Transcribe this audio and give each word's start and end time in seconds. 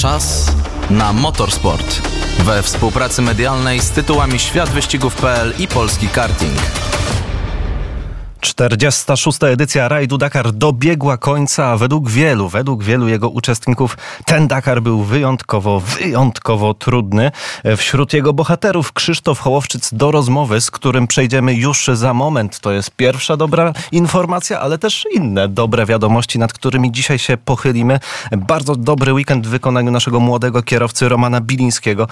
Czas 0.00 0.52
na 0.90 1.12
motorsport. 1.12 2.00
We 2.38 2.62
współpracy 2.62 3.22
medialnej 3.22 3.80
z 3.80 3.90
tytułami 3.90 4.38
Świat 4.38 4.68
Wyścigów.pl 4.68 5.54
i 5.58 5.68
Polski 5.68 6.08
Karting. 6.08 6.89
46. 8.40 9.42
edycja 9.42 9.88
rajdu 9.88 10.18
Dakar 10.18 10.52
dobiegła 10.52 11.16
końca, 11.16 11.66
a 11.66 11.76
według 11.76 12.10
wielu, 12.10 12.48
według 12.48 12.84
wielu 12.84 13.08
jego 13.08 13.28
uczestników 13.28 13.96
ten 14.24 14.48
Dakar 14.48 14.82
był 14.82 15.02
wyjątkowo, 15.02 15.80
wyjątkowo 15.80 16.74
trudny. 16.74 17.30
Wśród 17.76 18.12
jego 18.12 18.32
bohaterów 18.32 18.92
Krzysztof 18.92 19.38
Hołowczyc 19.38 19.94
do 19.94 20.10
rozmowy, 20.10 20.60
z 20.60 20.70
którym 20.70 21.06
przejdziemy 21.06 21.54
już 21.54 21.90
za 21.92 22.14
moment. 22.14 22.60
To 22.60 22.72
jest 22.72 22.90
pierwsza 22.90 23.36
dobra 23.36 23.72
informacja, 23.92 24.60
ale 24.60 24.78
też 24.78 25.06
inne 25.12 25.48
dobre 25.48 25.86
wiadomości, 25.86 26.38
nad 26.38 26.52
którymi 26.52 26.92
dzisiaj 26.92 27.18
się 27.18 27.36
pochylimy. 27.36 28.00
Bardzo 28.32 28.76
dobry 28.76 29.12
weekend 29.12 29.46
w 29.46 29.50
wykonaniu 29.50 29.90
naszego 29.90 30.20
młodego 30.20 30.62
kierowcy 30.62 31.08
Romana 31.08 31.40
Bilińskiego 31.40 32.08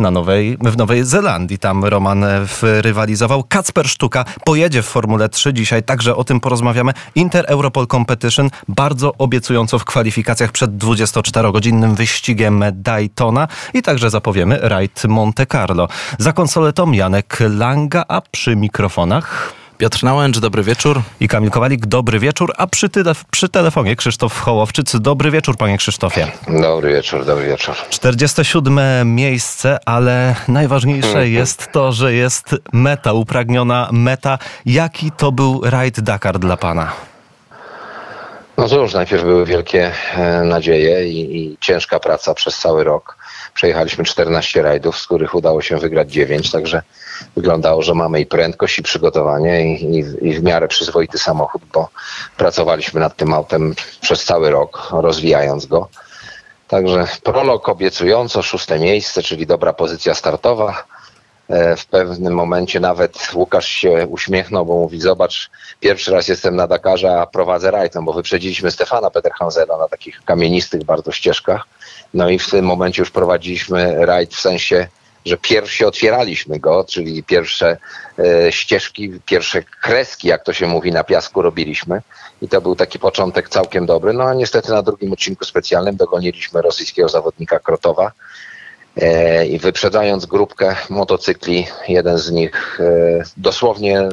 na 0.00 0.10
Nowej, 0.10 0.56
w 0.60 0.76
Nowej 0.76 1.04
Zelandii. 1.04 1.58
Tam 1.58 1.84
Roman 1.84 2.24
rywalizował. 2.62 3.44
Kacper 3.48 3.88
Sztuka 3.88 4.24
pojedzie 4.44 4.82
w 4.82 4.86
Formule 4.86 5.28
3 5.28 5.52
dzisiaj, 5.52 5.82
także 5.82 6.16
o 6.16 6.24
tym 6.24 6.40
porozmawiamy. 6.40 6.92
Inter 7.14 7.44
Europol 7.48 7.86
Competition 7.86 8.50
bardzo 8.68 9.14
obiecująco 9.18 9.78
w 9.78 9.84
kwalifikacjach 9.84 10.52
przed 10.52 10.70
24-godzinnym 10.70 11.94
wyścigiem 11.94 12.64
Daytona 12.72 13.48
i 13.74 13.82
także 13.82 14.10
zapowiemy 14.10 14.58
rajd 14.62 15.04
Monte 15.04 15.46
Carlo. 15.46 15.88
Za 16.18 16.32
konsoletą 16.32 16.92
Janek 16.92 17.38
Langa, 17.48 18.04
a 18.08 18.20
przy 18.20 18.56
mikrofonach 18.56 19.59
Piotr 19.80 20.04
Nałęcz, 20.04 20.38
dobry 20.38 20.62
wieczór. 20.62 21.02
I 21.20 21.28
Kamil 21.28 21.50
Kowalik, 21.50 21.86
dobry 21.86 22.18
wieczór. 22.18 22.52
A 22.56 22.66
przy, 22.66 22.88
tyle, 22.88 23.12
przy 23.30 23.48
telefonie 23.48 23.96
Krzysztof 23.96 24.40
Hołowczyc. 24.40 25.00
Dobry 25.00 25.30
wieczór, 25.30 25.56
panie 25.56 25.78
Krzysztofie. 25.78 26.26
Dobry 26.48 26.92
wieczór, 26.92 27.24
dobry 27.24 27.46
wieczór. 27.46 27.74
47 27.90 29.14
miejsce, 29.14 29.78
ale 29.86 30.36
najważniejsze 30.48 31.28
jest 31.38 31.72
to, 31.72 31.92
że 31.92 32.12
jest 32.14 32.56
meta, 32.72 33.12
upragniona 33.12 33.88
meta. 33.92 34.38
Jaki 34.66 35.10
to 35.10 35.32
był 35.32 35.60
rajd 35.64 36.00
Dakar 36.00 36.38
dla 36.38 36.56
pana? 36.56 36.92
No 38.58 38.68
cóż, 38.68 38.94
najpierw 38.94 39.22
były 39.22 39.46
wielkie 39.46 39.92
e, 40.14 40.44
nadzieje 40.44 41.08
i, 41.08 41.36
i 41.36 41.56
ciężka 41.60 42.00
praca 42.00 42.34
przez 42.34 42.58
cały 42.58 42.84
rok. 42.84 43.16
Przejechaliśmy 43.54 44.04
14 44.04 44.62
rajdów, 44.62 44.98
z 44.98 45.06
których 45.06 45.34
udało 45.34 45.62
się 45.62 45.78
wygrać 45.78 46.12
9, 46.12 46.50
także 46.50 46.82
wyglądało, 47.36 47.82
że 47.82 47.94
mamy 47.94 48.20
i 48.20 48.26
prędkość, 48.26 48.78
i 48.78 48.82
przygotowanie, 48.82 49.74
i, 49.74 49.84
i, 49.84 50.28
i 50.28 50.34
w 50.34 50.42
miarę 50.42 50.68
przyzwoity 50.68 51.18
samochód, 51.18 51.62
bo 51.72 51.88
pracowaliśmy 52.36 53.00
nad 53.00 53.16
tym 53.16 53.34
autem 53.34 53.74
przez 54.00 54.24
cały 54.24 54.50
rok, 54.50 54.88
rozwijając 54.92 55.66
go. 55.66 55.88
Także 56.68 57.06
prolog 57.22 57.68
obiecująco, 57.68 58.42
szóste 58.42 58.78
miejsce, 58.78 59.22
czyli 59.22 59.46
dobra 59.46 59.72
pozycja 59.72 60.14
startowa. 60.14 60.84
E, 61.48 61.76
w 61.76 61.86
pewnym 61.86 62.34
momencie 62.34 62.80
nawet 62.80 63.28
Łukasz 63.34 63.68
się 63.68 64.06
uśmiechnął, 64.06 64.66
bo 64.66 64.74
mówi, 64.74 65.00
zobacz, 65.00 65.50
pierwszy 65.80 66.12
raz 66.12 66.28
jestem 66.28 66.56
na 66.56 66.66
Dakarze, 66.66 67.20
a 67.20 67.26
prowadzę 67.26 67.70
rajtem, 67.70 68.04
bo 68.04 68.12
wyprzedziliśmy 68.12 68.70
Stefana 68.70 69.10
Peterhansena 69.10 69.76
na 69.76 69.88
takich 69.88 70.24
kamienistych 70.24 70.84
bardzo 70.84 71.12
ścieżkach. 71.12 71.62
No 72.14 72.28
i 72.28 72.38
w 72.38 72.50
tym 72.50 72.64
momencie 72.64 73.02
już 73.02 73.10
prowadziliśmy 73.10 74.06
rajd 74.06 74.34
w 74.34 74.40
sensie 74.40 74.88
że 75.24 75.36
pierwsi 75.36 75.84
otwieraliśmy 75.84 76.58
go, 76.58 76.84
czyli 76.84 77.22
pierwsze 77.22 77.76
e, 78.18 78.52
ścieżki, 78.52 79.12
pierwsze 79.26 79.62
kreski, 79.62 80.28
jak 80.28 80.44
to 80.44 80.52
się 80.52 80.66
mówi, 80.66 80.92
na 80.92 81.04
piasku 81.04 81.42
robiliśmy. 81.42 82.02
I 82.42 82.48
to 82.48 82.60
był 82.60 82.76
taki 82.76 82.98
początek 82.98 83.48
całkiem 83.48 83.86
dobry. 83.86 84.12
No 84.12 84.24
a 84.24 84.34
niestety 84.34 84.72
na 84.72 84.82
drugim 84.82 85.12
odcinku 85.12 85.44
specjalnym 85.44 85.96
dogoniliśmy 85.96 86.62
rosyjskiego 86.62 87.08
zawodnika 87.08 87.58
Krotowa. 87.58 88.12
E, 88.96 89.46
I 89.46 89.58
wyprzedzając 89.58 90.26
grupkę 90.26 90.76
motocykli, 90.90 91.66
jeden 91.88 92.18
z 92.18 92.30
nich 92.30 92.80
e, 92.80 93.22
dosłownie, 93.36 94.08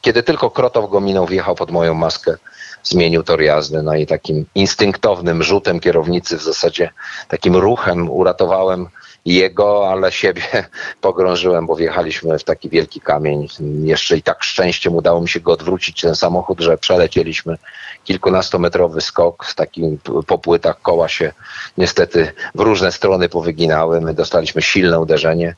kiedy 0.00 0.22
tylko 0.22 0.50
Krotow 0.50 0.90
go 0.90 1.00
minął, 1.00 1.26
wjechał 1.26 1.54
pod 1.54 1.70
moją 1.70 1.94
maskę 1.94 2.36
zmienił 2.82 3.22
tor 3.22 3.42
jazdy. 3.42 3.82
No 3.82 3.94
i 3.94 4.06
takim 4.06 4.46
instynktownym 4.54 5.42
rzutem 5.42 5.80
kierownicy, 5.80 6.36
w 6.38 6.42
zasadzie 6.42 6.90
takim 7.28 7.56
ruchem 7.56 8.10
uratowałem 8.10 8.88
jego, 9.24 9.90
ale 9.90 10.12
siebie 10.12 10.42
pogrążyłem, 11.00 11.66
bo 11.66 11.76
wjechaliśmy 11.76 12.38
w 12.38 12.44
taki 12.44 12.68
wielki 12.68 13.00
kamień. 13.00 13.48
Jeszcze 13.82 14.16
i 14.16 14.22
tak 14.22 14.44
szczęściem 14.44 14.94
udało 14.94 15.20
mi 15.20 15.28
się 15.28 15.40
go 15.40 15.52
odwrócić, 15.52 16.00
ten 16.00 16.14
samochód, 16.14 16.60
że 16.60 16.78
przelecieliśmy 16.78 17.56
kilkunastometrowy 18.04 19.00
skok, 19.00 19.46
takim 19.54 19.98
po 20.26 20.38
płytach 20.38 20.82
koła 20.82 21.08
się 21.08 21.32
niestety 21.78 22.32
w 22.54 22.60
różne 22.60 22.92
strony 22.92 23.28
powyginały. 23.28 24.00
My 24.00 24.14
dostaliśmy 24.14 24.62
silne 24.62 25.00
uderzenie. 25.00 25.54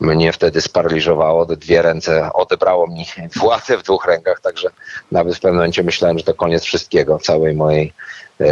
Mnie 0.00 0.32
wtedy 0.32 0.60
sparaliżowało, 0.60 1.46
dwie 1.46 1.82
ręce 1.82 2.32
odebrało 2.32 2.86
mi 2.86 3.06
władzę 3.40 3.78
w 3.78 3.82
dwóch 3.82 4.06
rękach, 4.06 4.40
także 4.40 4.70
nawet 5.12 5.36
w 5.36 5.40
pewnym 5.40 5.56
momencie 5.56 5.82
myślałem, 5.82 6.18
że 6.18 6.24
to 6.24 6.34
koniec 6.34 6.64
wszystkiego, 6.64 7.18
całej 7.18 7.54
mojej 7.54 7.92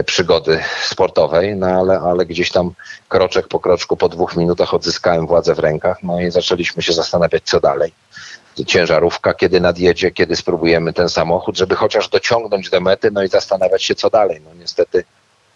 przygody 0.06 0.61
sportowej, 0.83 1.56
no 1.56 1.67
ale, 1.67 1.99
ale 1.99 2.27
gdzieś 2.27 2.50
tam 2.50 2.71
kroczek 3.09 3.49
po 3.49 3.61
kroczku, 3.61 3.97
po 3.97 4.09
dwóch 4.09 4.37
minutach 4.37 4.75
odzyskałem 4.75 5.27
władzę 5.27 5.55
w 5.55 5.59
rękach, 5.59 6.03
no 6.03 6.21
i 6.21 6.31
zaczęliśmy 6.31 6.83
się 6.83 6.93
zastanawiać, 6.93 7.43
co 7.45 7.61
dalej. 7.61 7.93
Ciężarówka, 8.67 9.34
kiedy 9.34 9.61
nadjedzie, 9.61 10.11
kiedy 10.11 10.37
spróbujemy 10.37 10.93
ten 10.93 11.09
samochód, 11.09 11.56
żeby 11.56 11.75
chociaż 11.75 12.09
dociągnąć 12.09 12.71
do 12.71 12.81
mety, 12.81 13.11
no 13.11 13.23
i 13.23 13.28
zastanawiać 13.28 13.84
się, 13.84 13.94
co 13.94 14.11
dalej. 14.11 14.41
No 14.44 14.55
niestety 14.55 15.05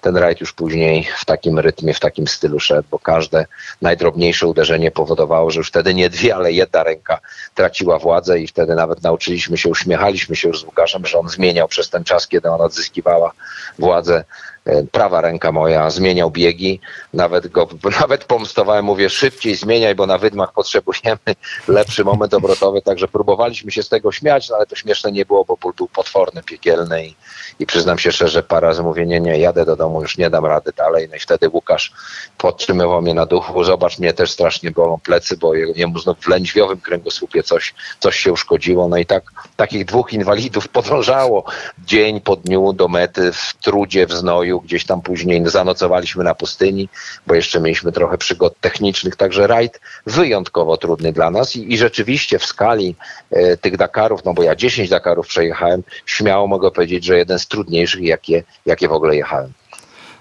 ten 0.00 0.16
rajd 0.16 0.40
już 0.40 0.52
później 0.52 1.08
w 1.18 1.24
takim 1.24 1.58
rytmie, 1.58 1.94
w 1.94 2.00
takim 2.00 2.26
stylu 2.26 2.60
szedł, 2.60 2.88
bo 2.90 2.98
każde 2.98 3.46
najdrobniejsze 3.82 4.46
uderzenie 4.46 4.90
powodowało, 4.90 5.50
że 5.50 5.60
już 5.60 5.68
wtedy 5.68 5.94
nie 5.94 6.10
dwie, 6.10 6.34
ale 6.34 6.52
jedna 6.52 6.82
ręka 6.82 7.18
traciła 7.54 7.98
władzę 7.98 8.40
i 8.40 8.48
wtedy 8.48 8.74
nawet 8.74 9.02
nauczyliśmy 9.02 9.58
się, 9.58 9.68
uśmiechaliśmy 9.68 10.36
się 10.36 10.48
już 10.48 10.60
z 10.60 10.64
Łukaszem, 10.64 11.06
że 11.06 11.18
on 11.18 11.28
zmieniał 11.28 11.68
przez 11.68 11.90
ten 11.90 12.04
czas, 12.04 12.28
kiedy 12.28 12.50
ona 12.50 12.64
odzyskiwała 12.64 13.32
władzę. 13.78 14.24
E, 14.68 14.82
prawa 14.82 15.20
ręka 15.20 15.52
moja, 15.52 15.90
zmieniał 15.90 16.30
biegi, 16.30 16.80
nawet 17.14 17.46
go, 17.46 17.68
nawet 18.00 18.24
pomstowałem, 18.24 18.84
mówię 18.84 19.10
szybciej 19.10 19.54
zmieniaj, 19.54 19.94
bo 19.94 20.06
na 20.06 20.18
wydmach 20.18 20.52
potrzebujemy 20.52 21.18
lepszy 21.68 22.04
moment 22.04 22.34
obrotowy, 22.34 22.82
także 22.82 23.08
próbowaliśmy 23.08 23.70
się 23.72 23.82
z 23.82 23.88
tego 23.88 24.12
śmiać, 24.12 24.48
no 24.48 24.56
ale 24.56 24.66
to 24.66 24.76
śmieszne 24.76 25.12
nie 25.12 25.26
było, 25.26 25.44
bo 25.44 25.56
ból 25.56 25.72
był 25.76 25.88
potworny, 25.88 26.42
piekielny 26.42 27.06
i, 27.06 27.14
i 27.58 27.66
przyznam 27.66 27.98
się 27.98 28.12
szczerze, 28.12 28.42
parę 28.42 28.66
razy 28.66 28.82
mówię, 28.82 29.06
nie, 29.06 29.20
nie, 29.20 29.38
jadę 29.38 29.64
do 29.64 29.76
domu, 29.76 29.87
już 29.96 30.18
nie 30.18 30.30
dam 30.30 30.46
rady 30.46 30.72
dalej, 30.76 31.08
no 31.10 31.16
i 31.16 31.20
wtedy 31.20 31.48
Łukasz 31.48 31.92
podtrzymywał 32.38 33.02
mnie 33.02 33.14
na 33.14 33.26
duchu, 33.26 33.64
zobacz, 33.64 33.98
mnie 33.98 34.12
też 34.12 34.30
strasznie 34.30 34.70
bolą 34.70 34.98
plecy, 34.98 35.36
bo 35.36 35.54
jemu 35.54 35.98
znów 35.98 36.18
w 36.20 36.28
lędźwiowym 36.28 36.80
kręgosłupie 36.80 37.42
coś, 37.42 37.74
coś 38.00 38.16
się 38.16 38.32
uszkodziło, 38.32 38.88
no 38.88 38.96
i 38.96 39.06
tak, 39.06 39.22
takich 39.56 39.84
dwóch 39.84 40.12
inwalidów 40.12 40.68
podążało 40.78 41.44
dzień 41.78 42.20
po 42.20 42.36
dniu 42.36 42.72
do 42.72 42.88
mety 42.88 43.32
w 43.32 43.54
trudzie, 43.62 44.06
w 44.06 44.12
znoju, 44.12 44.60
gdzieś 44.60 44.84
tam 44.84 45.02
później. 45.02 45.42
Zanocowaliśmy 45.48 46.24
na 46.24 46.34
pustyni, 46.34 46.88
bo 47.26 47.34
jeszcze 47.34 47.60
mieliśmy 47.60 47.92
trochę 47.92 48.18
przygód 48.18 48.54
technicznych, 48.60 49.16
także 49.16 49.46
rajd 49.46 49.80
wyjątkowo 50.06 50.76
trudny 50.76 51.12
dla 51.12 51.30
nas 51.30 51.56
i, 51.56 51.72
i 51.72 51.78
rzeczywiście 51.78 52.38
w 52.38 52.46
skali 52.46 52.94
e, 53.30 53.56
tych 53.56 53.76
Dakarów, 53.76 54.24
no 54.24 54.34
bo 54.34 54.42
ja 54.42 54.56
10 54.56 54.88
Dakarów 54.88 55.26
przejechałem, 55.26 55.82
śmiało 56.06 56.46
mogę 56.46 56.70
powiedzieć, 56.70 57.04
że 57.04 57.18
jeden 57.18 57.38
z 57.38 57.46
trudniejszych, 57.46 58.02
jakie, 58.02 58.42
jakie 58.66 58.88
w 58.88 58.92
ogóle 58.92 59.16
jechałem. 59.16 59.52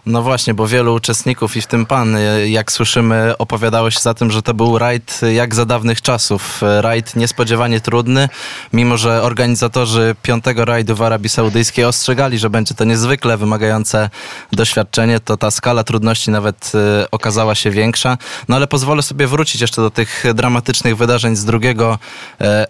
No 0.08 0.22
właśnie, 0.22 0.54
bo 0.54 0.68
wielu 0.68 0.94
uczestników 0.94 1.58
i 1.58 1.62
w 1.62 1.68
tym 1.68 1.86
pan, 1.86 2.16
e, 2.16 2.50
jak 2.50 2.72
słyszymy, 2.72 3.38
opowiadało 3.38 3.92
się 3.92 4.00
za 4.00 4.14
tym, 4.14 4.32
że 4.32 4.42
to 4.42 4.54
był 4.54 4.78
rajd 4.78 5.22
jak 5.34 5.56
za 5.56 5.66
dawnych 5.66 6.02
czasów. 6.02 6.64
E, 6.64 6.82
rajd 6.82 7.16
niespodziewanie 7.16 7.82
trudny, 7.82 8.30
mimo 8.74 8.98
że 8.98 9.24
organizatorzy 9.24 10.16
piątego 10.22 10.66
rajdu 10.66 10.96
w 10.96 11.02
Arabii 11.02 11.30
Saudyjskiej 11.30 11.86
ostrzegali, 11.86 12.40
że 12.40 12.50
będzie 12.50 12.76
to 12.76 12.84
niezwykle 12.84 13.38
wymagające 13.38 14.10
doświadczenie, 14.52 15.20
to 15.20 15.38
ta 15.38 15.52
skala 15.52 15.84
trudności 15.84 16.32
nawet 16.32 16.72
e, 16.76 17.12
okazała 17.12 17.56
się 17.56 17.72
większa. 17.72 18.18
No 18.48 18.56
ale 18.56 18.68
pozwolę 18.68 19.02
sobie 19.02 19.28
wrócić 19.28 19.62
jeszcze 19.62 19.82
do 19.82 19.90
tych 19.90 20.24
dramatycznych 20.34 20.98
wydarzeń 20.98 21.36
z 21.36 21.46
drugiego 21.46 22.00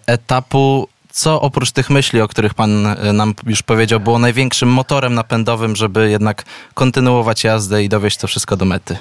etapu 0.06 0.88
co 1.18 1.40
oprócz 1.40 1.72
tych 1.72 1.90
myśli, 1.90 2.20
o 2.20 2.28
których 2.28 2.54
pan 2.54 2.86
e, 2.86 3.12
nam 3.12 3.34
już 3.46 3.62
powiedział, 3.62 4.00
było 4.00 4.18
największym 4.18 4.68
motorem 4.68 5.14
napędowym, 5.14 5.76
żeby 5.76 6.10
jednak 6.10 6.44
kontynuować 6.74 7.44
jazdę 7.44 7.84
i 7.84 7.88
dowieść 7.88 8.16
to 8.16 8.26
wszystko 8.26 8.56
do 8.56 8.64
mety? 8.64 8.96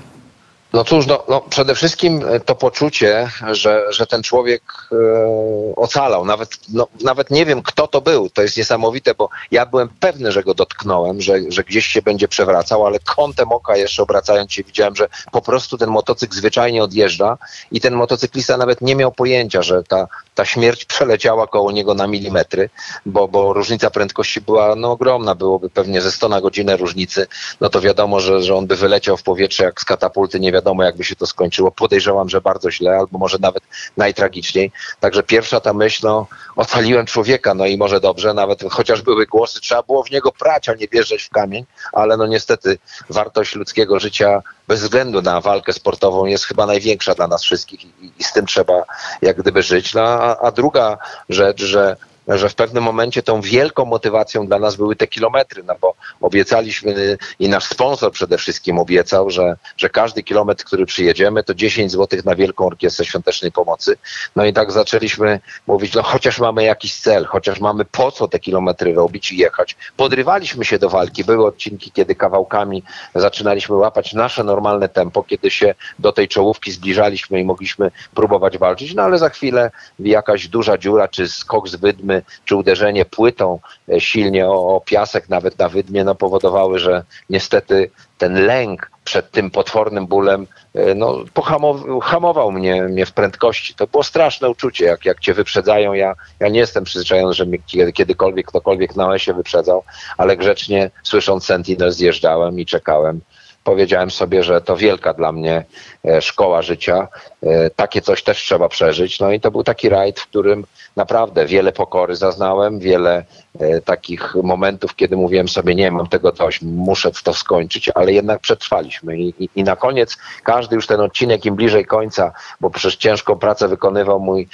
No 0.73 0.83
cóż, 0.83 1.05
no, 1.07 1.23
no, 1.29 1.41
przede 1.41 1.75
wszystkim 1.75 2.23
to 2.45 2.55
poczucie, 2.55 3.29
że, 3.51 3.85
że 3.89 4.07
ten 4.07 4.23
człowiek 4.23 4.61
e, 4.91 5.75
ocalał. 5.75 6.25
Nawet, 6.25 6.49
no, 6.73 6.87
nawet 7.03 7.31
nie 7.31 7.45
wiem, 7.45 7.63
kto 7.63 7.87
to 7.87 8.01
był. 8.01 8.29
To 8.29 8.41
jest 8.41 8.57
niesamowite, 8.57 9.15
bo 9.15 9.29
ja 9.51 9.65
byłem 9.65 9.89
pewny, 9.99 10.31
że 10.31 10.43
go 10.43 10.53
dotknąłem, 10.53 11.21
że, 11.21 11.39
że 11.49 11.63
gdzieś 11.63 11.85
się 11.85 12.01
będzie 12.01 12.27
przewracał, 12.27 12.85
ale 12.85 12.99
kątem 12.99 13.51
oka 13.51 13.77
jeszcze 13.77 14.03
obracając 14.03 14.53
się 14.53 14.63
widziałem, 14.63 14.95
że 14.95 15.07
po 15.31 15.41
prostu 15.41 15.77
ten 15.77 15.89
motocykl 15.89 16.35
zwyczajnie 16.35 16.83
odjeżdża 16.83 17.37
i 17.71 17.81
ten 17.81 17.93
motocyklista 17.93 18.57
nawet 18.57 18.81
nie 18.81 18.95
miał 18.95 19.11
pojęcia, 19.11 19.61
że 19.61 19.83
ta, 19.83 20.07
ta 20.35 20.45
śmierć 20.45 20.85
przeleciała 20.95 21.47
koło 21.47 21.71
niego 21.71 21.93
na 21.93 22.07
milimetry, 22.07 22.69
bo, 23.05 23.27
bo 23.27 23.53
różnica 23.53 23.89
prędkości 23.89 24.41
była 24.41 24.75
no, 24.75 24.91
ogromna. 24.91 25.35
Byłoby 25.35 25.69
pewnie 25.69 26.01
ze 26.01 26.11
100 26.11 26.29
na 26.29 26.41
godzinę 26.41 26.77
różnicy. 26.77 27.27
No 27.61 27.69
to 27.69 27.81
wiadomo, 27.81 28.19
że, 28.19 28.43
że 28.43 28.55
on 28.55 28.67
by 28.67 28.75
wyleciał 28.75 29.17
w 29.17 29.23
powietrze 29.23 29.63
jak 29.63 29.81
z 29.81 29.85
katapulty, 29.85 30.39
nie 30.39 30.51
wiadomo 30.51 30.56
jakby 30.83 31.04
się 31.04 31.15
to 31.15 31.25
skończyło. 31.25 31.71
Podejrzewam, 31.71 32.30
że 32.30 32.42
bardzo 32.42 32.71
źle, 32.71 32.98
albo 32.98 33.18
może 33.18 33.38
nawet 33.42 33.63
najtragiczniej. 33.98 34.71
Także 35.00 35.24
pierwsza 35.24 35.59
ta 35.59 35.74
myśl, 35.74 36.00
no 36.04 36.27
ocaliłem 36.56 37.06
człowieka, 37.06 37.54
no 37.54 37.65
i 37.65 37.77
może 37.77 38.00
dobrze, 38.00 38.33
nawet 38.33 38.63
chociaż 38.69 39.01
były 39.01 39.25
głosy, 39.25 39.62
trzeba 39.62 39.83
było 39.83 40.04
w 40.04 40.12
niego 40.12 40.31
prać, 40.31 40.69
a 40.69 40.74
nie 40.74 40.88
wjeżdżać 40.88 41.24
w 41.24 41.30
kamień, 41.30 41.65
ale 41.94 42.18
no 42.18 42.27
niestety 42.27 42.77
wartość 43.09 43.56
ludzkiego 43.56 44.00
życia 44.00 44.42
bez 44.68 44.81
względu 44.81 45.21
na 45.21 45.42
walkę 45.42 45.74
sportową 45.74 46.25
jest 46.25 46.45
chyba 46.45 46.65
największa 46.65 47.13
dla 47.13 47.27
nas 47.27 47.44
wszystkich 47.44 47.86
i, 47.86 48.12
i 48.19 48.24
z 48.24 48.33
tym 48.33 48.45
trzeba 48.45 48.83
jak 49.21 49.38
gdyby 49.38 49.63
żyć. 49.63 49.94
No, 49.94 50.01
a, 50.01 50.38
a 50.38 50.51
druga 50.51 50.98
rzecz, 51.30 51.62
że 51.62 51.98
że 52.27 52.50
w 52.50 52.56
pewnym 52.56 52.83
momencie 52.83 53.24
tą 53.24 53.41
wielką 53.41 53.85
motywacją 53.85 54.47
dla 54.47 54.59
nas 54.59 54.75
były 54.75 54.95
te 54.95 55.07
kilometry, 55.07 55.63
no 55.63 55.75
bo 55.81 55.94
obiecaliśmy 56.21 57.18
i 57.39 57.50
nasz 57.50 57.65
sponsor 57.65 58.12
przede 58.12 58.38
wszystkim 58.38 58.79
obiecał, 58.79 59.29
że, 59.29 59.56
że 59.77 59.89
każdy 59.89 60.24
kilometr, 60.24 60.63
który 60.63 60.85
przyjedziemy, 60.85 61.44
to 61.44 61.53
10 61.53 61.91
zł 61.91 62.19
na 62.25 62.35
Wielką 62.35 62.65
Orkiestrę 62.65 63.06
Świątecznej 63.06 63.51
Pomocy. 63.51 63.97
No 64.35 64.45
i 64.45 64.53
tak 64.53 64.71
zaczęliśmy 64.71 65.39
mówić, 65.68 65.94
no 65.94 66.03
chociaż 66.03 66.39
mamy 66.39 66.63
jakiś 66.63 66.95
cel, 66.95 67.25
chociaż 67.25 67.59
mamy 67.59 67.85
po 67.85 68.12
co 68.12 68.27
te 68.27 68.39
kilometry 68.39 68.94
robić 68.94 69.31
i 69.31 69.38
jechać. 69.38 69.75
Podrywaliśmy 69.97 70.65
się 70.65 70.79
do 70.79 70.89
walki. 70.89 71.24
Były 71.24 71.45
odcinki, 71.45 71.91
kiedy 71.91 72.15
kawałkami 72.15 72.83
zaczynaliśmy 73.15 73.75
łapać 73.75 74.13
nasze 74.13 74.44
normalne 74.44 74.89
tempo, 74.89 75.24
kiedy 75.24 75.51
się 75.51 75.75
do 76.00 76.12
tej 76.12 76.27
czołówki 76.27 76.71
zbliżaliśmy 76.71 77.39
i 77.39 77.44
mogliśmy 77.44 77.91
próbować 78.15 78.57
walczyć, 78.57 78.94
no 78.94 79.03
ale 79.03 79.18
za 79.18 79.29
chwilę 79.29 79.71
jakaś 80.00 80.47
duża 80.47 80.77
dziura, 80.77 81.07
czy 81.07 81.27
skok 81.27 81.69
z 81.69 81.75
wydmy, 81.75 82.16
czy 82.45 82.55
uderzenie 82.55 83.05
płytą 83.05 83.59
e, 83.89 84.01
silnie 84.01 84.47
o, 84.47 84.75
o 84.75 84.81
piasek, 84.81 85.29
nawet 85.29 85.59
na 85.59 85.69
wydmie, 85.69 86.03
no 86.03 86.15
powodowały, 86.15 86.79
że 86.79 87.03
niestety 87.29 87.91
ten 88.17 88.45
lęk 88.45 88.91
przed 89.03 89.31
tym 89.31 89.51
potwornym 89.51 90.07
bólem 90.07 90.47
e, 90.73 90.95
no, 90.95 91.23
pohamował 91.33 91.99
hamował 91.99 92.51
mnie, 92.51 92.83
mnie 92.83 93.05
w 93.05 93.11
prędkości. 93.11 93.75
To 93.75 93.87
było 93.87 94.03
straszne 94.03 94.49
uczucie, 94.49 94.85
jak, 94.85 95.05
jak 95.05 95.19
cię 95.19 95.33
wyprzedzają. 95.33 95.93
Ja, 95.93 96.15
ja 96.39 96.49
nie 96.49 96.59
jestem 96.59 96.83
przyzwyczajony, 96.83 97.33
że 97.33 97.45
mnie 97.45 97.57
kiedykolwiek 97.93 98.47
ktokolwiek 98.47 98.95
na 98.95 99.09
lesie 99.09 99.33
wyprzedzał, 99.33 99.83
ale 100.17 100.37
grzecznie 100.37 100.91
słysząc 101.03 101.45
Sentinel 101.45 101.91
zjeżdżałem 101.91 102.59
i 102.59 102.65
czekałem 102.65 103.21
powiedziałem 103.67 104.11
sobie, 104.11 104.43
że 104.43 104.61
to 104.61 104.77
wielka 104.77 105.13
dla 105.13 105.31
mnie 105.31 105.65
e, 106.05 106.21
szkoła 106.21 106.61
życia. 106.61 107.07
E, 107.43 107.69
takie 107.69 108.01
coś 108.01 108.23
też 108.23 108.37
trzeba 108.37 108.69
przeżyć. 108.69 109.19
No 109.19 109.31
i 109.31 109.39
to 109.39 109.51
był 109.51 109.63
taki 109.63 109.89
rajd, 109.89 110.19
w 110.19 110.27
którym 110.27 110.65
naprawdę 110.95 111.45
wiele 111.45 111.71
pokory 111.71 112.15
zaznałem, 112.15 112.79
wiele 112.79 113.25
e, 113.59 113.81
takich 113.81 114.35
momentów, 114.35 114.95
kiedy 114.95 115.15
mówiłem 115.15 115.47
sobie, 115.47 115.75
nie 115.75 115.91
mam 115.91 116.07
tego 116.07 116.31
dość, 116.31 116.61
muszę 116.61 117.11
to 117.23 117.33
skończyć, 117.33 117.89
ale 117.95 118.13
jednak 118.13 118.39
przetrwaliśmy. 118.39 119.17
I, 119.17 119.43
i, 119.43 119.49
I, 119.55 119.63
na 119.63 119.75
koniec 119.75 120.17
każdy 120.43 120.75
już 120.75 120.87
ten 120.87 121.01
odcinek, 121.01 121.45
im 121.45 121.55
bliżej 121.55 121.85
końca, 121.85 122.31
bo 122.61 122.69
przez 122.69 122.97
ciężką 122.97 123.35
pracę 123.35 123.67
wykonywał 123.67 124.19
mój 124.19 124.47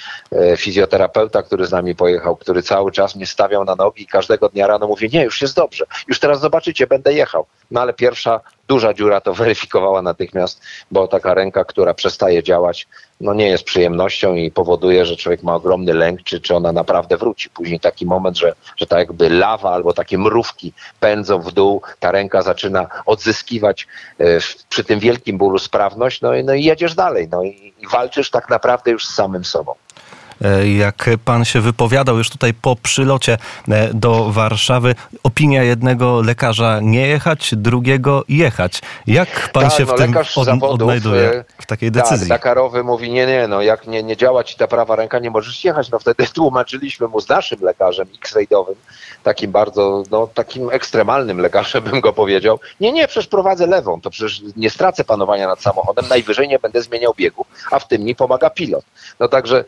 fizjoterapeuta, 0.57 1.44
który 1.44 1.65
z 1.65 1.71
nami 1.71 1.95
pojechał, 1.95 2.36
który 2.36 2.62
cały 2.62 2.92
czas 2.92 3.15
mnie 3.15 3.25
stawiał 3.25 3.65
na 3.65 3.75
nogi 3.75 4.04
i 4.04 4.07
każdego 4.07 4.50
dnia 4.50 4.68
rano 4.68 4.88
mówi, 4.88 5.10
nie, 5.13 5.24
już 5.24 5.42
jest 5.42 5.56
dobrze, 5.56 5.86
już 6.07 6.19
teraz 6.19 6.39
zobaczycie, 6.39 6.88
będę 6.88 7.13
jechał. 7.13 7.45
No 7.71 7.81
ale 7.81 7.94
pierwsza 7.94 8.39
duża 8.68 8.94
dziura 8.94 9.21
to 9.21 9.33
weryfikowała 9.44 10.01
natychmiast, 10.01 10.62
bo 10.92 11.07
taka 11.07 11.33
ręka, 11.33 11.65
która 11.65 11.94
przestaje 11.94 12.44
działać, 12.44 12.88
no 13.21 13.33
nie 13.33 13.48
jest 13.48 13.63
przyjemnością 13.63 14.36
i 14.36 14.51
powoduje, 14.51 15.06
że 15.06 15.18
człowiek 15.18 15.44
ma 15.44 15.56
ogromny 15.56 15.94
lęk, 15.94 16.24
czy, 16.24 16.42
czy 16.42 16.56
ona 16.56 16.71
naprawdę 16.71 17.18
wróci. 17.18 17.50
Później 17.50 17.80
taki 17.80 18.06
moment, 18.06 18.38
że, 18.38 18.54
że 18.77 18.88
tak 18.88 19.00
jakby 19.00 19.30
lawa 19.30 19.71
albo 19.71 19.94
takie 19.94 20.18
mrówki 20.18 20.74
pędzą 21.00 21.39
w 21.39 21.51
dół, 21.51 21.81
ta 22.00 22.12
ręka 22.12 22.42
zaczyna 22.42 22.88
odzyskiwać 23.06 23.88
e, 24.19 24.25
przy 24.69 24.83
tym 24.83 25.00
wielkim 25.00 25.38
bólu 25.38 25.60
sprawność, 25.60 26.21
no 26.21 26.36
i, 26.36 26.44
no 26.44 26.54
i 26.54 26.63
jedziesz 26.63 26.95
dalej, 26.95 27.27
no 27.31 27.44
i, 27.44 27.74
i 27.80 27.88
walczysz 27.88 28.30
tak 28.30 28.50
naprawdę 28.50 28.92
już 28.92 29.06
z 29.06 29.13
samym 29.13 29.45
sobą. 29.45 29.74
E, 30.42 30.68
jak 30.68 31.10
pan 31.26 31.46
się 31.46 31.62
wypowiadał 31.62 32.18
już 32.18 32.30
tutaj 32.30 32.54
po 32.54 32.76
przylocie 32.76 33.38
e, 33.70 33.94
do 33.94 34.32
Warszawy, 34.32 34.96
opinia 35.24 35.64
jednego 35.64 36.22
lekarza 36.22 36.80
nie 36.82 37.08
jechać, 37.08 37.56
drugiego 37.56 38.24
jechać. 38.30 38.82
Jak 39.08 39.50
pan 39.54 39.64
tak, 39.64 39.74
się 39.74 39.86
w 39.86 39.88
no, 39.88 39.94
tym 39.94 40.18
od, 40.18 40.46
zawodów, 40.46 40.82
odnajduje 40.82 41.30
e, 41.30 41.44
w 41.58 41.66
takiej 41.66 41.92
decyzji? 41.92 42.30
Tak, 42.30 42.40
Dakarowy 42.40 42.84
mówi, 42.84 43.12
nie, 43.12 43.26
nie, 43.26 43.48
no 43.48 43.62
jak 43.62 43.88
nie, 43.88 44.04
nie 44.04 44.18
działa 44.18 44.44
ci 44.44 44.58
ta 44.58 44.68
prawa 44.68 44.96
ręka, 44.96 45.20
nie 45.20 45.32
możesz 45.32 45.64
jechać. 45.64 45.92
No 45.92 46.00
wtedy 46.00 46.28
tłumaczyliśmy 46.36 47.08
mu 47.08 47.22
z 47.22 47.30
naszym 47.30 47.60
lekarzem 47.62 48.08
X-raydowym, 48.16 48.76
takim 49.24 49.52
bardzo, 49.52 50.04
no 50.12 50.28
takim 50.34 50.70
ekstremalnym 50.70 51.38
lekarzem 51.40 51.84
bym 51.84 52.02
go 52.02 52.14
powiedział. 52.14 52.60
Nie, 52.80 52.92
nie, 52.92 53.08
przecież 53.08 53.28
prowadzę 53.28 53.68
lewą, 53.68 54.02
to 54.02 54.10
przecież 54.10 54.42
nie 54.56 54.70
stracę 54.70 55.04
panowania 55.04 55.48
nad 55.48 55.62
samochodem, 55.62 56.06
najwyżej 56.10 56.48
nie 56.48 56.60
będę 56.60 56.82
zmieniał 56.82 57.14
biegu, 57.18 57.46
a 57.72 57.80
w 57.80 57.88
tym 57.88 58.02
mi 58.02 58.16
pomaga 58.16 58.50
pilot. 58.50 58.86
No 59.20 59.28
także 59.28 59.66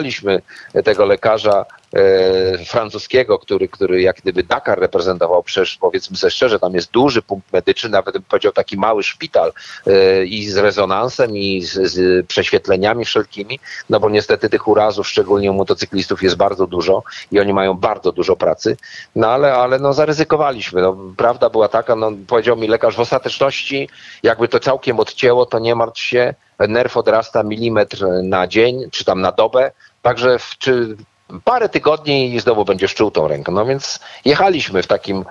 przekonaliśmy 0.00 0.42
tego 0.84 1.04
lekarza 1.04 1.64
e, 1.94 2.64
francuskiego, 2.64 3.38
który, 3.38 3.68
który 3.68 4.02
jak 4.02 4.16
gdyby 4.16 4.42
Dakar 4.42 4.80
reprezentował, 4.80 5.42
przecież 5.42 5.78
powiedzmy 5.80 6.16
sobie 6.16 6.30
szczerze, 6.30 6.58
tam 6.58 6.74
jest 6.74 6.90
duży 6.90 7.22
punkt 7.22 7.52
medyczny, 7.52 7.90
nawet 7.90 8.14
bym 8.14 8.22
powiedział 8.22 8.52
taki 8.52 8.76
mały 8.76 9.02
szpital 9.02 9.52
e, 9.86 10.24
i 10.24 10.48
z 10.48 10.56
rezonansem 10.56 11.36
i 11.36 11.62
z, 11.62 11.92
z, 11.92 12.26
prześwietleniami 12.26 13.04
wszelkimi, 13.04 13.60
no 13.90 14.00
bo 14.00 14.10
niestety 14.10 14.48
tych 14.48 14.68
urazów, 14.68 15.08
szczególnie 15.08 15.50
u 15.50 15.54
motocyklistów 15.54 16.22
jest 16.22 16.36
bardzo 16.36 16.66
dużo 16.66 17.02
i 17.32 17.40
oni 17.40 17.52
mają 17.52 17.74
bardzo 17.74 18.12
dużo 18.12 18.36
pracy, 18.36 18.76
no 19.16 19.28
ale, 19.28 19.54
ale 19.54 19.78
no 19.78 19.92
zaryzykowaliśmy. 19.92 20.82
No, 20.82 20.96
prawda 21.16 21.50
była 21.50 21.68
taka, 21.68 21.96
no, 21.96 22.12
powiedział 22.26 22.56
mi 22.56 22.68
lekarz 22.68 22.96
w 22.96 23.00
ostateczności, 23.00 23.88
jakby 24.22 24.48
to 24.48 24.60
całkiem 24.60 25.00
odcięło, 25.00 25.46
to 25.46 25.58
nie 25.58 25.74
martw 25.74 26.00
się, 26.00 26.34
nerw 26.68 26.96
odrasta 26.96 27.42
milimetr 27.42 28.06
na 28.22 28.46
dzień, 28.46 28.90
czy 28.90 29.04
tam 29.04 29.20
na 29.20 29.32
dobę, 29.32 29.72
także 30.02 30.38
w, 30.38 30.58
czy 30.58 30.96
parę 31.44 31.68
tygodni 31.68 32.34
i 32.34 32.40
znowu 32.40 32.64
będziesz 32.64 32.94
czuł 32.94 33.10
tą 33.10 33.28
rękę. 33.28 33.52
No 33.52 33.66
więc 33.66 34.00
jechaliśmy 34.24 34.82
w 34.82 34.86
takim, 34.86 35.24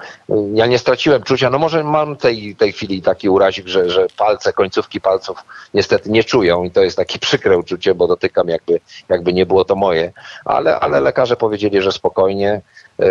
ja 0.53 0.65
nie 0.65 0.79
straciłem 0.79 1.23
czucia, 1.23 1.49
no 1.49 1.59
może 1.59 1.83
mam 1.83 2.15
tej, 2.15 2.55
tej 2.55 2.71
chwili 2.71 3.01
taki 3.01 3.29
urazik, 3.29 3.67
że, 3.67 3.89
że 3.89 4.07
palce, 4.17 4.53
końcówki 4.53 5.01
palców 5.01 5.43
niestety 5.73 6.11
nie 6.11 6.23
czują 6.23 6.63
i 6.63 6.71
to 6.71 6.83
jest 6.83 6.97
takie 6.97 7.19
przykre 7.27 7.57
uczucie, 7.57 7.95
bo 7.95 8.07
dotykam 8.07 8.47
jakby, 8.47 8.79
jakby 9.09 9.33
nie 9.33 9.45
było 9.45 9.65
to 9.65 9.75
moje, 9.75 10.11
ale, 10.45 10.79
ale 10.79 10.99
lekarze 10.99 11.35
powiedzieli, 11.35 11.81
że 11.81 11.91
spokojnie, 11.91 12.61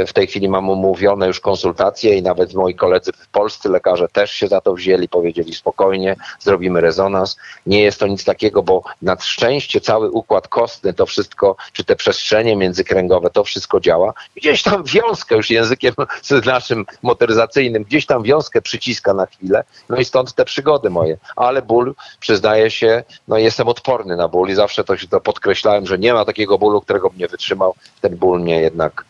w 0.06 0.12
tej 0.12 0.26
chwili 0.26 0.48
mam 0.48 0.68
umówione 0.68 1.26
już 1.26 1.40
konsultacje 1.40 2.16
i 2.16 2.22
nawet 2.22 2.54
moi 2.54 2.74
koledzy 2.74 3.12
polscy 3.32 3.68
lekarze 3.68 4.08
też 4.08 4.30
się 4.30 4.48
za 4.48 4.60
to 4.60 4.74
wzięli, 4.74 5.08
powiedzieli 5.08 5.54
spokojnie, 5.54 6.16
zrobimy 6.40 6.80
rezonans. 6.80 7.36
Nie 7.66 7.82
jest 7.82 8.00
to 8.00 8.06
nic 8.06 8.24
takiego, 8.24 8.62
bo 8.62 8.82
na 9.02 9.16
szczęście 9.20 9.80
cały 9.80 10.10
układ 10.10 10.48
kostny, 10.48 10.94
to 10.94 11.06
wszystko, 11.06 11.56
czy 11.72 11.84
te 11.84 11.96
przestrzenie 11.96 12.56
międzykręgowe, 12.56 13.30
to 13.30 13.44
wszystko 13.44 13.80
działa. 13.80 14.14
Gdzieś 14.36 14.62
tam 14.62 14.84
wiązkę 14.84 15.36
już 15.36 15.50
językiem 15.50 15.94
naszym 16.46 16.86
motoryzacyjnym, 17.02 17.84
gdzieś 17.84 18.06
tam 18.06 18.22
wiązkę 18.22 18.62
przyciska 18.62 19.14
na 19.14 19.26
chwilę, 19.26 19.64
no 19.88 19.96
i 19.96 20.04
stąd 20.04 20.34
te 20.34 20.44
przygody 20.44 20.90
moje. 20.90 21.16
Ale 21.36 21.62
ból, 21.62 21.94
przyznaję 22.20 22.70
się, 22.70 23.04
no 23.28 23.38
jestem 23.38 23.68
odporny 23.68 24.16
na 24.16 24.28
ból 24.28 24.48
i 24.48 24.54
zawsze 24.54 24.84
to, 24.84 24.94
to 25.10 25.20
podkreślałem, 25.20 25.86
że 25.86 25.98
nie 25.98 26.14
ma 26.14 26.24
takiego 26.24 26.58
bólu, 26.58 26.80
którego 26.80 27.10
mnie 27.10 27.28
wytrzymał. 27.28 27.74
Ten 28.00 28.16
ból 28.16 28.40
mnie 28.40 28.60
jednak 28.60 29.04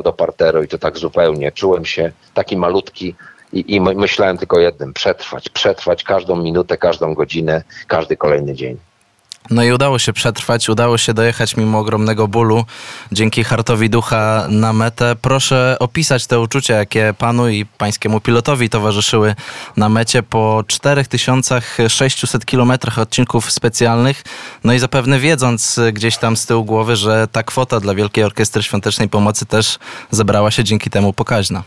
do 0.00 0.12
parteru 0.12 0.62
i 0.62 0.68
to 0.68 0.78
tak 0.78 0.98
zupełnie. 0.98 1.52
Czułem 1.52 1.84
się 1.84 2.12
taki 2.34 2.56
malutki 2.56 3.14
i, 3.52 3.74
i 3.74 3.80
myślałem 3.80 4.38
tylko 4.38 4.60
jednym, 4.60 4.92
przetrwać, 4.92 5.48
przetrwać 5.48 6.04
każdą 6.04 6.36
minutę, 6.36 6.76
każdą 6.76 7.14
godzinę, 7.14 7.62
każdy 7.86 8.16
kolejny 8.16 8.54
dzień. 8.54 8.76
No 9.50 9.62
i 9.62 9.72
udało 9.72 9.98
się 9.98 10.12
przetrwać, 10.12 10.68
udało 10.68 10.98
się 10.98 11.14
dojechać 11.14 11.56
mimo 11.56 11.78
ogromnego 11.78 12.28
bólu 12.28 12.64
dzięki 13.12 13.44
hartowi 13.44 13.90
ducha 13.90 14.46
na 14.48 14.72
metę. 14.72 15.16
Proszę 15.22 15.76
opisać 15.80 16.26
te 16.26 16.40
uczucia, 16.40 16.74
jakie 16.74 17.14
panu 17.18 17.48
i 17.48 17.66
pańskiemu 17.66 18.20
pilotowi 18.20 18.70
towarzyszyły 18.70 19.34
na 19.76 19.88
mecie 19.88 20.22
po 20.22 20.64
4600 20.66 22.46
kilometrach 22.46 22.98
odcinków 22.98 23.52
specjalnych. 23.52 24.24
No 24.64 24.72
i 24.72 24.78
zapewne 24.78 25.20
wiedząc 25.20 25.80
gdzieś 25.92 26.16
tam 26.16 26.36
z 26.36 26.46
tyłu 26.46 26.64
głowy, 26.64 26.96
że 26.96 27.28
ta 27.32 27.42
kwota 27.42 27.80
dla 27.80 27.94
Wielkiej 27.94 28.24
Orkiestry 28.24 28.62
Świątecznej 28.62 29.08
Pomocy 29.08 29.46
też 29.46 29.78
zebrała 30.10 30.50
się 30.50 30.64
dzięki 30.64 30.90
temu 30.90 31.12
pokaźna. 31.12 31.62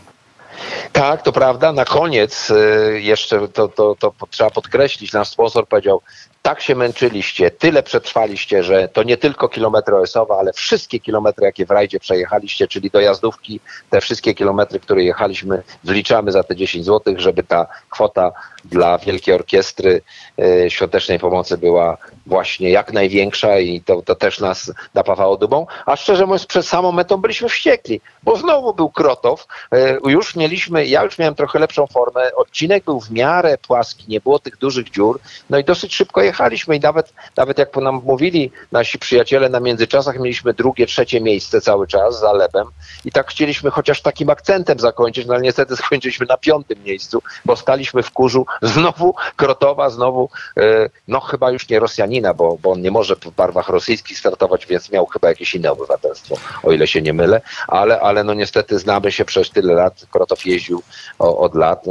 Tak, 0.92 1.22
to 1.22 1.32
prawda. 1.32 1.72
Na 1.72 1.84
koniec 1.84 2.50
y, 2.50 3.00
jeszcze 3.00 3.48
to, 3.48 3.68
to, 3.68 3.96
to 3.98 4.12
trzeba 4.30 4.50
podkreślić, 4.50 5.12
nasz 5.12 5.28
sponsor 5.28 5.68
powiedział, 5.68 6.02
tak 6.46 6.60
się 6.60 6.74
męczyliście, 6.74 7.50
tyle 7.50 7.82
przetrwaliście, 7.82 8.62
że 8.64 8.88
to 8.88 9.02
nie 9.02 9.16
tylko 9.16 9.48
kilometry 9.48 9.96
OS-owe, 9.96 10.34
ale 10.34 10.52
wszystkie 10.52 11.00
kilometry, 11.00 11.44
jakie 11.44 11.66
w 11.66 11.70
rajdzie 11.70 12.00
przejechaliście, 12.00 12.68
czyli 12.68 12.90
dojazdówki, 12.90 13.60
te 13.90 14.00
wszystkie 14.00 14.34
kilometry, 14.34 14.80
które 14.80 15.02
jechaliśmy, 15.02 15.62
wliczamy 15.84 16.32
za 16.32 16.42
te 16.42 16.56
10 16.56 16.84
zł, 16.84 17.14
żeby 17.16 17.42
ta 17.42 17.66
kwota 17.90 18.32
dla 18.70 18.98
Wielkiej 18.98 19.34
Orkiestry 19.34 20.00
y, 20.38 20.70
Świątecznej 20.70 21.18
Pomocy 21.18 21.58
była 21.58 21.96
właśnie 22.26 22.70
jak 22.70 22.92
największa 22.92 23.58
i 23.58 23.80
to, 23.80 24.02
to 24.02 24.14
też 24.14 24.40
nas 24.40 24.72
napawało 24.94 25.36
dumą. 25.36 25.66
A 25.86 25.96
szczerze 25.96 26.26
mówiąc, 26.26 26.46
przed 26.46 26.66
samą 26.66 26.92
metą 26.92 27.16
byliśmy 27.16 27.48
wściekli, 27.48 28.00
bo 28.22 28.36
znowu 28.36 28.74
był 28.74 28.90
Krotow. 28.90 29.46
Y, 29.74 30.10
już 30.10 30.36
mieliśmy, 30.36 30.86
ja 30.86 31.04
już 31.04 31.18
miałem 31.18 31.34
trochę 31.34 31.58
lepszą 31.58 31.86
formę. 31.86 32.34
Odcinek 32.34 32.84
był 32.84 33.00
w 33.00 33.10
miarę 33.10 33.58
płaski, 33.58 34.04
nie 34.08 34.20
było 34.20 34.38
tych 34.38 34.58
dużych 34.58 34.90
dziur. 34.90 35.20
No 35.50 35.58
i 35.58 35.64
dosyć 35.64 35.94
szybko 35.94 36.22
jechaliśmy 36.22 36.76
i 36.76 36.80
nawet, 36.80 37.12
nawet 37.36 37.58
jak 37.58 37.76
nam 37.76 38.02
mówili 38.04 38.50
nasi 38.72 38.98
przyjaciele 38.98 39.48
na 39.48 39.60
międzyczasach, 39.60 40.18
mieliśmy 40.18 40.54
drugie, 40.54 40.86
trzecie 40.86 41.20
miejsce 41.20 41.60
cały 41.60 41.86
czas 41.86 42.20
za 42.20 42.32
Lebem 42.32 42.66
i 43.04 43.12
tak 43.12 43.30
chcieliśmy 43.30 43.70
chociaż 43.70 44.02
takim 44.02 44.30
akcentem 44.30 44.78
zakończyć, 44.78 45.26
no 45.26 45.34
ale 45.34 45.42
niestety 45.42 45.76
skończyliśmy 45.76 46.26
na 46.26 46.36
piątym 46.36 46.82
miejscu, 46.82 47.22
bo 47.44 47.56
staliśmy 47.56 48.02
w 48.02 48.10
kurzu 48.10 48.46
znowu 48.62 49.14
Krotowa, 49.36 49.90
znowu, 49.90 50.28
e, 50.56 50.90
no 51.08 51.20
chyba 51.20 51.50
już 51.50 51.68
nie 51.68 51.80
Rosjanina, 51.80 52.34
bo, 52.34 52.58
bo 52.62 52.70
on 52.70 52.80
nie 52.80 52.90
może 52.90 53.16
w 53.16 53.30
barwach 53.30 53.68
rosyjskich 53.68 54.18
startować, 54.18 54.66
więc 54.66 54.92
miał 54.92 55.06
chyba 55.06 55.28
jakieś 55.28 55.54
inne 55.54 55.72
obywatelstwo, 55.72 56.34
o 56.62 56.72
ile 56.72 56.86
się 56.86 57.02
nie 57.02 57.12
mylę, 57.12 57.40
ale, 57.68 58.00
ale 58.00 58.24
no 58.24 58.34
niestety 58.34 58.78
znamy 58.78 59.12
się 59.12 59.24
przez 59.24 59.50
tyle 59.50 59.74
lat, 59.74 60.06
Krotow 60.10 60.46
jeździł 60.46 60.82
o, 61.18 61.38
od 61.38 61.54
lat, 61.54 61.88
e, 61.88 61.90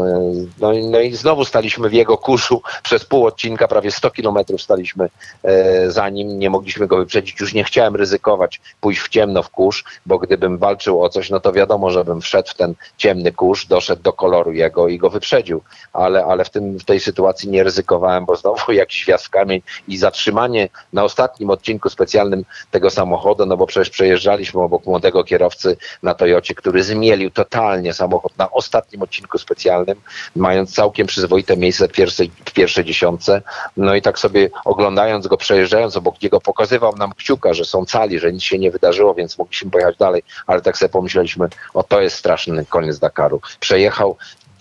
no, 0.60 0.72
no 0.92 1.00
i 1.00 1.16
znowu 1.16 1.46
staliśmy 1.46 1.90
w 1.90 1.94
jego 1.94 2.18
kurzu 2.18 2.62
przez 2.84 3.06
pół 3.06 3.26
odcinka, 3.26 3.68
prawie 3.68 3.92
100 3.92 4.12
kilometrów 4.12 4.62
staliśmy 4.62 5.10
e, 5.44 5.92
za 5.92 6.10
nim, 6.10 6.40
nie 6.40 6.50
mogliśmy 6.50 6.88
go 6.88 6.98
wyprzedzić, 6.98 7.40
już 7.40 7.54
nie 7.54 7.64
chciałem 7.64 7.96
ryzykować, 7.96 8.62
pójść 8.82 9.02
w 9.02 9.10
ciemno 9.10 9.44
w 9.44 9.50
kurz, 9.50 9.84
bo 10.06 10.20
gdybym 10.20 10.58
walczył 10.58 11.04
o 11.04 11.10
coś, 11.10 11.30
no 11.30 11.40
to 11.40 11.52
wiadomo, 11.52 11.90
żebym 11.90 12.22
wszedł 12.22 12.50
w 12.50 12.56
ten 12.56 12.74
ciemny 12.98 13.32
kurz, 13.32 13.66
doszedł 13.66 14.02
do 14.02 14.14
koloru 14.14 14.52
jego 14.52 14.88
i 14.88 14.98
go 14.98 15.10
wyprzedził, 15.10 15.62
ale, 15.94 16.26
ale 16.26 16.46
w 16.46 16.50
tym, 16.56 16.80
w 16.80 16.84
tej 16.84 17.00
sytuacji 17.00 17.50
nie 17.50 17.64
ryzykowałem, 17.64 18.26
bo 18.26 18.36
znowu 18.36 18.72
jakiś 18.84 19.06
wjazd 19.06 19.26
w 19.26 19.30
kamień 19.30 19.62
i 19.88 19.98
zatrzymanie 19.98 20.70
na 20.94 21.04
ostatnim 21.04 21.50
odcinku 21.50 21.90
specjalnym 21.90 22.46
tego 22.72 22.90
samochodu, 22.90 23.46
no 23.46 23.58
bo 23.58 23.68
przecież 23.68 23.90
przejeżdżaliśmy 23.90 24.62
obok 24.62 24.86
młodego 24.86 25.24
kierowcy 25.24 25.78
na 26.04 26.14
Toyocie, 26.14 26.56
który 26.56 26.84
zmielił 26.84 27.32
totalnie 27.32 27.94
samochód 27.94 28.38
na 28.38 28.52
ostatnim 28.52 29.02
odcinku 29.02 29.38
specjalnym, 29.38 30.02
mając 30.36 30.74
całkiem 30.74 31.08
przyzwoite 31.08 31.58
miejsce 31.58 31.88
w 31.88 31.92
pierwszej, 31.92 32.32
w 32.46 32.52
pierwszej 32.52 32.86
dziesiątce. 32.86 33.42
No 33.78 33.96
i 33.96 34.02
tak 34.02 34.20
sobie 34.20 34.50
oglądając 34.66 35.28
go, 35.28 35.38
przejeżdżając 35.38 35.98
obok 35.98 36.22
niego, 36.22 36.42
pokazywał 36.42 36.96
nam 36.96 37.14
kciuka, 37.14 37.54
że 37.54 37.66
są 37.66 37.86
cali, 37.86 38.20
że 38.20 38.34
nic 38.34 38.44
się 38.44 38.60
nie 38.60 38.72
wydarzyło, 38.72 39.14
więc 39.14 39.38
mogliśmy 39.38 39.72
pojechać 39.72 39.98
dalej, 39.98 40.24
ale 40.48 40.62
tak 40.62 40.78
sobie 40.78 40.90
pomyśleliśmy, 40.90 41.48
o 41.74 41.84
to 41.84 42.02
jest 42.02 42.16
straszny 42.16 42.66
koniec 42.66 43.00
Dakaru. 43.00 43.42
Przejechał 43.60 44.18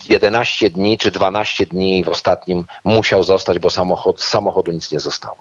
11 0.09 0.69
dni 0.69 0.97
czy 0.97 1.11
12 1.11 1.65
dni 1.65 2.03
w 2.03 2.09
ostatnim 2.09 2.65
musiał 2.83 3.23
zostać, 3.23 3.59
bo 3.59 3.69
samochód, 3.69 4.21
z 4.21 4.27
samochodu 4.27 4.71
nic 4.71 4.91
nie 4.91 4.99
zostało. 4.99 5.37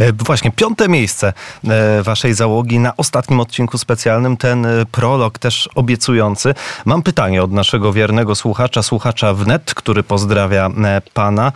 E, 0.00 0.12
właśnie, 0.12 0.50
piąte 0.50 0.88
miejsce 0.88 1.32
e, 1.68 2.02
waszej 2.02 2.34
załogi 2.34 2.78
na 2.78 2.96
ostatnim 2.96 3.40
odcinku 3.40 3.78
specjalnym, 3.78 4.36
ten 4.36 4.66
e, 4.66 4.86
prolog 4.92 5.38
też 5.38 5.68
obiecujący. 5.74 6.54
Mam 6.84 7.02
pytanie 7.02 7.42
od 7.42 7.52
naszego 7.52 7.92
wiernego 7.92 8.34
słuchacza, 8.34 8.82
słuchacza 8.82 9.34
wnet, 9.34 9.74
który 9.74 10.02
pozdrawia 10.02 10.70
pana. 11.14 11.52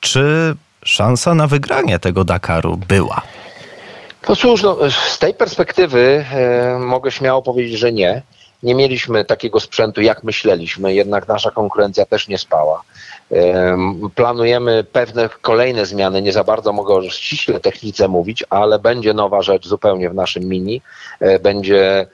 Czy 0.00 0.56
szansa 0.84 1.34
na 1.34 1.46
wygranie 1.46 1.98
tego 1.98 2.24
Dakaru 2.24 2.76
była? 2.76 3.22
No 4.28 4.36
cóż, 4.36 4.62
no, 4.62 4.76
z 4.90 5.18
tej 5.18 5.34
perspektywy 5.34 6.24
mogę 6.80 7.10
śmiało 7.10 7.42
powiedzieć, 7.42 7.78
że 7.78 7.92
nie 7.92 8.22
nie 8.62 8.74
mieliśmy 8.74 9.24
takiego 9.24 9.60
sprzętu, 9.60 10.00
jak 10.00 10.24
myśleliśmy, 10.24 10.94
jednak 10.94 11.28
nasza 11.28 11.50
konkurencja 11.50 12.06
też 12.06 12.28
nie 12.28 12.38
spała. 12.38 12.82
Planujemy 14.14 14.84
pewne 14.84 15.28
kolejne 15.40 15.86
zmiany, 15.86 16.22
nie 16.22 16.32
za 16.32 16.44
bardzo 16.44 16.72
mogę 16.72 16.94
o 16.94 17.10
ściśle 17.10 17.60
technice 17.60 18.08
mówić, 18.08 18.44
ale 18.50 18.78
będzie 18.78 19.14
nowa 19.14 19.42
rzecz 19.42 19.68
zupełnie 19.68 20.10
w 20.10 20.14
naszym 20.14 20.44
mini. 20.44 20.82
E, 21.20 21.38
będzie 21.38 22.06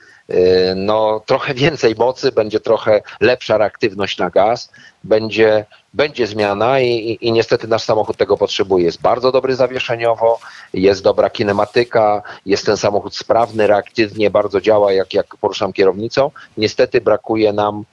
no, 0.76 1.20
trochę 1.26 1.54
więcej 1.54 1.94
mocy, 1.94 2.32
będzie 2.32 2.60
trochę 2.60 3.02
lepsza 3.20 3.58
reaktywność 3.58 4.18
na 4.18 4.30
gaz, 4.30 4.72
będzie 5.04 5.66
będzie 5.94 6.26
zmiana 6.26 6.80
i, 6.80 7.18
i, 7.20 7.32
niestety 7.32 7.68
nasz 7.68 7.82
samochód 7.82 8.16
tego 8.16 8.36
potrzebuje. 8.36 8.84
Jest 8.84 9.00
bardzo 9.00 9.32
dobry 9.32 9.56
zawieszeniowo, 9.56 10.38
jest 10.74 11.02
dobra 11.02 11.30
kinematyka, 11.30 12.22
jest 12.46 12.66
ten 12.66 12.76
samochód 12.76 13.16
sprawny, 13.16 13.66
reaktywnie 13.66 14.30
bardzo 14.30 14.60
działa, 14.60 14.92
jak, 14.92 15.14
jak 15.14 15.36
poruszam 15.36 15.72
kierownicą. 15.72 16.30
Niestety 16.56 17.00
brakuje 17.00 17.52
nam 17.52 17.84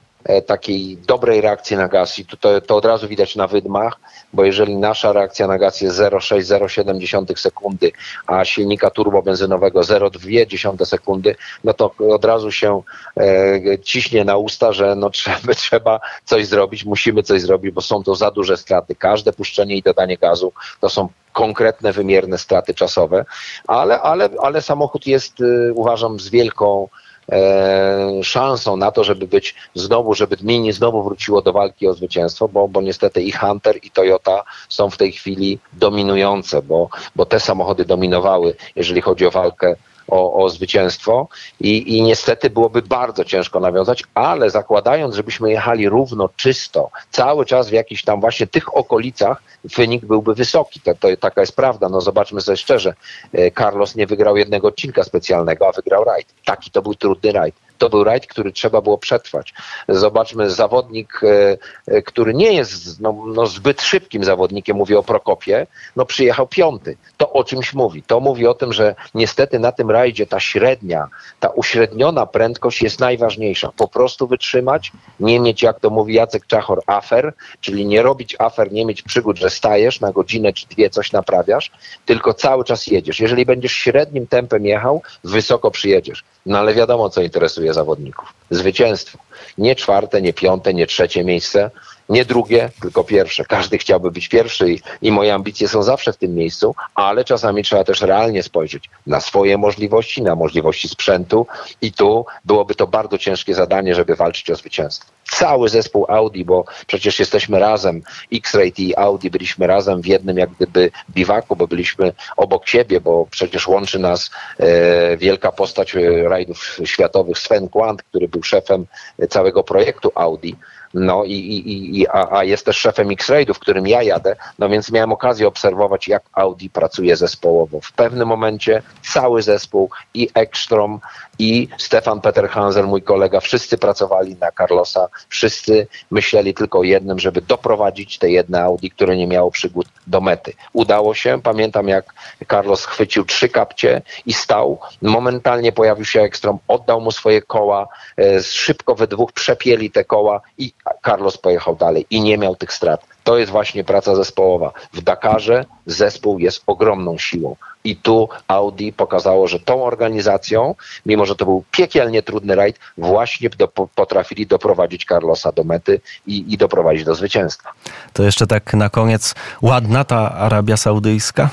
takiej 0.46 0.96
dobrej 0.96 1.40
reakcji 1.40 1.76
na 1.76 1.88
gaz 1.88 2.18
i 2.18 2.24
to, 2.24 2.60
to 2.60 2.76
od 2.76 2.84
razu 2.84 3.08
widać 3.08 3.36
na 3.36 3.46
wydmach, 3.46 4.00
bo 4.32 4.44
jeżeli 4.44 4.76
nasza 4.76 5.12
reakcja 5.12 5.46
na 5.46 5.58
gaz 5.58 5.80
jest 5.80 5.98
0,6-0,7 5.98 7.38
sekundy, 7.38 7.92
a 8.26 8.44
silnika 8.44 8.90
turbobenzynowego 8.90 9.80
0,2 9.80 10.84
sekundy, 10.84 11.36
no 11.64 11.74
to 11.74 11.94
od 12.10 12.24
razu 12.24 12.52
się 12.52 12.82
e, 13.16 13.78
ciśnie 13.78 14.24
na 14.24 14.36
usta, 14.36 14.72
że 14.72 14.96
no 14.96 15.10
trzeba, 15.10 15.54
trzeba 15.64 16.00
coś 16.24 16.46
zrobić, 16.46 16.84
musimy 16.84 17.22
coś 17.22 17.42
zrobić, 17.42 17.74
bo 17.74 17.80
są 17.80 18.02
to 18.02 18.14
za 18.14 18.30
duże 18.30 18.56
straty. 18.56 18.94
Każde 18.94 19.32
puszczenie 19.32 19.76
i 19.76 19.82
dodanie 19.82 20.16
gazu 20.16 20.52
to 20.80 20.88
są 20.88 21.08
konkretne, 21.32 21.92
wymierne 21.92 22.38
straty 22.38 22.74
czasowe, 22.74 23.24
ale, 23.66 24.00
ale, 24.00 24.28
ale 24.42 24.62
samochód 24.62 25.06
jest, 25.06 25.40
y, 25.40 25.72
uważam, 25.74 26.20
z 26.20 26.28
wielką 26.28 26.88
e, 27.32 28.22
szansą 28.22 28.76
na 28.76 28.90
to, 28.90 29.04
żeby 29.04 29.26
być 29.26 29.54
znowu, 29.74 30.14
żeby 30.14 30.36
Mini 30.42 30.72
znowu 30.72 31.02
wróciło 31.02 31.42
do 31.42 31.52
walki 31.52 31.88
o 31.88 31.94
zwycięstwo, 31.94 32.48
bo, 32.48 32.68
bo 32.68 32.82
niestety 32.82 33.22
i 33.22 33.32
Hunter 33.32 33.78
i 33.82 33.90
Toyota 33.90 34.44
są 34.68 34.90
w 34.90 34.96
tej 34.96 35.12
chwili 35.12 35.58
dominujące, 35.72 36.62
bo, 36.62 36.88
bo 37.16 37.26
te 37.26 37.40
samochody 37.40 37.84
dominowały, 37.84 38.54
jeżeli 38.76 39.00
chodzi 39.00 39.26
o 39.26 39.30
walkę 39.30 39.76
o, 40.08 40.44
o 40.44 40.48
zwycięstwo 40.48 41.28
I, 41.60 41.96
i 41.96 42.02
niestety 42.02 42.50
byłoby 42.50 42.82
bardzo 42.82 43.24
ciężko 43.24 43.60
nawiązać, 43.60 44.04
ale 44.14 44.50
zakładając, 44.50 45.14
żebyśmy 45.14 45.50
jechali 45.50 45.88
równo, 45.88 46.28
czysto, 46.36 46.90
cały 47.10 47.46
czas 47.46 47.68
w 47.68 47.72
jakichś 47.72 48.02
tam 48.02 48.20
właśnie 48.20 48.46
tych 48.46 48.76
okolicach, 48.76 49.42
wynik 49.64 50.04
byłby 50.04 50.34
wysoki. 50.34 50.80
To, 50.80 50.94
to 50.94 51.08
taka 51.20 51.40
jest 51.40 51.56
prawda. 51.56 51.88
No 51.88 52.00
zobaczmy 52.00 52.40
sobie 52.40 52.56
szczerze. 52.56 52.94
E, 53.32 53.50
Carlos 53.50 53.94
nie 53.94 54.06
wygrał 54.06 54.36
jednego 54.36 54.68
odcinka 54.68 55.04
specjalnego, 55.04 55.68
a 55.68 55.72
wygrał 55.72 56.04
rajd. 56.04 56.26
Taki 56.44 56.70
to 56.70 56.82
był 56.82 56.94
trudny 56.94 57.32
rajd 57.32 57.65
to 57.78 57.88
był 57.88 58.04
rajd, 58.04 58.26
który 58.26 58.52
trzeba 58.52 58.80
było 58.80 58.98
przetrwać. 58.98 59.54
Zobaczmy, 59.88 60.50
zawodnik, 60.50 61.20
e, 61.22 61.58
e, 61.86 62.02
który 62.02 62.34
nie 62.34 62.52
jest 62.52 63.00
no, 63.00 63.24
no 63.26 63.46
zbyt 63.46 63.82
szybkim 63.82 64.24
zawodnikiem, 64.24 64.76
mówię 64.76 64.98
o 64.98 65.02
Prokopie, 65.02 65.66
no 65.96 66.04
przyjechał 66.04 66.46
piąty. 66.46 66.96
To 67.16 67.32
o 67.32 67.44
czymś 67.44 67.74
mówi. 67.74 68.02
To 68.02 68.20
mówi 68.20 68.46
o 68.46 68.54
tym, 68.54 68.72
że 68.72 68.94
niestety 69.14 69.58
na 69.58 69.72
tym 69.72 69.90
rajdzie 69.90 70.26
ta 70.26 70.40
średnia, 70.40 71.08
ta 71.40 71.48
uśredniona 71.48 72.26
prędkość 72.26 72.82
jest 72.82 73.00
najważniejsza. 73.00 73.72
Po 73.76 73.88
prostu 73.88 74.26
wytrzymać, 74.26 74.92
nie 75.20 75.40
mieć, 75.40 75.62
jak 75.62 75.80
to 75.80 75.90
mówi 75.90 76.14
Jacek 76.14 76.46
Czachor, 76.46 76.82
afer, 76.86 77.34
czyli 77.60 77.86
nie 77.86 78.02
robić 78.02 78.36
afer, 78.38 78.72
nie 78.72 78.86
mieć 78.86 79.02
przygód, 79.02 79.38
że 79.38 79.50
stajesz 79.50 80.00
na 80.00 80.12
godzinę 80.12 80.52
czy 80.52 80.66
dwie, 80.66 80.90
coś 80.90 81.12
naprawiasz, 81.12 81.70
tylko 82.06 82.34
cały 82.34 82.64
czas 82.64 82.86
jedziesz. 82.86 83.20
Jeżeli 83.20 83.46
będziesz 83.46 83.72
średnim 83.72 84.26
tempem 84.26 84.66
jechał, 84.66 85.02
wysoko 85.24 85.70
przyjedziesz. 85.70 86.24
No 86.46 86.58
ale 86.58 86.74
wiadomo, 86.74 87.10
co 87.10 87.22
interesuje 87.22 87.65
zawodników. 87.74 88.32
Zwycięstwo. 88.50 89.18
Nie 89.58 89.76
czwarte, 89.76 90.22
nie 90.22 90.32
piąte, 90.32 90.74
nie 90.74 90.86
trzecie 90.86 91.24
miejsce, 91.24 91.70
nie 92.08 92.24
drugie, 92.24 92.70
tylko 92.80 93.04
pierwsze. 93.04 93.44
Każdy 93.44 93.78
chciałby 93.78 94.10
być 94.10 94.28
pierwszy 94.28 94.72
i, 94.72 94.80
i, 95.02 95.12
moje 95.12 95.34
ambicje 95.34 95.68
są 95.68 95.82
zawsze 95.82 96.12
w 96.12 96.16
tym 96.16 96.34
miejscu, 96.34 96.74
ale 96.94 97.24
czasami 97.24 97.62
trzeba 97.64 97.84
też 97.84 98.00
realnie 98.00 98.42
spojrzeć 98.42 98.90
na 99.06 99.20
swoje 99.20 99.58
możliwości, 99.58 100.22
na 100.22 100.34
możliwości 100.34 100.88
sprzętu 100.88 101.46
i 101.82 101.92
tu 101.92 102.26
byłoby 102.44 102.74
to 102.74 102.86
bardzo 102.86 103.18
ciężkie 103.18 103.54
zadanie, 103.54 103.94
żeby 103.94 104.16
walczyć 104.16 104.50
o 104.50 104.56
zwycięstwo. 104.56 105.12
Cały 105.30 105.68
zespół 105.68 106.06
Audi, 106.08 106.42
bo 106.42 106.64
przecież 106.86 107.18
jesteśmy 107.18 107.58
razem, 107.58 108.02
X-Rate 108.32 108.82
i 108.82 108.96
Audi 108.96 109.28
byliśmy 109.30 109.66
razem 109.66 110.02
w 110.02 110.06
jednym 110.06 110.38
jak 110.38 110.50
gdyby 110.50 110.90
biwaku, 111.10 111.56
bo 111.56 111.66
byliśmy 111.66 112.12
obok 112.36 112.68
siebie, 112.68 113.00
bo 113.00 113.26
przecież 113.30 113.68
łączy 113.68 113.98
nas 113.98 114.30
e, 114.58 115.16
wielka 115.16 115.52
postać 115.52 115.96
e, 115.96 116.28
rajdów 116.28 116.78
światowych 116.84 117.38
Sven 117.38 117.68
Quant, 117.68 118.02
który 118.02 118.28
był 118.28 118.42
szefem 118.42 118.86
całego 119.28 119.64
projektu 119.64 120.12
Audi 120.14 120.56
no 120.96 121.24
i, 121.24 121.32
i, 121.32 122.00
i 122.00 122.08
a, 122.08 122.38
a 122.38 122.44
jest 122.44 122.66
też 122.66 122.76
szefem 122.76 123.10
X-Raidów, 123.10 123.58
którym 123.58 123.86
ja 123.86 124.02
jadę, 124.02 124.36
no 124.58 124.68
więc 124.68 124.92
miałem 124.92 125.12
okazję 125.12 125.48
obserwować, 125.48 126.08
jak 126.08 126.22
Audi 126.32 126.66
pracuje 126.70 127.16
zespołowo. 127.16 127.80
W 127.80 127.92
pewnym 127.92 128.28
momencie 128.28 128.82
cały 129.02 129.42
zespół 129.42 129.90
i 130.14 130.28
Ekstrom, 130.34 131.00
i 131.38 131.68
Stefan 131.78 132.20
Peter 132.20 132.48
Hanser, 132.48 132.86
mój 132.86 133.02
kolega, 133.02 133.40
wszyscy 133.40 133.78
pracowali 133.78 134.36
na 134.40 134.52
Carlosa, 134.52 135.08
wszyscy 135.28 135.86
myśleli 136.10 136.54
tylko 136.54 136.78
o 136.78 136.82
jednym, 136.82 137.18
żeby 137.18 137.42
doprowadzić 137.42 138.18
te 138.18 138.30
jedne 138.30 138.62
Audi, 138.62 138.90
które 138.90 139.16
nie 139.16 139.26
miało 139.26 139.50
przygód 139.50 139.86
do 140.06 140.20
mety. 140.20 140.52
Udało 140.72 141.14
się, 141.14 141.40
pamiętam 141.42 141.88
jak 141.88 142.14
Carlos 142.50 142.84
chwycił 142.84 143.24
trzy 143.24 143.48
kapcie 143.48 144.02
i 144.26 144.32
stał, 144.32 144.78
momentalnie 145.02 145.72
pojawił 145.72 146.04
się 146.04 146.20
Ekstrom, 146.20 146.58
oddał 146.68 147.00
mu 147.00 147.12
swoje 147.12 147.42
koła, 147.42 147.88
e, 148.18 148.42
szybko 148.42 148.94
we 148.94 149.06
dwóch 149.06 149.32
przepieli 149.32 149.90
te 149.90 150.04
koła 150.04 150.40
i 150.58 150.72
Carlos 151.04 151.38
pojechał 151.38 151.76
dalej 151.76 152.06
i 152.10 152.20
nie 152.20 152.38
miał 152.38 152.56
tych 152.56 152.72
strat. 152.72 153.06
To 153.24 153.38
jest 153.38 153.52
właśnie 153.52 153.84
praca 153.84 154.14
zespołowa. 154.14 154.72
W 154.92 155.00
Dakarze 155.00 155.64
zespół 155.86 156.38
jest 156.38 156.62
ogromną 156.66 157.18
siłą. 157.18 157.56
I 157.84 157.96
tu 157.96 158.28
Audi 158.48 158.90
pokazało, 158.92 159.48
że 159.48 159.60
tą 159.60 159.84
organizacją, 159.84 160.74
mimo 161.06 161.26
że 161.26 161.36
to 161.36 161.44
był 161.44 161.64
piekielnie 161.70 162.22
trudny 162.22 162.54
rajd, 162.54 162.78
właśnie 162.98 163.50
do, 163.50 163.68
potrafili 163.68 164.46
doprowadzić 164.46 165.04
Carlosa 165.04 165.52
do 165.52 165.64
mety 165.64 166.00
i, 166.26 166.52
i 166.52 166.58
doprowadzić 166.58 167.04
do 167.04 167.14
zwycięstwa. 167.14 167.72
To 168.12 168.22
jeszcze 168.22 168.46
tak 168.46 168.74
na 168.74 168.90
koniec, 168.90 169.34
ładna 169.62 170.04
ta 170.04 170.32
Arabia 170.32 170.76
Saudyjska? 170.76 171.50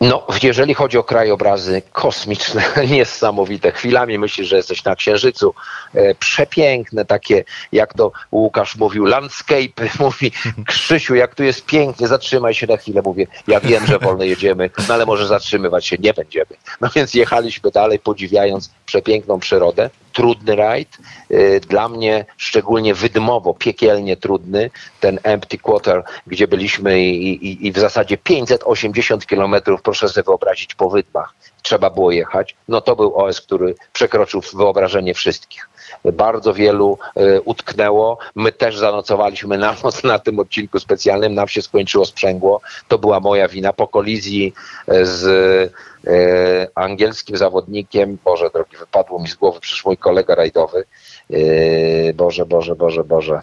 No, 0.00 0.26
jeżeli 0.42 0.74
chodzi 0.74 0.98
o 0.98 1.04
krajobrazy 1.04 1.82
kosmiczne, 1.92 2.62
niesamowite. 2.90 3.72
Chwilami 3.72 4.18
myślisz, 4.18 4.48
że 4.48 4.56
jesteś 4.56 4.84
na 4.84 4.96
Księżycu. 4.96 5.54
E, 5.94 6.14
przepiękne 6.14 7.04
takie, 7.04 7.44
jak 7.72 7.94
to 7.94 8.12
Łukasz 8.32 8.76
mówił, 8.76 9.04
landscape. 9.04 9.88
Mówi, 10.00 10.32
Krzysiu, 10.66 11.14
jak 11.14 11.34
tu 11.34 11.42
jest 11.42 11.66
pięknie, 11.66 12.08
zatrzymaj 12.08 12.54
się 12.54 12.66
na 12.66 12.76
chwilę. 12.76 13.02
Mówię, 13.04 13.26
ja 13.46 13.60
wiem, 13.60 13.86
że 13.86 13.98
wolno 13.98 14.24
jedziemy, 14.24 14.70
no 14.88 14.94
ale 14.94 15.06
może 15.06 15.26
zatrzymywać 15.26 15.86
się 15.86 15.96
nie 15.98 16.14
będziemy. 16.14 16.46
No 16.80 16.88
więc 16.94 17.14
jechaliśmy 17.14 17.70
dalej, 17.70 17.98
podziwiając 17.98 18.70
przepiękną 18.86 19.40
przyrodę 19.40 19.90
trudny 20.14 20.56
rajd. 20.56 20.98
Y, 21.30 21.60
dla 21.68 21.88
mnie 21.88 22.24
szczególnie 22.36 22.94
wydmowo, 22.94 23.54
piekielnie 23.54 24.16
trudny. 24.16 24.70
Ten 25.00 25.18
Empty 25.22 25.58
Quarter, 25.58 26.02
gdzie 26.26 26.48
byliśmy 26.48 27.00
i, 27.00 27.46
i, 27.46 27.66
i 27.66 27.72
w 27.72 27.78
zasadzie 27.78 28.16
580 28.16 29.26
kilometrów, 29.26 29.82
proszę 29.82 30.08
sobie 30.08 30.24
wyobrazić, 30.24 30.74
po 30.74 30.90
wydmach 30.90 31.34
trzeba 31.64 31.90
było 31.90 32.10
jechać. 32.10 32.56
No 32.68 32.80
to 32.80 32.96
był 32.96 33.16
OS, 33.16 33.40
który 33.40 33.74
przekroczył 33.92 34.42
wyobrażenie 34.54 35.14
wszystkich 35.14 35.68
bardzo 36.12 36.54
wielu 36.54 36.98
y, 37.16 37.40
utknęło. 37.40 38.18
My 38.34 38.52
też 38.52 38.78
zanocowaliśmy 38.78 39.58
na 39.58 39.76
noc 39.84 40.04
na 40.04 40.18
tym 40.18 40.38
odcinku 40.38 40.80
specjalnym. 40.80 41.34
Nam 41.34 41.48
się 41.48 41.62
skończyło 41.62 42.04
sprzęgło. 42.04 42.60
To 42.88 42.98
była 42.98 43.20
moja 43.20 43.48
wina. 43.48 43.72
Po 43.72 43.88
kolizji 43.88 44.54
y, 44.92 45.06
z 45.06 45.72
E, 46.06 46.68
angielskim 46.74 47.36
zawodnikiem, 47.36 48.18
Boże 48.24 48.50
drogi, 48.54 48.76
wypadło 48.76 49.22
mi 49.22 49.28
z 49.28 49.34
głowy 49.34 49.60
przecież 49.60 49.84
mój 49.84 49.96
kolega 49.96 50.34
rajdowy, 50.34 50.84
e, 51.30 52.12
Boże, 52.14 52.46
Boże, 52.46 52.76
Boże, 52.76 53.04
Boże, 53.04 53.42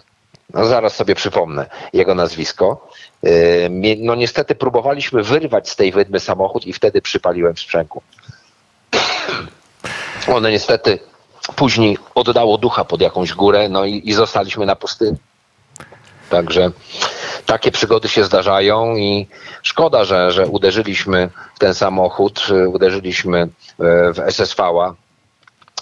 no 0.54 0.64
zaraz 0.64 0.94
sobie 0.94 1.14
przypomnę 1.14 1.66
jego 1.92 2.14
nazwisko. 2.14 2.88
E, 3.24 3.28
no 3.98 4.14
niestety 4.14 4.54
próbowaliśmy 4.54 5.22
wyrwać 5.22 5.68
z 5.70 5.76
tej 5.76 5.92
wydmy 5.92 6.20
samochód 6.20 6.66
i 6.66 6.72
wtedy 6.72 7.02
przypaliłem 7.02 7.54
w 7.54 7.60
sprzęgu. 7.60 8.02
One 10.34 10.50
niestety 10.50 10.98
później 11.56 11.98
oddało 12.14 12.58
ducha 12.58 12.84
pod 12.84 13.00
jakąś 13.00 13.34
górę, 13.34 13.68
no 13.68 13.84
i, 13.84 14.02
i 14.04 14.12
zostaliśmy 14.12 14.66
na 14.66 14.76
pustyni. 14.76 15.18
Także 16.30 16.70
takie 17.46 17.70
przygody 17.70 18.08
się 18.08 18.24
zdarzają 18.24 18.96
i 18.96 19.26
szkoda, 19.62 20.04
że, 20.04 20.32
że 20.32 20.46
uderzyliśmy 20.46 21.30
w 21.54 21.58
ten 21.58 21.74
samochód, 21.74 22.46
uderzyliśmy 22.68 23.38
e, 23.38 23.48
w 24.12 24.18
SSV-a, 24.18 24.94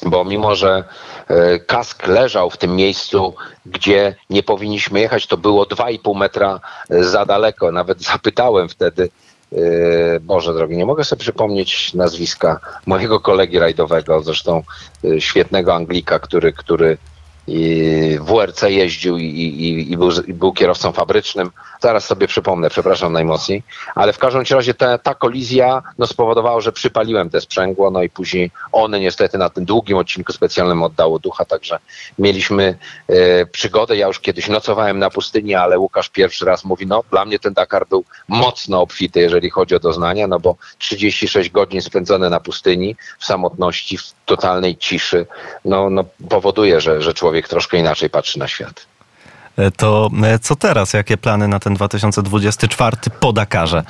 bo 0.02 0.24
mimo, 0.24 0.54
że 0.54 0.84
e, 1.28 1.58
kask 1.58 2.06
leżał 2.06 2.50
w 2.50 2.56
tym 2.56 2.76
miejscu, 2.76 3.34
gdzie 3.66 4.14
nie 4.30 4.42
powinniśmy 4.42 5.00
jechać, 5.00 5.26
to 5.26 5.36
było 5.36 5.64
2,5 5.64 6.16
metra 6.16 6.60
za 6.90 7.26
daleko. 7.26 7.72
Nawet 7.72 8.02
zapytałem 8.02 8.68
wtedy, 8.68 9.02
e, 9.04 9.29
Boże 10.20 10.54
drogi, 10.54 10.76
nie 10.76 10.86
mogę 10.86 11.04
sobie 11.04 11.20
przypomnieć 11.20 11.94
nazwiska 11.94 12.60
mojego 12.86 13.20
kolegi 13.20 13.58
rajdowego, 13.58 14.22
zresztą 14.22 14.62
świetnego 15.18 15.74
Anglika, 15.74 16.18
który, 16.18 16.52
który 16.52 16.98
w 18.20 18.24
WRC 18.24 18.62
jeździł 18.62 19.18
i, 19.18 19.24
i, 19.24 19.92
i, 19.92 19.96
był, 19.96 20.10
i, 20.26 20.34
był, 20.34 20.52
kierowcą 20.52 20.92
fabrycznym. 20.92 21.50
Zaraz 21.80 22.04
sobie 22.04 22.26
przypomnę, 22.26 22.70
przepraszam 22.70 23.12
najmocniej. 23.12 23.62
Ale 23.94 24.12
w 24.12 24.18
każdym 24.18 24.42
razie 24.50 24.74
ta, 24.74 24.98
ta 24.98 25.14
kolizja 25.14 25.82
no, 25.98 26.06
spowodowała, 26.06 26.60
że 26.60 26.72
przypaliłem 26.72 27.30
te 27.30 27.40
sprzęgło, 27.40 27.90
no 27.90 28.02
i 28.02 28.10
później 28.10 28.50
one 28.72 29.00
niestety 29.00 29.38
na 29.38 29.50
tym 29.50 29.64
długim 29.64 29.96
odcinku 29.96 30.32
specjalnym 30.32 30.82
oddało 30.82 31.18
ducha, 31.18 31.44
także 31.44 31.78
mieliśmy 32.18 32.78
e, 33.08 33.46
przygodę. 33.46 33.96
Ja 33.96 34.06
już 34.06 34.20
kiedyś 34.20 34.48
nocowałem 34.48 34.98
na 34.98 35.10
pustyni, 35.10 35.54
ale 35.54 35.78
Łukasz 35.78 36.08
pierwszy 36.08 36.44
raz 36.44 36.64
mówi, 36.64 36.86
no 36.86 37.04
dla 37.10 37.24
mnie 37.24 37.38
ten 37.38 37.54
Dakar 37.54 37.86
był 37.88 38.04
mocno 38.28 38.80
obfity, 38.80 39.20
jeżeli 39.20 39.50
chodzi 39.50 39.74
o 39.74 39.80
doznania, 39.80 40.26
no 40.26 40.40
bo 40.40 40.56
36 40.78 41.50
godzin 41.50 41.82
spędzone 41.82 42.30
na 42.30 42.40
pustyni, 42.40 42.96
w 43.18 43.24
samotności, 43.24 43.98
w 43.98 44.12
totalnej 44.26 44.76
ciszy, 44.76 45.26
no, 45.64 45.90
no 45.90 46.04
powoduje, 46.28 46.80
że, 46.80 47.02
że 47.02 47.14
człowiek 47.14 47.39
troszkę 47.48 47.78
inaczej 47.78 48.10
patrzy 48.10 48.38
na 48.38 48.48
świat. 48.48 48.86
E, 49.56 49.70
to 49.70 50.10
e, 50.24 50.38
co 50.38 50.56
teraz? 50.56 50.92
Jakie 50.92 51.16
plany 51.16 51.48
na 51.48 51.60
ten 51.60 51.74
2024 51.74 52.96
po 53.20 53.32
Dakarze? 53.32 53.84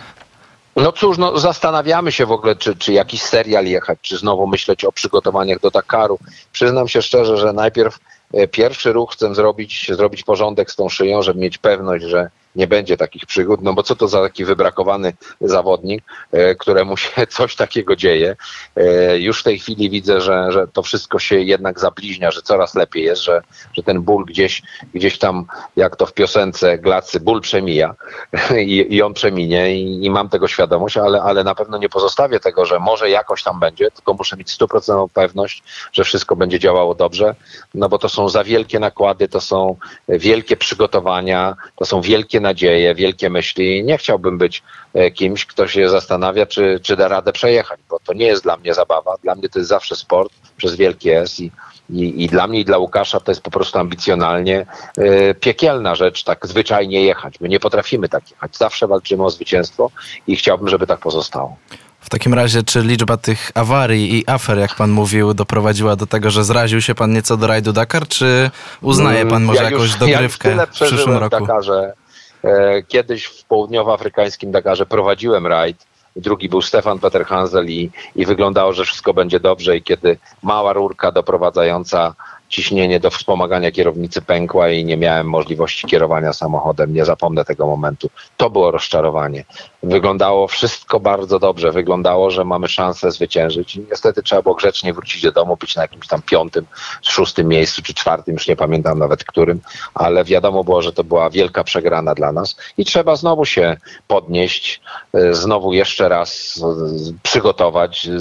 No 0.77 0.93
cóż, 0.93 1.19
no, 1.19 1.39
zastanawiamy 1.39 2.13
się 2.13 2.27
w 2.27 2.33
ogóle, 2.33 2.57
czy, 2.57 2.77
czy 2.77 2.93
jakiś 2.93 3.23
serial 3.23 3.67
jechać, 3.67 3.99
czy 4.03 4.17
znowu 4.17 4.47
myśleć 4.47 4.85
o 4.85 4.93
przygotowaniach 4.93 5.61
do 5.61 5.71
Dakaru. 5.71 6.19
Przyznam 6.53 6.89
się 6.89 7.03
szczerze, 7.03 7.37
że 7.37 7.53
najpierw 7.53 7.99
e, 8.35 8.49
pierwszy 8.49 8.93
ruch 8.93 9.13
chcę 9.13 9.35
zrobić, 9.35 9.91
zrobić 9.93 10.23
porządek 10.23 10.71
z 10.71 10.77
tą 10.77 10.89
szyją, 10.89 11.23
żeby 11.23 11.41
mieć 11.41 11.59
pewność, 11.59 12.05
że 12.05 12.31
nie 12.57 12.67
będzie 12.67 12.97
takich 12.97 13.27
przygód, 13.27 13.63
no 13.63 13.73
bo 13.73 13.83
co 13.83 13.97
to 13.97 14.09
za 14.09 14.23
taki 14.23 14.45
wybrakowany 14.45 15.13
zawodnik, 15.41 16.05
e, 16.33 16.55
któremu 16.55 16.97
się 16.97 17.27
coś 17.37 17.57
takiego 17.57 17.97
dzieje. 17.97 18.37
E, 18.77 19.19
już 19.19 19.41
w 19.41 19.45
tej 19.45 19.59
chwili 19.59 19.91
widzę, 19.91 20.21
że, 20.21 20.53
że 20.53 20.67
to 20.73 20.83
wszystko 20.83 21.19
się 21.19 21.41
jednak 21.41 21.81
zabliźnia, 21.81 22.31
że 22.31 22.43
coraz 22.43 22.75
lepiej 22.75 23.05
jest, 23.05 23.23
że, 23.23 23.43
że 23.73 23.83
ten 23.83 24.01
ból 24.01 24.25
gdzieś, 24.25 24.63
gdzieś 24.95 25.19
tam, 25.19 25.45
jak 25.77 25.97
to 25.97 26.07
w 26.07 26.13
piosence 26.13 26.79
Glacy, 26.79 27.21
ból 27.21 27.41
przemija 27.41 27.95
i, 28.67 28.87
i 28.95 29.03
on 29.03 29.15
przeminie 29.15 29.75
i, 29.75 30.05
i, 30.05 30.11
mam 30.11 30.29
tego 30.29 30.49
świadomość, 30.49 30.97
ale, 30.97 31.23
ale 31.23 31.45
na 31.45 31.55
pewno 31.55 31.79
nie 31.79 31.89
pozostawię 31.89 32.41
tego, 32.41 32.67
że 32.67 32.79
może 32.79 33.11
jakoś 33.11 33.43
tam 33.43 33.61
będzie, 33.61 33.91
tylko 33.91 34.15
muszę 34.15 34.37
mieć 34.37 34.51
stuprocentową 34.51 35.09
pewność, 35.09 35.63
że 35.93 36.05
wszystko 36.05 36.37
będzie 36.37 36.59
działało 36.59 36.95
dobrze, 36.95 37.35
no 37.75 37.89
bo 37.89 37.99
to 37.99 38.09
są 38.09 38.29
za 38.29 38.45
wielkie 38.45 38.79
nakłady, 38.79 39.29
to 39.29 39.41
są 39.41 39.77
wielkie 40.09 40.57
przygotowania, 40.57 41.57
to 41.77 41.85
są 41.85 42.01
wielkie 42.01 42.40
nadzieje, 42.41 42.95
wielkie 42.95 43.31
myśli. 43.31 43.85
Nie 43.85 43.99
chciałbym 43.99 44.39
być 44.39 44.63
e, 44.95 45.11
kimś, 45.11 45.47
kto 45.47 45.69
się 45.69 45.89
zastanawia, 45.89 46.47
czy, 46.47 46.81
czy 46.83 46.97
da 46.97 47.09
radę 47.09 47.33
przejechać, 47.33 47.81
bo 47.91 47.99
to 48.05 48.13
nie 48.13 48.27
jest 48.27 48.43
dla 48.43 48.57
mnie 48.57 48.75
zabawa. 48.75 49.17
Dla 49.23 49.35
mnie 49.35 49.49
to 49.49 49.59
jest 49.59 49.69
zawsze 49.69 49.97
sport 49.97 50.33
przez 50.57 50.77
wielkie 50.77 51.21
S 51.21 51.41
i, 51.41 51.51
i, 51.91 52.25
i 52.25 52.29
dla 52.29 52.47
mnie 52.47 52.61
i 52.61 52.65
dla 52.65 52.79
Łukasza 52.79 53.21
to 53.21 53.31
jest 53.31 53.43
po 53.43 53.51
prostu 53.51 53.79
ambicjonalnie 53.79 54.67
yy, 54.97 55.35
piekielna 55.35 55.95
rzecz, 55.95 56.25
tak 56.25 56.47
zwyczajnie 56.47 57.05
jechać. 57.05 57.41
My 57.41 57.49
nie 57.49 57.61
potrafimy 57.61 58.09
tak 58.09 58.31
jechać. 58.31 58.57
Zawsze 58.57 58.87
walczymy 58.87 59.25
o 59.25 59.31
zwycięstwo 59.31 59.91
i 60.27 60.37
chciałbym, 60.37 60.69
żeby 60.69 60.87
tak 60.87 61.01
pozostało. 61.01 61.57
W 62.01 62.11
takim 62.11 62.35
razie, 62.35 62.63
czy 62.63 62.83
liczba 62.83 63.17
tych 63.17 63.51
awarii 63.55 64.19
i 64.19 64.25
afer, 64.27 64.59
jak 64.59 64.75
pan 64.75 64.91
mówił, 64.91 65.35
doprowadziła 65.35 65.97
do 65.97 66.07
tego, 66.07 66.31
że 66.31 66.45
zraził 66.45 66.81
się 66.81 66.95
pan 66.95 67.13
nieco 67.13 67.37
do 67.37 67.47
rajdu 67.47 67.73
Dakar, 67.73 68.09
czy 68.09 68.51
uznaje 68.83 69.27
pan 69.27 69.45
może 69.45 69.63
ja 69.63 69.71
już, 69.71 69.73
jakąś 69.73 69.99
dogrywkę 69.99 70.57
ja 70.57 70.67
w 70.67 70.71
przyszłym 70.71 71.17
roku? 71.17 71.47
Dakarze, 71.47 71.93
kiedyś 72.89 73.25
w 73.25 73.45
południowoafrykańskim 73.45 74.53
Dakarze 74.53 74.87
prowadziłem 74.87 75.47
rajd. 75.47 75.87
Drugi 76.17 76.49
był 76.49 76.63
Stefan 76.63 76.99
Peter 76.99 77.25
Hansel 77.25 77.67
i, 77.67 77.91
i 78.17 78.27
wyglądało, 78.27 78.73
że 78.73 78.85
wszystko 78.85 79.15
będzie 79.15 79.41
dobrze. 79.41 79.77
I 79.77 79.83
kiedy 79.83 80.19
mała 80.43 80.73
rurka 80.73 81.13
doprowadzająca 81.13 82.15
ciśnienie 82.51 83.01
do 83.01 83.11
wspomagania 83.11 83.71
kierownicy 83.73 84.23
pękła 84.23 84.71
i 84.71 84.85
nie 84.85 84.97
miałem 84.97 85.29
możliwości 85.29 85.87
kierowania 85.87 86.33
samochodem. 86.33 86.95
Nie 86.95 87.05
zapomnę 87.05 87.45
tego 87.45 87.67
momentu. 87.67 88.11
To 88.37 88.51
było 88.51 88.71
rozczarowanie. 88.71 89.45
Wyglądało 89.83 90.49
wszystko 90.49 91.01
bardzo 91.01 91.39
dobrze. 91.39 91.73
Wyglądało, 91.73 92.31
że 92.31 92.45
mamy 92.45 92.69
szansę 92.69 93.11
zwyciężyć. 93.11 93.77
I 93.77 93.87
niestety 93.91 94.23
trzeba 94.23 94.43
było 94.43 94.55
grzecznie 94.55 94.95
wrócić 94.95 95.23
do 95.23 95.33
domu, 95.33 95.57
być 95.57 95.77
na 95.77 95.83
jakimś 95.83 96.07
tam 96.07 96.23
piątym, 96.23 96.67
szóstym 97.03 97.49
miejscu 97.49 97.83
czy 97.83 97.95
czwartym, 97.95 98.35
już 98.35 98.49
nie 98.49 98.57
pamiętam 98.57 98.99
nawet 98.99 99.25
którym, 99.25 99.61
ale 99.95 100.25
wiadomo 100.25 100.65
było, 100.65 100.83
że 100.83 100.93
to 100.93 101.05
była 101.05 101.31
wielka 101.31 101.65
przegrana 101.65 102.15
dla 102.15 102.33
nas 102.33 102.57
i 102.79 102.85
trzeba 102.85 103.17
znowu 103.17 103.45
się 103.45 103.77
podnieść, 104.07 104.81
y, 105.17 105.35
znowu 105.35 105.73
jeszcze 105.73 106.09
raz 106.09 106.57
y, 106.57 107.15
przygotować, 107.23 108.07
y, 108.07 108.19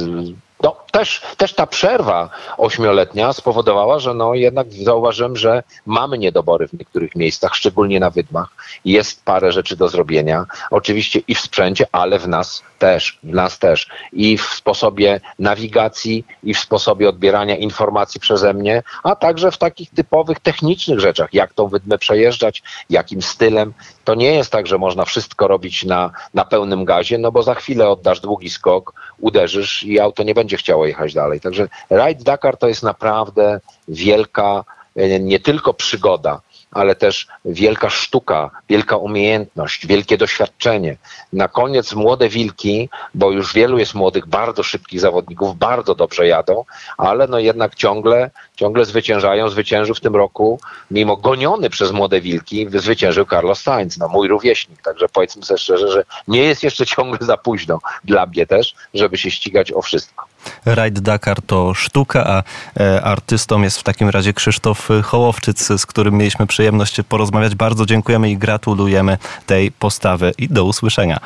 no, 0.63 0.75
też, 0.91 1.21
też 1.37 1.53
ta 1.53 1.67
przerwa 1.67 2.29
ośmioletnia 2.57 3.33
spowodowała, 3.33 3.99
że 3.99 4.13
no 4.13 4.33
jednak 4.33 4.73
zauważyłem, 4.73 5.35
że 5.35 5.63
mamy 5.85 6.17
niedobory 6.17 6.67
w 6.67 6.73
niektórych 6.73 7.15
miejscach, 7.15 7.55
szczególnie 7.55 7.99
na 7.99 8.09
wydmach. 8.09 8.49
Jest 8.85 9.25
parę 9.25 9.51
rzeczy 9.51 9.75
do 9.75 9.87
zrobienia. 9.87 10.45
Oczywiście 10.71 11.21
i 11.27 11.35
w 11.35 11.39
sprzęcie, 11.39 11.85
ale 11.91 12.19
w 12.19 12.27
nas 12.27 12.63
też, 12.79 13.19
w 13.23 13.33
nas 13.33 13.59
też. 13.59 13.87
I 14.13 14.37
w 14.37 14.43
sposobie 14.43 15.21
nawigacji, 15.39 16.25
i 16.43 16.53
w 16.53 16.59
sposobie 16.59 17.09
odbierania 17.09 17.55
informacji 17.55 18.21
przeze 18.21 18.53
mnie, 18.53 18.83
a 19.03 19.15
także 19.15 19.51
w 19.51 19.57
takich 19.57 19.89
typowych 19.89 20.39
technicznych 20.39 20.99
rzeczach, 20.99 21.33
jak 21.33 21.53
tą 21.53 21.67
wydmę 21.67 21.97
przejeżdżać, 21.97 22.63
jakim 22.89 23.21
stylem. 23.21 23.73
To 24.03 24.15
nie 24.15 24.35
jest 24.35 24.51
tak, 24.51 24.67
że 24.67 24.77
można 24.77 25.05
wszystko 25.05 25.47
robić 25.47 25.85
na, 25.85 26.11
na 26.33 26.45
pełnym 26.45 26.85
gazie, 26.85 27.17
no 27.17 27.31
bo 27.31 27.43
za 27.43 27.55
chwilę 27.55 27.89
oddasz 27.89 28.19
długi 28.19 28.49
skok, 28.49 28.93
uderzysz 29.19 29.83
i 29.83 29.99
auto 29.99 30.23
nie 30.23 30.33
będzie 30.33 30.57
chciało 30.57 30.78
jechać 30.85 31.13
dalej. 31.13 31.41
Także 31.41 31.67
Ride 31.91 32.23
Dakar 32.23 32.57
to 32.57 32.67
jest 32.67 32.83
naprawdę 32.83 33.59
wielka 33.87 34.63
e, 34.95 35.19
nie 35.19 35.39
tylko 35.39 35.73
przygoda, 35.73 36.41
ale 36.71 36.95
też 36.95 37.27
wielka 37.45 37.89
sztuka, 37.89 38.51
wielka 38.69 38.97
umiejętność, 38.97 39.87
wielkie 39.87 40.17
doświadczenie. 40.17 40.97
Na 41.33 41.47
koniec 41.47 41.93
młode 41.93 42.29
wilki, 42.29 42.89
bo 43.13 43.31
już 43.31 43.53
wielu 43.53 43.77
jest 43.77 43.95
młodych, 43.95 44.27
bardzo 44.27 44.63
szybkich 44.63 44.99
zawodników, 44.99 45.57
bardzo 45.57 45.95
dobrze 45.95 46.27
jadą, 46.27 46.65
ale 46.97 47.27
no 47.27 47.39
jednak 47.39 47.75
ciągle, 47.75 48.31
ciągle 48.59 48.85
zwyciężają. 48.85 49.49
Zwyciężył 49.49 49.95
w 49.95 49.99
tym 49.99 50.15
roku, 50.15 50.59
mimo 50.91 51.17
goniony 51.17 51.69
przez 51.69 51.91
młode 51.91 52.21
wilki, 52.21 52.67
zwyciężył 52.75 53.25
Carlos 53.25 53.61
Sainz, 53.61 53.97
no 53.97 54.07
mój 54.07 54.27
rówieśnik. 54.27 54.81
Także 54.81 55.09
powiedzmy 55.09 55.45
sobie 55.45 55.57
szczerze, 55.57 55.91
że 55.91 56.03
nie 56.27 56.43
jest 56.43 56.63
jeszcze 56.63 56.85
ciągle 56.85 57.27
za 57.27 57.37
późno 57.37 57.79
dla 58.03 58.25
mnie 58.25 58.45
też, 58.45 58.75
żeby 58.93 59.17
się 59.17 59.31
ścigać 59.31 59.71
o 59.71 59.81
wszystko. 59.81 60.25
Ride 60.65 61.01
Dakar 61.01 61.41
to 61.41 61.73
sztuka, 61.73 62.25
a 62.27 62.43
e, 62.79 63.03
artystą 63.03 63.61
jest 63.61 63.79
w 63.79 63.83
takim 63.83 64.09
razie 64.09 64.33
Krzysztof 64.33 64.87
Hołowczyc, 65.03 65.67
z 65.77 65.85
którym 65.85 66.17
mieliśmy 66.17 66.47
przyjemność 66.47 66.97
porozmawiać. 67.09 67.55
Bardzo 67.55 67.85
dziękujemy 67.85 68.31
i 68.31 68.37
gratulujemy 68.37 69.17
tej 69.45 69.71
postawy 69.71 70.33
i 70.37 70.49
do 70.49 70.63
usłyszenia. 70.63 71.19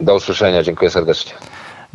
Do 0.00 0.14
usłyszenia, 0.14 0.62
dziękuję 0.62 0.90
serdecznie. 0.90 1.32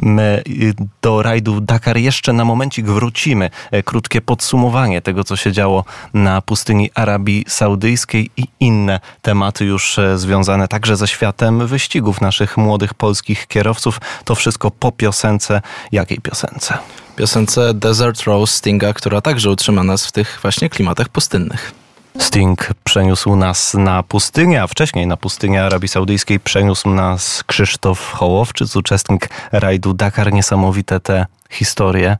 My 0.01 0.43
y, 0.47 0.73
do 1.01 1.21
rajdu 1.21 1.61
Dakar 1.61 1.97
jeszcze 1.97 2.33
na 2.33 2.45
momencik 2.45 2.85
wrócimy. 2.85 3.49
E, 3.71 3.83
krótkie 3.83 4.21
podsumowanie 4.21 5.01
tego, 5.01 5.23
co 5.23 5.35
się 5.35 5.51
działo 5.51 5.85
na 6.13 6.41
pustyni 6.41 6.91
Arabii 6.95 7.45
Saudyjskiej 7.47 8.29
i 8.37 8.47
inne 8.59 8.99
tematy 9.21 9.65
już 9.65 9.99
e, 9.99 10.17
związane 10.17 10.67
także 10.67 10.97
ze 10.97 11.07
światem 11.07 11.67
wyścigów 11.67 12.21
naszych 12.21 12.57
młodych 12.57 12.93
polskich 12.93 13.47
kierowców. 13.47 14.01
To 14.25 14.35
wszystko 14.35 14.71
po 14.71 14.91
piosence. 14.91 15.61
Jakiej 15.91 16.17
piosence? 16.17 16.77
Piosence 17.15 17.73
Desert 17.73 18.21
Rose 18.21 18.53
Stinga, 18.53 18.93
która 18.93 19.21
także 19.21 19.49
utrzyma 19.49 19.83
nas 19.83 20.05
w 20.05 20.11
tych 20.11 20.39
właśnie 20.41 20.69
klimatach 20.69 21.09
pustynnych. 21.09 21.80
Sting 22.19 22.69
przeniósł 22.83 23.35
nas 23.35 23.73
na 23.73 24.03
pustynię, 24.03 24.63
a 24.63 24.67
wcześniej 24.67 25.07
na 25.07 25.17
pustynię 25.17 25.63
Arabii 25.63 25.87
Saudyjskiej 25.87 26.39
przeniósł 26.39 26.89
nas 26.89 27.43
Krzysztof 27.43 28.11
Hołowczyc, 28.11 28.75
uczestnik 28.75 29.29
rajdu 29.51 29.93
Dakar. 29.93 30.33
Niesamowite 30.33 30.99
te 30.99 31.25
historie 31.49 32.17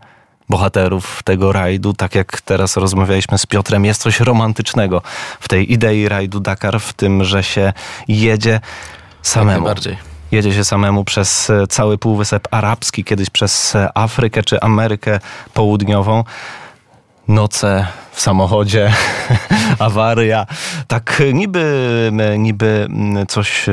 bohaterów 0.50 1.24
tego 1.24 1.52
rajdu, 1.52 1.94
tak 1.94 2.16
jak 2.16 2.42
teraz 2.42 2.78
rozmawialiśmy 2.78 3.38
z 3.38 3.46
Piotrem, 3.46 3.86
jest 3.86 4.02
coś 4.02 4.20
romantycznego 4.20 5.02
w 5.40 5.48
tej 5.48 5.74
idei 5.74 6.10
rajdu 6.10 6.40
Dakar, 6.40 6.80
w 6.80 6.94
tym, 6.94 7.24
że 7.24 7.44
się 7.44 7.74
jedzie 8.08 8.60
samemu. 9.22 9.68
Jedzie 10.32 10.54
się 10.54 10.64
samemu 10.64 11.04
przez 11.04 11.52
cały 11.70 11.98
Półwysep 11.98 12.48
Arabski, 12.52 13.04
kiedyś 13.04 13.30
przez 13.30 13.74
Afrykę 13.94 14.44
czy 14.44 14.62
Amerykę 14.62 15.20
Południową. 15.54 16.24
Noce 17.28 17.88
w 18.12 18.22
samochodzie, 18.22 18.92
awaria. 19.80 20.46
Tak 20.88 21.24
niby, 21.34 22.12
niby 22.38 22.88
coś 23.28 23.70
e, 23.70 23.72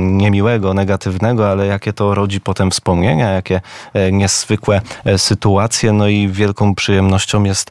niemiłego, 0.00 0.74
negatywnego, 0.74 1.50
ale 1.50 1.66
jakie 1.66 1.92
to 1.92 2.14
rodzi 2.14 2.40
potem 2.40 2.70
wspomnienia, 2.70 3.30
jakie 3.30 3.60
e, 3.94 4.12
niezwykłe 4.12 4.80
e, 5.04 5.18
sytuacje. 5.18 5.92
No 5.92 6.08
i 6.08 6.28
wielką 6.28 6.74
przyjemnością 6.74 7.44
jest 7.44 7.70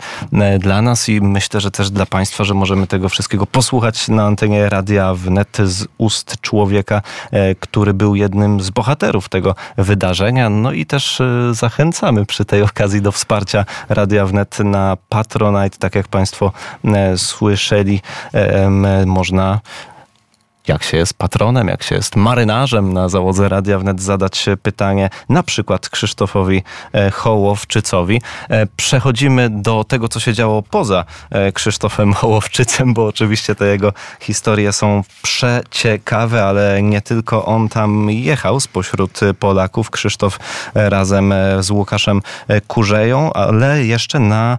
dla 0.60 0.82
nas 0.82 1.10
i 1.10 1.22
myślę, 1.22 1.60
że 1.62 1.72
też 1.72 1.90
dla 1.90 2.06
Państwa, 2.06 2.44
że 2.44 2.54
możemy 2.54 2.88
tego 2.88 3.10
wszystkiego 3.10 3.46
posłuchać 3.46 4.08
na 4.08 4.24
antenie 4.26 4.70
Radia 4.70 5.14
Wnet 5.14 5.58
z 5.64 5.88
ust 5.98 6.42
człowieka, 6.42 7.02
który 7.60 7.94
był 7.94 8.16
jednym 8.16 8.62
z 8.62 8.70
bohaterów 8.70 9.30
tego 9.30 9.56
wydarzenia. 9.78 10.50
No 10.50 10.72
i 10.72 10.86
też 10.86 11.22
zachęcamy 11.52 12.26
przy 12.26 12.46
tej 12.46 12.62
okazji 12.62 13.02
do 13.02 13.12
wsparcia 13.12 13.66
Radia 13.90 14.26
Wnet 14.26 14.60
na 14.60 14.98
Patronite 15.10 15.78
tak 15.84 15.96
jak 15.96 16.08
Państwo 16.08 16.52
e, 16.86 17.18
słyszeli, 17.18 18.02
e, 18.34 18.70
można 19.06 19.60
jak 20.68 20.84
się 20.84 20.98
jest 20.98 21.14
patronem, 21.14 21.68
jak 21.68 21.84
się 21.84 21.96
jest 21.96 22.16
marynarzem 22.16 22.94
na 22.94 23.10
załodze 23.10 23.50
Radia 23.50 23.80
Wnet, 23.80 24.02
zadać 24.02 24.46
pytanie 24.64 25.10
na 25.30 25.44
przykład 25.44 25.90
Krzysztofowi 25.90 26.64
e, 26.94 27.12
Hołowczycowi. 27.12 28.22
Przechodzimy 28.76 29.50
do 29.50 29.84
tego, 29.84 30.08
co 30.08 30.20
się 30.20 30.34
działo 30.34 30.62
poza 30.62 31.06
Krzysztofem 31.54 32.14
Hołowczycem, 32.24 32.94
bo 32.94 33.08
oczywiście 33.08 33.56
te 33.56 33.66
jego 33.66 33.94
historie 34.20 34.74
są 34.74 35.04
przeciekawe, 35.22 36.46
ale 36.46 36.82
nie 36.82 37.02
tylko 37.02 37.46
on 37.46 37.70
tam 37.70 38.10
jechał 38.10 38.60
spośród 38.60 39.20
Polaków. 39.40 39.90
Krzysztof 39.90 40.40
razem 40.74 41.34
z 41.60 41.70
Łukaszem 41.70 42.22
Kurzeją, 42.68 43.34
ale 43.34 43.86
jeszcze 43.86 44.20
na, 44.20 44.58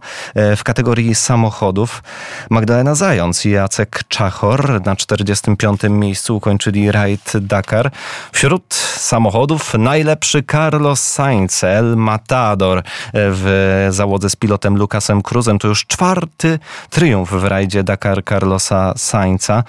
w 0.57 0.65
kategorii 0.65 1.15
samochodów 1.15 2.03
Magdalena 2.51 2.95
Zając 2.95 3.47
i 3.47 3.51
Jacek 3.51 4.05
Czachor 4.09 4.81
na 4.87 4.97
45 4.97 5.81
miejscu 6.01 6.37
ukończyli 6.37 6.93
rajd 6.93 7.33
Dakar. 7.41 7.91
Wśród 8.33 8.75
samochodów 8.97 9.75
najlepszy 9.75 10.43
Carlos 10.51 11.01
Sainz, 11.01 11.65
El 11.65 11.97
Matador 11.97 12.83
w 13.15 13.87
załodze 13.91 14.31
z 14.31 14.37
pilotem 14.37 14.77
Lucasem 14.77 15.23
Cruzem. 15.23 15.59
To 15.59 15.69
już 15.69 15.87
czwarty 15.87 16.59
triumf 16.91 17.31
w 17.31 17.45
rajdzie 17.45 17.83
Dakar 17.83 18.25
Carlosa 18.25 18.93
Sainza. 18.97 19.65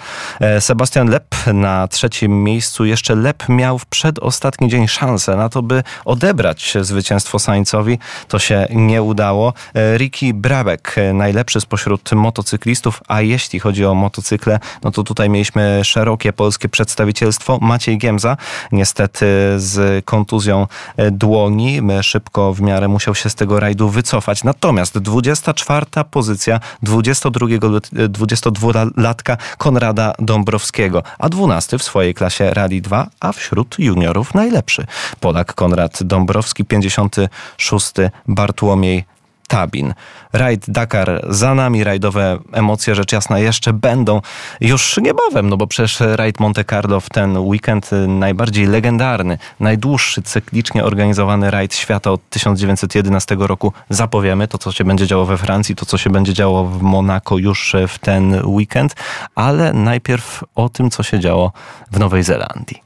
Sebastian 0.60 1.08
Lep 1.08 1.34
na 1.54 1.88
trzecim 1.88 2.44
miejscu. 2.44 2.84
Jeszcze 2.84 3.14
Lep 3.14 3.48
miał 3.48 3.78
w 3.78 3.86
przedostatni 3.86 4.68
dzień 4.68 4.88
szansę 4.88 5.36
na 5.36 5.48
to, 5.48 5.62
by 5.62 5.82
odebrać 6.04 6.74
zwycięstwo 6.80 7.38
Sainzowi. 7.38 7.98
To 8.28 8.38
się 8.38 8.66
nie 8.70 9.02
udało. 9.02 9.52
Ricky 9.96 10.34
Brabek, 10.34 10.96
najlepszy 11.14 11.60
spośród 11.60 12.12
motocyklistów, 12.12 13.02
a 13.08 13.20
jeśli 13.20 13.60
chodzi 13.60 13.84
o 13.86 13.94
motocykle, 13.94 14.58
no 14.84 14.90
to 14.90 15.02
tutaj 15.02 15.30
mieliśmy 15.30 15.80
szerokie 15.84 16.15
polskie 16.36 16.68
przedstawicielstwo. 16.68 17.58
Maciej 17.62 17.98
Giemza, 17.98 18.36
niestety 18.72 19.26
z 19.56 20.04
kontuzją 20.04 20.66
e, 20.96 21.10
dłoni, 21.10 21.80
szybko 22.02 22.54
w 22.54 22.60
miarę 22.60 22.88
musiał 22.88 23.14
się 23.14 23.30
z 23.30 23.34
tego 23.34 23.60
rajdu 23.60 23.88
wycofać. 23.88 24.44
Natomiast 24.44 24.98
24 24.98 25.86
pozycja 26.10 26.60
22, 26.82 27.46
22-latka 27.46 29.36
Konrada 29.58 30.12
Dąbrowskiego, 30.18 31.02
a 31.18 31.28
12 31.28 31.78
w 31.78 31.82
swojej 31.82 32.14
klasie 32.14 32.54
Rally 32.54 32.80
2, 32.80 33.06
a 33.20 33.32
wśród 33.32 33.78
juniorów 33.78 34.34
najlepszy. 34.34 34.86
Polak 35.20 35.54
Konrad 35.54 36.02
Dąbrowski, 36.02 36.64
56 36.64 37.92
Bartłomiej 38.28 39.04
Tabin. 39.46 39.94
Rajd 40.32 40.70
Dakar 40.70 41.26
za 41.28 41.54
nami, 41.54 41.84
rajdowe 41.84 42.38
emocje 42.52 42.94
rzecz 42.94 43.12
jasna 43.12 43.38
jeszcze 43.38 43.72
będą 43.72 44.20
już 44.60 44.96
niebawem, 45.02 45.48
no 45.48 45.56
bo 45.56 45.66
przecież 45.66 46.00
rajd 46.00 46.40
Monte 46.40 46.64
Carlo 46.64 47.00
w 47.00 47.10
ten 47.10 47.38
weekend 47.38 47.90
najbardziej 48.08 48.66
legendarny, 48.66 49.38
najdłuższy 49.60 50.22
cyklicznie 50.22 50.84
organizowany 50.84 51.50
rajd 51.50 51.74
świata 51.74 52.10
od 52.10 52.30
1911 52.30 53.36
roku 53.38 53.72
zapowiemy. 53.90 54.48
To, 54.48 54.58
co 54.58 54.72
się 54.72 54.84
będzie 54.84 55.06
działo 55.06 55.24
we 55.24 55.38
Francji, 55.38 55.76
to, 55.76 55.86
co 55.86 55.98
się 55.98 56.10
będzie 56.10 56.34
działo 56.34 56.64
w 56.64 56.82
Monako 56.82 57.38
już 57.38 57.76
w 57.88 57.98
ten 57.98 58.40
weekend, 58.44 58.94
ale 59.34 59.72
najpierw 59.72 60.44
o 60.54 60.68
tym, 60.68 60.90
co 60.90 61.02
się 61.02 61.20
działo 61.20 61.52
w 61.90 61.98
Nowej 61.98 62.22
Zelandii. 62.22 62.85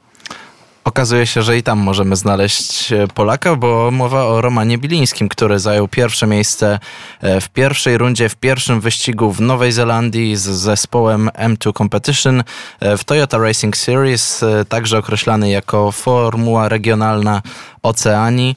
Okazuje 0.83 1.27
się, 1.27 1.41
że 1.41 1.57
i 1.57 1.63
tam 1.63 1.79
możemy 1.79 2.15
znaleźć 2.15 2.91
e, 2.91 3.07
Polaka, 3.07 3.55
bo 3.55 3.91
mowa 3.91 4.25
o 4.25 4.41
Romanie 4.41 4.77
Bilińskim, 4.77 5.29
który 5.29 5.59
zajął 5.59 5.87
pierwsze 5.87 6.27
miejsce 6.27 6.79
e, 7.21 7.41
w 7.41 7.49
pierwszej 7.49 7.97
rundzie, 7.97 8.29
w 8.29 8.35
pierwszym 8.35 8.81
wyścigu 8.81 9.31
w 9.31 9.41
Nowej 9.41 9.71
Zelandii 9.71 10.35
z 10.35 10.41
zespołem 10.41 11.29
M2 11.33 11.77
Competition 11.77 12.43
e, 12.79 12.97
w 12.97 13.03
Toyota 13.03 13.37
Racing 13.37 13.77
Series, 13.77 14.45
także 14.69 14.97
określany 14.97 15.49
jako 15.49 15.91
Formuła 15.91 16.69
Regionalna 16.69 17.41
Oceanii. 17.83 18.55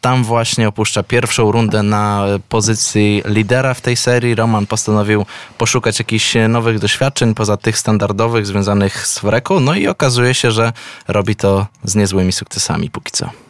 Tam 0.00 0.24
właśnie 0.24 0.68
opuszcza 0.68 1.02
pierwszą 1.02 1.52
rundę 1.52 1.82
na 1.82 2.24
pozycji 2.48 3.22
lidera 3.24 3.74
w 3.74 3.80
tej 3.80 3.96
serii. 3.96 4.34
Roman 4.34 4.66
postanowił 4.66 5.26
poszukać 5.58 5.98
jakichś 5.98 6.34
nowych 6.48 6.78
doświadczeń 6.78 7.34
poza 7.34 7.56
tych 7.56 7.78
standardowych 7.78 8.46
związanych 8.46 9.06
z 9.06 9.18
Wreką, 9.18 9.60
no 9.60 9.74
i 9.74 9.88
okazuje 9.88 10.34
się, 10.34 10.50
że 10.50 10.72
robi 11.08 11.36
to 11.36 11.66
z 11.84 11.94
niezłymi 11.94 12.32
sukcesami 12.32 12.90
póki 12.90 13.12
co. 13.12 13.45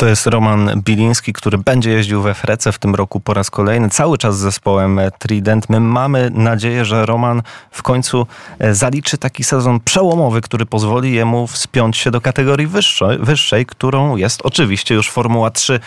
To 0.00 0.06
jest 0.06 0.26
Roman 0.26 0.70
Biliński, 0.84 1.32
który 1.32 1.58
będzie 1.58 1.90
jeździł 1.90 2.22
we 2.22 2.34
Frece 2.34 2.72
w 2.72 2.78
tym 2.78 2.94
roku 2.94 3.20
po 3.20 3.34
raz 3.34 3.50
kolejny, 3.50 3.90
cały 3.90 4.18
czas 4.18 4.38
z 4.38 4.40
zespołem 4.40 5.00
Trident. 5.18 5.70
My 5.70 5.80
mamy 5.80 6.30
nadzieję, 6.34 6.84
że 6.84 7.06
Roman 7.06 7.42
w 7.70 7.82
końcu 7.82 8.26
e, 8.58 8.74
zaliczy 8.74 9.18
taki 9.18 9.44
sezon 9.44 9.80
przełomowy, 9.80 10.40
który 10.40 10.66
pozwoli 10.66 11.12
jemu 11.12 11.46
wspiąć 11.46 11.96
się 11.96 12.10
do 12.10 12.20
kategorii 12.20 12.66
wyższej, 12.66 13.18
wyższej 13.18 13.66
którą 13.66 14.16
jest 14.16 14.40
oczywiście 14.44 14.94
już 14.94 15.10
Formuła 15.10 15.50
3 15.50 15.80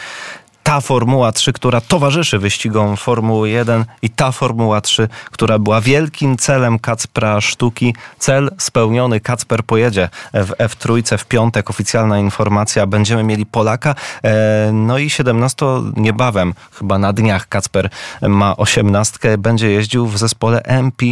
ta 0.64 0.82
Formuła 0.82 1.32
3, 1.32 1.54
która 1.54 1.82
towarzyszy 1.82 2.40
wyścigom 2.40 2.98
Formuły 2.98 3.50
1 3.50 3.86
i 4.02 4.10
ta 4.10 4.32
Formuła 4.32 4.82
3, 4.82 5.08
która 5.32 5.60
była 5.60 5.82
wielkim 5.82 6.38
celem 6.38 6.80
Kacpra 6.80 7.42
Sztuki. 7.42 7.96
Cel 8.20 8.52
spełniony, 8.58 9.20
Kacper 9.20 9.64
pojedzie 9.64 10.10
w 10.34 10.52
F3 10.52 11.18
w 11.18 11.26
piątek, 11.26 11.70
oficjalna 11.70 12.20
informacja, 12.20 12.88
będziemy 12.88 13.24
mieli 13.24 13.46
Polaka. 13.46 13.96
E, 14.24 14.70
no 14.74 14.98
i 14.98 15.10
17 15.10 15.66
niebawem, 15.96 16.54
chyba 16.80 17.00
na 17.00 17.14
dniach 17.14 17.48
Kacper 17.48 17.90
ma 18.22 18.58
18, 18.58 19.38
będzie 19.38 19.72
jeździł 19.72 20.08
w 20.08 20.18
zespole 20.18 20.64
MP 20.64 21.06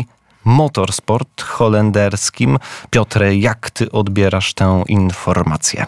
Motorsport 0.46 1.42
holenderskim. 1.42 2.58
Piotrze, 2.90 3.36
jak 3.36 3.72
ty 3.72 3.92
odbierasz 3.92 4.54
tę 4.54 4.84
informację? 4.88 5.86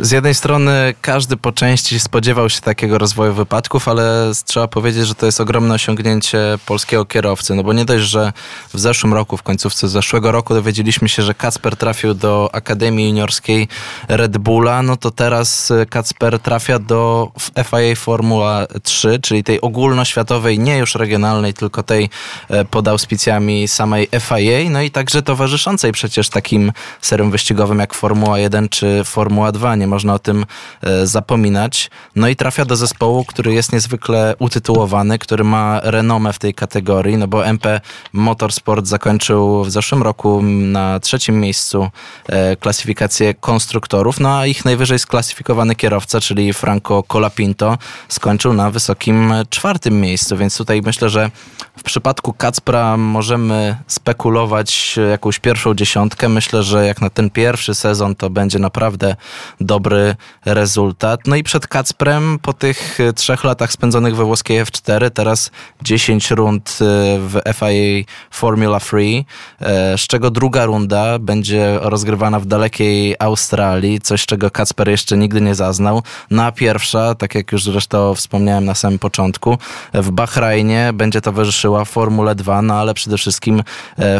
Z 0.00 0.10
jednej 0.10 0.34
strony 0.34 0.94
każdy 1.00 1.36
po 1.36 1.52
części 1.52 2.00
spodziewał 2.00 2.50
się 2.50 2.60
takiego 2.60 2.98
rozwoju 2.98 3.34
wypadków, 3.34 3.88
ale 3.88 4.32
trzeba 4.44 4.68
powiedzieć, 4.68 5.06
że 5.06 5.14
to 5.14 5.26
jest 5.26 5.40
ogromne 5.40 5.74
osiągnięcie 5.74 6.38
polskiego 6.66 7.04
kierowcy. 7.04 7.54
No 7.54 7.62
bo 7.62 7.72
nie 7.72 7.84
dość, 7.84 8.04
że 8.04 8.32
w 8.72 8.80
zeszłym 8.80 9.14
roku, 9.14 9.36
w 9.36 9.42
końcówce 9.42 9.88
zeszłego 9.88 10.32
roku 10.32 10.54
dowiedzieliśmy 10.54 11.08
się, 11.08 11.22
że 11.22 11.34
Kacper 11.34 11.76
trafił 11.76 12.14
do 12.14 12.50
Akademii 12.52 13.08
Juniorskiej 13.08 13.68
Red 14.08 14.38
Bulla, 14.38 14.82
no 14.82 14.96
to 14.96 15.10
teraz 15.10 15.72
Kacper 15.90 16.38
trafia 16.38 16.78
do 16.78 17.32
FIA 17.64 17.96
Formuła 17.96 18.66
3, 18.82 19.18
czyli 19.22 19.44
tej 19.44 19.60
ogólnoświatowej, 19.60 20.58
nie 20.58 20.78
już 20.78 20.94
regionalnej, 20.94 21.54
tylko 21.54 21.82
tej 21.82 22.10
e, 22.48 22.64
pod 22.64 22.88
auspicjami 22.88 23.68
samej 23.68 24.08
FIA, 24.20 24.70
no 24.70 24.82
i 24.82 24.90
także 24.90 25.22
towarzyszącej 25.22 25.92
przecież 25.92 26.28
takim 26.28 26.72
seriom 27.00 27.30
wyścigowym 27.30 27.78
jak 27.78 27.94
Formuła 27.94 28.38
1 28.38 28.68
czy 28.68 29.04
Formuła 29.04 29.52
2 29.52 29.76
nie 29.76 29.83
można 29.86 30.14
o 30.14 30.18
tym 30.18 30.46
e, 30.82 31.06
zapominać. 31.06 31.90
No 32.16 32.28
i 32.28 32.36
trafia 32.36 32.64
do 32.64 32.76
zespołu, 32.76 33.24
który 33.24 33.54
jest 33.54 33.72
niezwykle 33.72 34.34
utytułowany, 34.38 35.18
który 35.18 35.44
ma 35.44 35.80
renomę 35.82 36.32
w 36.32 36.38
tej 36.38 36.54
kategorii, 36.54 37.16
no 37.16 37.28
bo 37.28 37.46
MP 37.46 37.80
Motorsport 38.12 38.86
zakończył 38.86 39.64
w 39.64 39.70
zeszłym 39.70 40.02
roku 40.02 40.42
na 40.42 41.00
trzecim 41.00 41.40
miejscu 41.40 41.88
e, 42.26 42.56
klasyfikację 42.56 43.34
konstruktorów, 43.34 44.20
no 44.20 44.38
a 44.38 44.46
ich 44.46 44.64
najwyżej 44.64 44.98
sklasyfikowany 44.98 45.74
kierowca, 45.74 46.20
czyli 46.20 46.52
Franco 46.52 47.02
Colapinto, 47.02 47.78
skończył 48.08 48.52
na 48.52 48.70
wysokim 48.70 49.32
czwartym 49.50 50.00
miejscu, 50.00 50.36
więc 50.36 50.56
tutaj 50.56 50.82
myślę, 50.82 51.08
że 51.08 51.30
w 51.76 51.82
przypadku 51.82 52.32
Kacpra 52.32 52.96
możemy 52.96 53.76
spekulować 53.86 54.98
jakąś 55.10 55.38
pierwszą 55.38 55.74
dziesiątkę. 55.74 56.28
Myślę, 56.28 56.62
że 56.62 56.86
jak 56.86 57.00
na 57.00 57.10
ten 57.10 57.30
pierwszy 57.30 57.74
sezon 57.74 58.14
to 58.14 58.30
będzie 58.30 58.58
naprawdę 58.58 59.16
do 59.60 59.74
dobry 59.74 60.16
rezultat. 60.44 61.20
No 61.26 61.36
i 61.36 61.42
przed 61.42 61.66
Kacprem 61.66 62.38
po 62.42 62.52
tych 62.52 63.00
e, 63.00 63.12
trzech 63.12 63.44
latach 63.44 63.72
spędzonych 63.72 64.16
we 64.16 64.24
włoskiej 64.24 64.64
F4, 64.64 65.10
teraz 65.10 65.50
10 65.82 66.30
rund 66.30 66.78
e, 66.80 66.84
w 67.18 67.40
FIA 67.54 68.12
Formula 68.30 68.78
Free, 68.78 69.26
e, 69.60 69.98
z 69.98 70.00
czego 70.00 70.30
druga 70.30 70.64
runda 70.64 71.18
będzie 71.18 71.78
rozgrywana 71.80 72.40
w 72.40 72.46
dalekiej 72.46 73.16
Australii, 73.18 74.00
coś 74.00 74.26
czego 74.26 74.50
Kacper 74.50 74.88
jeszcze 74.88 75.16
nigdy 75.16 75.40
nie 75.40 75.54
zaznał. 75.54 76.02
Na 76.30 76.52
pierwsza, 76.52 77.14
tak 77.14 77.34
jak 77.34 77.52
już 77.52 77.64
zresztą 77.64 78.14
wspomniałem 78.14 78.64
na 78.64 78.74
samym 78.74 78.98
początku, 78.98 79.58
w 79.94 80.10
Bahrajnie 80.10 80.90
będzie 80.94 81.20
towarzyszyła 81.64 81.84
Formule 81.84 82.34
2, 82.34 82.62
no 82.62 82.74
ale 82.74 82.94
przede 82.94 83.18
wszystkim 83.18 83.62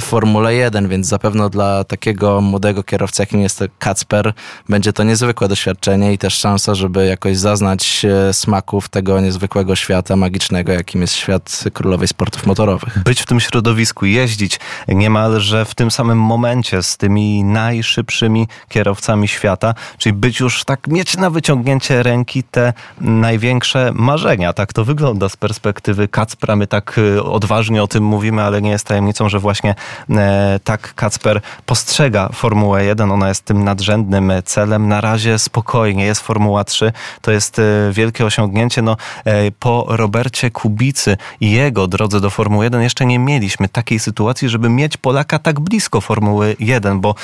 Formule 0.00 0.54
1, 0.54 0.88
więc 0.88 1.06
zapewne 1.06 1.50
dla 1.50 1.84
takiego 1.84 2.40
młodego 2.40 2.82
kierowcy, 2.82 3.22
jakim 3.22 3.40
jest 3.40 3.64
Kacper, 3.78 4.32
będzie 4.68 4.92
to 4.92 5.02
niezwykłe 5.04 5.48
doświadczenie 5.48 6.12
i 6.12 6.18
też 6.18 6.34
szansa, 6.34 6.74
żeby 6.74 7.06
jakoś 7.06 7.36
zaznać 7.36 8.06
smaków 8.32 8.88
tego 8.88 9.20
niezwykłego 9.20 9.76
świata 9.76 10.16
magicznego, 10.16 10.72
jakim 10.72 11.00
jest 11.00 11.14
świat 11.14 11.64
królowej 11.72 12.08
sportów 12.08 12.46
motorowych. 12.46 13.02
Być 13.04 13.20
w 13.20 13.26
tym 13.26 13.40
środowisku, 13.40 14.06
jeździć 14.06 14.60
niemalże 14.88 15.64
w 15.64 15.74
tym 15.74 15.90
samym 15.90 16.18
momencie 16.18 16.82
z 16.82 16.96
tymi 16.96 17.44
najszybszymi 17.44 18.48
kierowcami 18.68 19.28
świata, 19.28 19.74
czyli 19.98 20.12
być 20.12 20.40
już 20.40 20.64
tak, 20.64 20.86
mieć 20.86 21.16
na 21.16 21.30
wyciągnięcie 21.30 22.02
ręki 22.02 22.42
te 22.42 22.72
największe 23.00 23.90
marzenia. 23.94 24.52
Tak 24.52 24.72
to 24.72 24.84
wygląda 24.84 25.28
z 25.28 25.36
perspektywy 25.36 26.08
Kacpra. 26.08 26.56
My 26.56 26.66
tak 26.66 26.98
y, 26.98 27.22
odważnie 27.34 27.82
o 27.82 27.86
tym 27.86 28.04
mówimy, 28.04 28.42
ale 28.42 28.62
nie 28.62 28.70
jest 28.70 28.86
tajemnicą, 28.86 29.28
że 29.28 29.38
właśnie 29.38 29.74
e, 30.10 30.60
tak 30.64 30.94
Kacper 30.94 31.40
postrzega 31.66 32.28
Formułę 32.32 32.84
1. 32.84 33.10
Ona 33.10 33.28
jest 33.28 33.44
tym 33.44 33.64
nadrzędnym 33.64 34.32
celem. 34.44 34.88
Na 34.88 35.00
razie 35.00 35.38
spokojnie, 35.38 36.04
jest 36.04 36.20
Formuła 36.20 36.64
3, 36.64 36.92
to 37.20 37.30
jest 37.30 37.58
e, 37.58 37.62
wielkie 37.92 38.24
osiągnięcie. 38.24 38.82
No, 38.82 38.96
e, 39.24 39.50
po 39.50 39.86
Robercie 39.88 40.50
Kubicy 40.50 41.16
i 41.40 41.50
jego 41.50 41.86
drodze 41.86 42.20
do 42.20 42.30
Formuły 42.30 42.64
1 42.64 42.82
jeszcze 42.82 43.06
nie 43.06 43.18
mieliśmy 43.18 43.68
takiej 43.68 43.98
sytuacji, 43.98 44.48
żeby 44.48 44.68
mieć 44.68 44.96
Polaka 44.96 45.38
tak 45.38 45.60
blisko 45.60 46.00
Formuły 46.00 46.56
1, 46.58 47.00
bo 47.00 47.14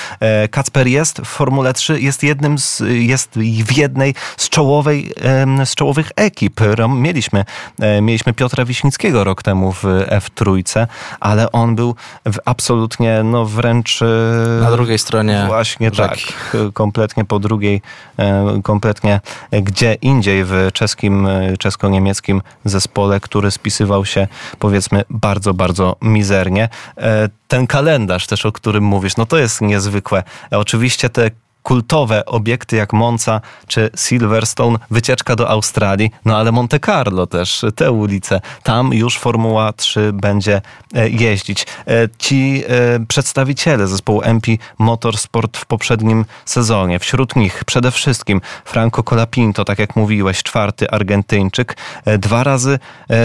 Kacper 0.51 0.87
jest 0.87 1.19
w 1.19 1.25
Formule 1.25 1.73
3, 1.73 2.01
jest 2.01 2.23
jednym 2.23 2.59
z, 2.59 2.83
jest 2.89 3.39
w 3.39 3.77
jednej 3.77 4.15
z, 4.37 4.49
czołowej, 4.49 5.13
z 5.65 5.75
czołowych 5.75 6.13
ekip. 6.17 6.61
Mieliśmy, 6.89 7.45
mieliśmy 8.03 8.33
Piotra 8.33 8.65
Wiśnickiego 8.65 9.25
rok 9.25 9.43
temu 9.43 9.73
w 9.73 9.85
F3, 10.07 10.87
ale 11.21 11.53
on 11.53 11.77
był 11.77 11.95
w 12.27 12.37
absolutnie, 12.45 13.23
no 13.25 13.45
wręcz... 13.45 14.01
Na 14.61 14.71
drugiej 14.71 14.99
stronie 14.99 15.45
Właśnie 15.47 15.91
rzeki. 15.93 16.27
tak, 16.53 16.73
kompletnie 16.73 17.25
po 17.25 17.39
drugiej 17.39 17.83
E, 18.21 18.61
kompletnie 18.63 19.21
gdzie 19.63 19.95
indziej 19.95 20.45
w 20.45 20.69
czeskim, 20.73 21.27
e, 21.27 21.57
czesko-niemieckim 21.57 22.43
zespole, 22.65 23.21
który 23.21 23.51
spisywał 23.51 24.05
się 24.05 24.29
powiedzmy 24.59 25.05
bardzo, 25.11 25.55
bardzo 25.55 25.97
mizernie. 26.03 26.69
E, 26.97 27.29
ten 27.49 27.67
kalendarz 27.67 28.27
też, 28.27 28.47
o 28.47 28.53
którym 28.53 28.85
mówisz, 28.85 29.17
no 29.17 29.27
to 29.27 29.39
jest 29.39 29.61
niezwykłe. 29.61 30.23
Oczywiście 30.51 31.09
te 31.09 31.31
kultowe 31.63 32.27
obiekty 32.27 32.77
jak 32.77 32.93
Monza 32.93 33.41
czy 33.67 33.91
Silverstone, 33.97 34.79
wycieczka 34.91 35.37
do 35.37 35.49
Australii, 35.49 36.11
no 36.25 36.37
ale 36.37 36.53
Monte 36.53 36.81
Carlo 36.81 37.27
też, 37.27 37.65
te 37.77 37.93
ulice, 37.93 38.41
tam 38.63 38.93
już 38.93 39.19
Formuła 39.19 39.73
3 39.73 40.11
będzie 40.13 40.63
e, 40.95 41.09
jeździć. 41.09 41.67
E, 41.87 42.09
ci 42.19 42.63
e, 42.69 43.07
przedstawiciele 43.07 43.87
zespołu 43.87 44.23
MP 44.23 44.53
Motorsport 44.79 45.57
w 45.57 45.67
poprzednim 45.67 46.25
sezonie, 46.45 46.99
wśród 46.99 47.37
nich 47.37 47.65
przede 47.65 47.91
wszystkim 47.91 48.41
Franco 48.65 49.03
Colapinto, 49.03 49.65
tak 49.65 49.79
jak 49.79 49.97
mówiłeś, 49.97 50.43
czwarty 50.43 50.91
Argentyńczyk, 50.91 51.77
dwa 52.19 52.45
razy 52.45 52.79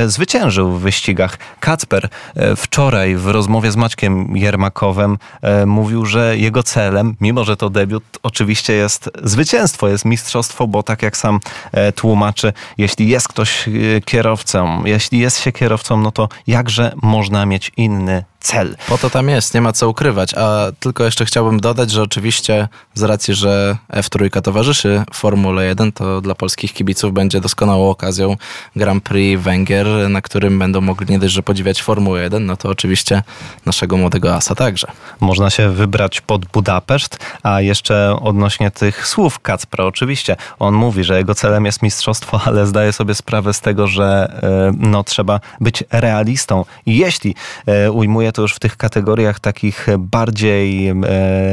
zwyciężył 0.05 0.71
w 0.71 0.81
wyścigach. 0.81 1.37
Kacper 1.59 2.09
wczoraj 2.55 3.15
w 3.15 3.27
rozmowie 3.27 3.71
z 3.71 3.75
Maćkiem 3.75 4.37
Jermakowem 4.37 5.17
mówił, 5.65 6.05
że 6.05 6.37
jego 6.37 6.63
celem, 6.63 7.15
mimo 7.21 7.43
że 7.43 7.57
to 7.57 7.69
debiut, 7.69 8.03
oczywiście 8.25 8.73
jest 8.73 9.09
zwycięstwo, 9.23 9.87
jest 9.87 10.05
mistrzostwo, 10.05 10.67
bo 10.67 10.83
tak 10.83 11.01
jak 11.01 11.17
sam 11.17 11.39
e, 11.71 11.91
tłumaczy, 11.91 12.53
jeśli 12.77 13.07
jest 13.07 13.27
ktoś 13.27 13.67
e, 13.67 13.71
kierowcą, 14.05 14.85
jeśli 14.85 15.19
jest 15.19 15.39
się 15.39 15.51
kierowcą, 15.51 15.97
no 15.97 16.11
to 16.11 16.29
jakże 16.47 16.93
można 17.01 17.45
mieć 17.45 17.71
inny 17.77 18.23
cel. 18.45 18.75
Po 18.87 18.97
to 18.97 19.09
tam 19.09 19.29
jest, 19.29 19.53
nie 19.53 19.61
ma 19.61 19.73
co 19.73 19.89
ukrywać. 19.89 20.33
A 20.33 20.71
tylko 20.79 21.03
jeszcze 21.03 21.25
chciałbym 21.25 21.59
dodać, 21.59 21.91
że 21.91 22.03
oczywiście 22.03 22.67
z 22.93 23.03
racji, 23.03 23.33
że 23.33 23.77
F3 23.93 24.41
towarzyszy 24.41 25.03
Formule 25.13 25.65
1, 25.65 25.91
to 25.91 26.21
dla 26.21 26.35
polskich 26.35 26.73
kibiców 26.73 27.13
będzie 27.13 27.41
doskonałą 27.41 27.89
okazją 27.89 28.37
Grand 28.75 29.03
Prix 29.03 29.43
Węgier, 29.43 29.87
na 30.09 30.21
którym 30.21 30.59
będą 30.59 30.81
mogli 30.81 31.07
nie 31.09 31.19
dość, 31.19 31.33
że 31.33 31.43
podziwiać 31.43 31.81
Formułę 31.81 32.23
1, 32.23 32.45
no 32.45 32.57
to 32.57 32.69
oczywiście 32.69 33.23
naszego 33.65 33.97
młodego 33.97 34.35
asa 34.35 34.55
także. 34.55 34.87
Można 35.19 35.49
się 35.49 35.69
wybrać 35.69 36.21
pod 36.21 36.45
Budapeszt, 36.45 37.17
a 37.43 37.61
jeszcze 37.61 38.15
odnośnie 38.21 38.71
tych 38.71 39.07
słów 39.07 39.39
Kacpra, 39.39 39.85
oczywiście 39.85 40.35
on 40.59 40.73
mówi, 40.73 41.03
że 41.03 41.17
jego 41.17 41.35
celem 41.35 41.65
jest 41.65 41.81
mistrzostwo, 41.81 42.41
ale 42.45 42.67
zdaje 42.67 42.93
sobie 42.93 43.15
sprawę 43.15 43.53
z 43.53 43.61
tego, 43.61 43.87
że 43.87 44.05
e, 44.43 44.71
no, 44.77 45.03
trzeba 45.03 45.39
być 45.61 45.83
realistą. 45.91 46.65
I 46.85 46.97
jeśli 46.97 47.35
e, 47.65 47.91
ujmuje 47.91 48.31
to 48.35 48.41
już 48.41 48.53
w 48.53 48.59
tych 48.59 48.77
kategoriach 48.77 49.39
takich 49.39 49.87
bardziej 49.97 50.89
e, 50.89 50.95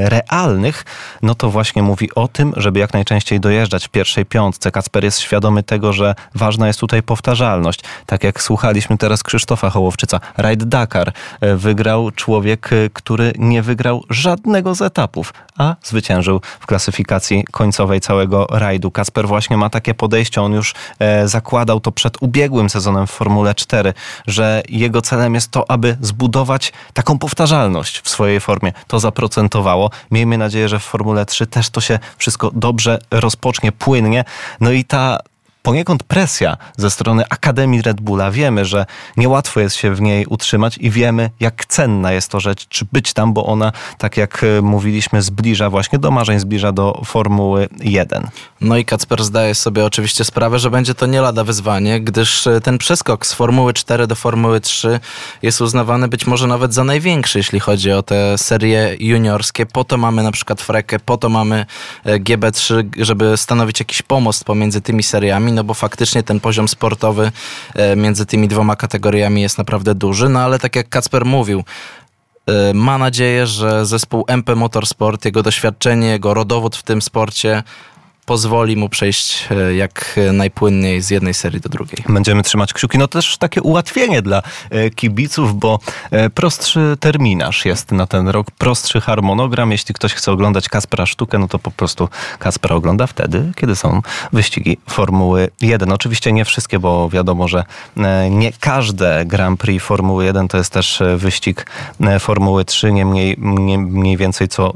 realnych, 0.09 0.85
no 1.23 1.35
to 1.35 1.51
właśnie 1.51 1.83
mówi 1.83 2.15
o 2.15 2.29
tym, 2.29 2.53
żeby 2.57 2.81
jak 2.81 2.93
najczęściej 2.93 3.41
dojeżdżać 3.41 3.87
w 3.87 3.89
pierwszej 3.89 4.27
piątce. 4.27 4.71
Kacper 4.71 5.05
jest 5.05 5.21
świadomy 5.21 5.63
tego, 5.63 5.93
że 5.93 6.15
ważna 6.35 6.67
jest 6.67 6.81
tutaj 6.81 7.03
powtarzalność. 7.03 7.81
Tak 8.07 8.25
jak 8.25 8.43
słuchaliśmy 8.43 8.99
teraz 8.99 9.23
Krzysztofa 9.23 9.71
Hołowczyca, 9.71 10.21
Rajd 10.37 10.65
Dakar 10.65 11.13
e, 11.41 11.57
wygrał 11.57 12.11
człowiek, 12.11 12.71
który 12.93 13.33
nie 13.39 13.63
wygrał 13.63 14.05
żadnego 14.11 14.75
z 14.75 14.83
etapów, 14.83 15.33
a 15.59 15.77
zwyciężył 15.83 16.41
w 16.61 16.67
klasyfikacji 16.67 17.45
końcowej 17.51 18.01
całego 18.01 18.47
rajdu. 18.51 18.91
Kasper 18.91 19.27
właśnie 19.29 19.57
ma 19.57 19.71
takie 19.71 19.95
podejście, 19.95 20.43
on 20.43 20.53
już 20.53 20.75
e, 20.99 21.29
zakładał 21.29 21.81
to 21.81 21.93
przed 21.93 22.23
ubiegłym 22.23 22.71
sezonem 22.71 23.07
w 23.07 23.11
Formule 23.11 23.55
4, 23.55 23.95
że 24.27 24.63
jego 24.69 25.03
celem 25.03 25.35
jest 25.35 25.51
to, 25.51 25.71
aby 25.71 25.97
zbudować 26.01 26.72
taką 26.93 27.19
powtarzalność 27.19 28.01
w 28.01 28.09
swojej 28.09 28.41
formie. 28.41 28.73
To 28.87 29.01
zaprocentowało. 29.01 29.91
Miejmy 30.11 30.39
nadzieję, 30.39 30.69
że 30.69 30.79
w 30.79 30.83
Formule 30.83 31.27
3 31.27 31.47
też 31.47 31.71
to 31.71 31.81
się 31.81 31.99
wszystko 32.17 32.51
dobrze 32.55 32.99
rozpocznie, 33.11 33.73
płynnie. 33.73 34.25
No 34.61 34.71
i 34.71 34.85
ta 34.85 35.19
poniekąd 35.63 36.03
presja 36.03 36.57
ze 36.77 36.91
strony 36.91 37.25
Akademii 37.31 37.83
Red 37.83 38.01
Bulla. 38.01 38.31
Wiemy, 38.31 38.65
że 38.65 38.87
niełatwo 39.17 39.61
jest 39.61 39.77
się 39.77 39.95
w 39.95 40.01
niej 40.01 40.27
utrzymać 40.27 40.79
i 40.79 40.91
wiemy, 40.91 41.31
jak 41.41 41.67
cenna 41.67 42.13
jest 42.13 42.29
to 42.29 42.41
rzecz, 42.41 42.69
czy 42.69 42.87
być 42.93 43.13
tam, 43.13 43.33
bo 43.33 43.47
ona, 43.47 43.73
tak 43.99 44.17
jak 44.17 44.45
e, 44.45 44.63
mówiliśmy, 44.63 45.23
zbliża 45.23 45.71
właśnie 45.71 45.99
do 45.99 46.11
marzeń, 46.11 46.41
zbliża 46.41 46.73
do 46.73 47.03
Formuły 47.05 47.69
1. 47.81 48.29
No 48.61 48.77
i 48.77 48.85
Kacper 48.85 49.25
zdaje 49.25 49.55
sobie 49.55 49.85
oczywiście 49.85 50.25
sprawę, 50.25 50.59
że 50.59 50.71
będzie 50.71 50.95
to 50.95 51.07
nie 51.07 51.21
lada 51.21 51.45
wyzwanie, 51.45 52.01
gdyż 52.01 52.47
e, 52.47 52.61
ten 52.61 52.79
przeskok 52.79 53.27
z 53.27 53.33
Formuły 53.33 53.73
4 53.73 54.07
do 54.07 54.15
Formuły 54.15 54.61
3 54.61 55.01
jest 55.43 55.61
uznawany 55.61 56.09
być 56.09 56.27
może 56.27 56.47
nawet 56.47 56.75
za 56.75 56.85
największy, 56.85 57.39
jeśli 57.39 57.61
chodzi 57.61 57.93
o 57.93 58.03
te 58.03 58.39
serie 58.39 58.97
juniorskie. 59.01 59.67
Po 59.67 59.85
to 59.85 59.97
mamy 59.97 60.23
na 60.23 60.33
przykład 60.33 60.61
Frekę, 60.61 60.99
po 60.99 61.17
to 61.17 61.29
mamy 61.29 61.67
e, 62.05 62.19
GB3, 62.19 62.89
żeby 62.99 63.37
stanowić 63.37 63.81
jakiś 63.81 64.03
pomost 64.03 64.45
pomiędzy 64.45 64.81
tymi 64.81 65.03
seriami 65.03 65.52
no 65.53 65.65
bo 65.65 65.75
faktycznie 65.75 66.23
ten 66.23 66.41
poziom 66.41 66.69
sportowy 66.69 67.33
e, 67.75 67.97
między 67.97 68.27
tymi 68.27 68.49
dwoma 68.49 68.77
kategoriami 68.77 69.43
jest 69.43 69.59
naprawdę 69.59 69.95
duży, 69.95 70.29
no 70.29 70.41
ale 70.41 70.59
tak 70.59 70.77
jak 70.77 70.89
Kacper 70.89 71.25
mówił, 71.25 71.65
e, 72.47 72.75
ma 72.75 72.99
nadzieję, 72.99 73.47
że 73.47 73.87
zespół 73.87 74.25
MP 74.29 74.55
Motorsport, 74.55 75.25
jego 75.25 75.43
doświadczenie, 75.43 76.09
jego 76.09 76.35
rodowód 76.35 76.77
w 76.77 76.83
tym 76.83 77.03
sporcie 77.03 77.63
pozwoli 78.27 78.77
mu 78.77 78.89
przejść 78.89 79.49
e, 79.51 79.75
jak 79.75 80.21
najpłynniej 80.33 81.03
z 81.03 81.11
jednej 81.11 81.35
serii 81.35 81.61
do 81.61 81.69
drugiej. 81.69 82.05
Będziemy 82.09 82.43
trzymać 82.43 82.73
kciuki. 82.73 82.99
No 82.99 83.09
też 83.09 83.39
takie 83.39 83.63
ułatwienie 83.63 84.23
dla 84.23 84.43
e, 84.71 84.91
kibiców, 84.91 85.59
bo 85.59 85.79
e, 86.11 86.31
prostszy 86.31 86.97
terminarz 87.01 87.65
jest 87.65 87.93
na 87.93 88.07
ten 88.07 88.29
rok, 88.29 88.51
prostszy 88.51 89.01
harmonogram. 89.01 89.73
Jeśli 89.73 89.95
ktoś 89.95 90.15
chce 90.15 90.33
oglądać 90.33 90.69
Kaspera 90.69 91.07
Sztukę, 91.07 91.39
no 91.39 91.49
to 91.49 91.59
po 91.59 91.71
prostu 91.71 92.09
Kaspera 92.39 92.77
ogląda 92.77 93.07
wtedy, 93.07 93.53
kiedy 93.57 93.77
są 93.77 94.03
wyścigi 94.33 94.79
Formuły 94.91 95.51
1. 95.61 95.93
Oczywiście 95.93 96.33
nie 96.33 96.45
wszystkie, 96.45 96.79
bo 96.79 97.09
wiadomo, 97.09 97.49
że 97.49 97.65
nie 98.31 98.53
każde 98.61 99.25
Grand 99.27 99.61
Prix 99.61 99.85
Formuły 99.85 100.25
1 100.25 100.49
to 100.49 100.59
jest 100.59 100.73
też 100.73 101.03
wyścig 101.17 101.67
Formuły 102.21 102.65
3, 102.65 102.93
niemniej 102.93 103.37
nie 103.39 103.79
mniej 103.79 104.17
więcej 104.17 104.49
co 104.49 104.73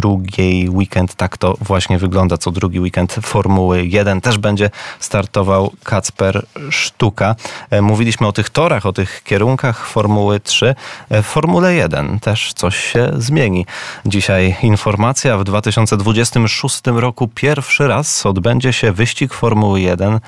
drugiej 0.00 0.68
weekend. 0.68 1.14
Tak 1.14 1.38
to 1.38 1.56
właśnie 1.60 1.98
wygląda. 1.98 2.38
Co 2.38 2.50
drugi 2.50 2.80
weekend 2.80 3.12
Formuły 3.22 3.86
1 3.86 4.20
też 4.20 4.38
będzie 4.38 4.70
startował 5.00 5.72
Kacper 5.84 6.46
Sztuka. 6.70 7.34
E, 7.70 7.82
mówiliśmy 7.82 8.26
o 8.26 8.32
tych 8.32 8.50
torach, 8.50 8.86
o 8.86 8.92
tych 8.92 9.22
kierunkach 9.24 9.86
Formuły 9.86 10.40
3. 10.40 10.74
E, 11.08 11.22
w 11.22 11.26
Formule 11.26 11.74
1 11.74 12.20
też 12.20 12.52
coś 12.52 12.76
się 12.76 13.10
zmieni. 13.16 13.66
Dzisiaj 14.06 14.56
informacja. 14.62 15.38
W 15.38 15.44
2026 15.44 16.82
roku 16.86 17.28
pierwszy 17.28 17.88
raz 17.88 18.26
odbędzie 18.26 18.72
się 18.72 18.92
wyścig 18.92 19.34
Formuły 19.34 19.80
1 19.80 20.20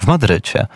w 0.00 0.06
Madrycie. 0.06 0.66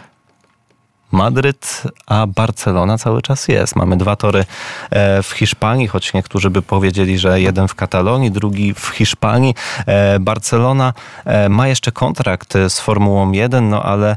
Madryt, 1.13 1.83
a 2.07 2.27
Barcelona 2.27 2.99
cały 2.99 3.23
czas 3.23 3.49
jest. 3.49 3.77
Mamy 3.77 3.97
dwa 3.97 4.17
tory 4.17 4.45
e, 4.91 5.23
w 5.23 5.31
Hiszpanii, 5.31 5.89
choć 5.89 6.13
niektórzy 6.13 6.51
by 6.51 6.63
powiedzieli, 6.63 7.19
że 7.19 7.41
jeden 7.41 7.69
w 7.69 7.75
Katalonii, 7.75 8.31
drugi 8.31 8.75
w 8.75 8.87
Hiszpanii. 8.87 9.55
E, 9.87 10.21
Barcelona 10.21 10.93
e, 11.25 11.49
ma 11.49 11.69
jeszcze 11.69 11.93
kontrakt 11.93 12.55
z 12.69 12.81
Formułą 12.81 13.33
1, 13.33 13.69
no 13.69 13.83
ale 13.83 14.17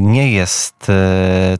nie 0.00 0.32
jest 0.32 0.92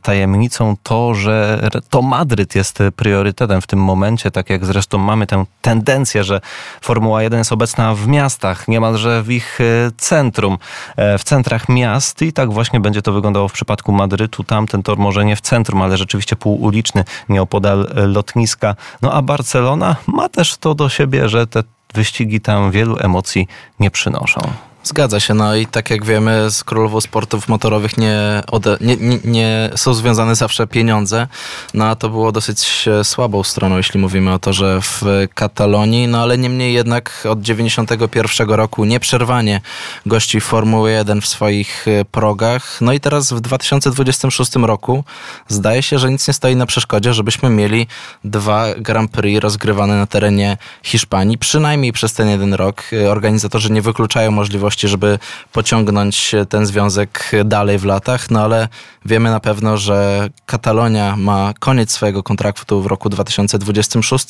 tajemnicą 0.01 0.75
to, 0.83 1.15
że 1.15 1.69
to 1.89 2.01
Madryt 2.01 2.55
jest 2.55 2.79
priorytetem 2.95 3.61
w 3.61 3.67
tym 3.67 3.79
momencie, 3.79 4.31
tak 4.31 4.49
jak 4.49 4.65
zresztą 4.65 4.97
mamy 4.97 5.27
tę 5.27 5.45
tendencję, 5.61 6.23
że 6.23 6.41
Formuła 6.81 7.23
1 7.23 7.39
jest 7.39 7.51
obecna 7.51 7.95
w 7.95 8.07
miastach, 8.07 8.67
niemalże 8.67 9.23
w 9.23 9.31
ich 9.31 9.59
centrum, 9.97 10.57
w 10.97 11.23
centrach 11.23 11.69
miast 11.69 12.21
i 12.21 12.33
tak 12.33 12.53
właśnie 12.53 12.79
będzie 12.79 13.01
to 13.01 13.13
wyglądało 13.13 13.47
w 13.47 13.53
przypadku 13.53 13.91
Madrytu 13.91 14.43
tamten 14.53 14.83
tor 14.83 14.97
może 14.97 15.25
nie 15.25 15.35
w 15.35 15.41
centrum, 15.41 15.81
ale 15.81 15.97
rzeczywiście 15.97 16.35
półuliczny, 16.35 17.03
nieopodal 17.29 17.87
e, 17.95 18.07
lotniska. 18.07 18.75
No 19.01 19.13
a 19.13 19.21
Barcelona 19.21 19.95
ma 20.07 20.29
też 20.29 20.57
to 20.57 20.75
do 20.75 20.89
siebie, 20.89 21.29
że 21.29 21.47
te 21.47 21.63
wyścigi 21.93 22.41
tam 22.41 22.71
wielu 22.71 22.97
emocji 22.99 23.47
nie 23.79 23.91
przynoszą. 23.91 24.41
Zgadza 24.83 25.19
się, 25.19 25.33
no 25.33 25.55
i 25.55 25.67
tak 25.67 25.89
jak 25.89 26.05
wiemy, 26.05 26.51
z 26.51 26.63
królową 26.63 27.01
sportów 27.01 27.47
motorowych 27.47 27.97
nie, 27.97 28.41
ode, 28.51 28.77
nie, 28.81 28.97
nie, 28.97 29.19
nie, 29.25 29.69
są 29.75 29.93
związane 29.93 30.35
zawsze 30.35 30.67
pieniądze, 30.67 31.27
no 31.73 31.85
a 31.85 31.95
to 31.95 32.09
było 32.09 32.31
dosyć 32.31 32.89
słabą 33.03 33.43
stroną, 33.43 33.77
jeśli 33.77 33.99
mówimy 33.99 34.33
o 34.33 34.39
to, 34.39 34.53
że 34.53 34.81
w 34.81 35.01
Katalonii, 35.33 36.07
no 36.07 36.21
ale 36.21 36.37
niemniej 36.37 36.73
jednak 36.73 37.27
od 37.29 37.41
91 37.41 38.49
roku 38.49 38.85
nieprzerwanie 38.85 39.61
gości 40.05 40.41
Formuły 40.41 40.91
1 40.91 41.21
w 41.21 41.27
swoich 41.27 41.87
e, 41.87 42.05
progach, 42.05 42.81
no 42.81 42.93
i 42.93 42.99
teraz 42.99 43.33
w 43.33 43.41
2026 43.41 44.55
roku 44.55 45.03
zdaje 45.47 45.83
się, 45.83 45.99
że 45.99 46.11
nic 46.11 46.27
nie 46.27 46.33
stoi 46.33 46.55
na 46.55 46.65
przeszkodzie, 46.65 47.13
żebyśmy 47.13 47.49
mieli 47.49 47.87
dwa 48.23 48.65
Grand 48.77 49.11
Prix 49.11 49.41
rozgrywane 49.41 49.95
na 49.97 50.07
terenie 50.07 50.57
Hiszpanii, 50.83 51.37
przynajmniej 51.37 51.93
przez 51.93 52.13
ten 52.13 52.29
jeden 52.29 52.53
rok. 52.53 52.83
E, 52.93 53.11
organizatorzy 53.11 53.71
nie 53.71 53.81
wykluczają 53.81 54.31
możliwości 54.31 54.72
możliwości, 54.73 54.87
żeby 54.87 55.19
pociągnąć 55.51 56.35
ten 56.49 56.65
związek 56.65 57.31
dalej 57.45 57.77
w 57.77 57.85
latach, 57.85 58.31
no 58.31 58.41
ale 58.41 58.67
wiemy 59.05 59.31
na 59.31 59.39
pewno, 59.39 59.77
że 59.77 60.29
Katalonia 60.45 61.15
ma 61.17 61.53
koniec 61.59 61.91
swojego 61.91 62.23
kontraktu 62.23 62.81
w 62.81 62.85
roku 62.85 63.09
2026, 63.09 64.25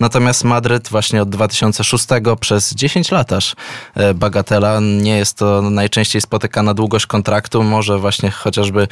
natomiast 0.00 0.44
Madryt 0.44 0.88
właśnie 0.88 1.22
od 1.22 1.28
2006 1.28 2.06
przez 2.40 2.74
10 2.74 3.10
lat 3.10 3.32
aż 3.32 3.54
e, 3.94 4.14
bagatela. 4.14 4.80
Nie 4.80 5.16
jest 5.16 5.38
to 5.38 5.62
najczęściej 5.62 6.20
spotykana 6.20 6.74
długość 6.74 7.06
kontraktu, 7.06 7.62
może 7.62 7.98
właśnie 7.98 8.30
chociażby 8.30 8.82
e, 8.82 8.86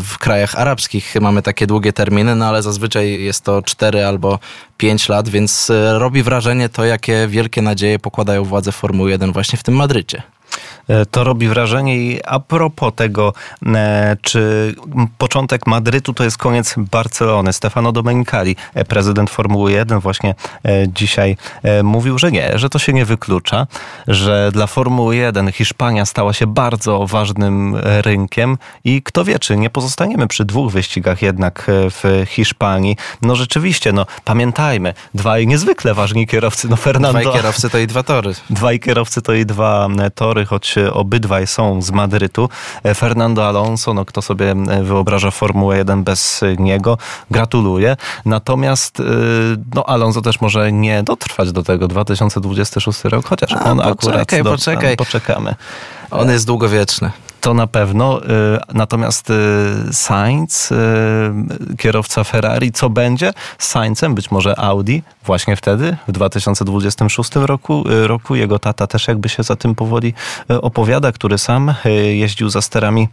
w 0.00 0.18
krajach 0.18 0.54
arabskich 0.54 1.14
mamy 1.20 1.42
takie 1.42 1.66
długie 1.66 1.92
terminy, 1.92 2.34
no 2.36 2.46
ale 2.46 2.62
zazwyczaj 2.62 3.22
jest 3.22 3.44
to 3.44 3.62
4 3.62 4.06
albo 4.06 4.38
5 4.76 5.08
lat, 5.08 5.28
więc 5.28 5.70
e, 5.70 5.98
robi 5.98 6.22
wrażenie 6.22 6.68
to, 6.68 6.84
jakie 6.84 7.28
wielkie 7.28 7.62
nadzieje 7.62 7.98
pokładają 7.98 8.44
władze 8.44 8.72
Formuły 8.72 9.10
1 9.10 9.32
właśnie 9.32 9.58
w 9.58 9.62
tym 9.62 9.74
Madrycie. 9.74 10.21
E, 10.88 11.06
to 11.06 11.24
robi 11.24 11.48
wrażenie 11.48 11.96
i 11.96 12.20
a 12.26 12.40
propos 12.40 12.92
tego, 12.96 13.32
e, 13.66 14.16
czy 14.22 14.74
początek 15.18 15.66
Madrytu 15.66 16.14
to 16.14 16.24
jest 16.24 16.38
koniec 16.38 16.74
Barcelony. 16.76 17.52
Stefano 17.52 17.92
Domenicali, 17.92 18.56
e, 18.74 18.84
prezydent 18.84 19.30
Formuły 19.30 19.72
1 19.72 20.00
właśnie 20.00 20.34
dzisiaj 20.88 21.36
mówił, 21.82 22.18
że 22.18 22.32
nie, 22.32 22.58
że 22.58 22.68
to 22.68 22.78
się 22.78 22.92
nie 22.92 23.04
wyklucza, 23.04 23.66
że 24.08 24.50
dla 24.52 24.66
Formuły 24.66 25.16
1 25.16 25.52
Hiszpania 25.52 26.06
stała 26.06 26.32
się 26.32 26.46
bardzo 26.46 27.06
ważnym 27.06 27.76
rynkiem 27.76 28.58
i 28.84 29.02
kto 29.02 29.24
wie, 29.24 29.38
czy 29.38 29.56
nie 29.56 29.70
pozostaniemy 29.70 30.28
przy 30.28 30.44
dwóch 30.44 30.72
wyścigach 30.72 31.22
jednak 31.22 31.64
w 31.68 32.24
Hiszpanii. 32.26 32.96
No 33.22 33.36
rzeczywiście, 33.36 33.92
no 33.92 34.06
pamiętajmy, 34.24 34.94
dwaj 35.14 35.46
niezwykle 35.46 35.94
ważni 35.94 36.26
kierowcy, 36.26 36.68
no 36.68 36.76
Fernando... 36.76 37.20
Dwaj 37.20 37.34
kierowcy 37.34 37.70
to 37.70 37.78
i 37.78 37.86
dwa 37.86 38.02
tory. 38.02 38.32
Dwaj 38.50 38.80
kierowcy 38.80 39.22
to 39.22 39.32
i 39.32 39.46
dwa 39.46 39.88
tory, 40.14 40.41
choć 40.46 40.74
obydwaj 40.92 41.46
są 41.46 41.82
z 41.82 41.90
Madrytu. 41.90 42.48
Fernando 42.94 43.48
Alonso, 43.48 43.94
no 43.94 44.04
kto 44.04 44.22
sobie 44.22 44.54
wyobraża 44.82 45.30
Formułę 45.30 45.76
1 45.76 46.04
bez 46.04 46.40
niego, 46.58 46.98
gratuluję. 47.30 47.96
Natomiast 48.24 49.00
y, 49.00 49.04
no 49.74 49.84
Alonso 49.84 50.22
też 50.22 50.40
może 50.40 50.72
nie 50.72 51.02
dotrwać 51.02 51.52
do 51.52 51.62
tego 51.62 51.88
2026 51.88 53.04
rok, 53.04 53.26
chociaż 53.26 53.52
A, 53.52 53.70
on 53.70 53.78
poczekaj, 53.78 54.40
akurat 54.40 54.54
poczekaj. 54.54 54.96
Do, 54.96 55.04
poczekamy. 55.04 55.54
On 56.10 56.30
jest 56.30 56.46
długowieczny. 56.46 57.10
To 57.42 57.54
na 57.54 57.66
pewno. 57.66 58.20
Natomiast 58.74 59.32
Sainz, 59.92 60.72
kierowca 61.78 62.24
Ferrari, 62.24 62.72
co 62.72 62.90
będzie 62.90 63.32
z 63.58 63.68
Saincem? 63.68 64.14
Być 64.14 64.30
może 64.30 64.58
Audi 64.58 64.98
właśnie 65.24 65.56
wtedy, 65.56 65.96
w 66.08 66.12
2026 66.12 67.30
roku. 67.34 67.84
roku. 68.06 68.34
Jego 68.34 68.58
tata 68.58 68.86
też 68.86 69.08
jakby 69.08 69.28
się 69.28 69.42
za 69.42 69.56
tym 69.56 69.74
powoli 69.74 70.14
opowiada, 70.48 71.12
który 71.12 71.38
sam 71.38 71.74
jeździł 72.12 72.50
za 72.50 72.62
sterami 72.62 73.08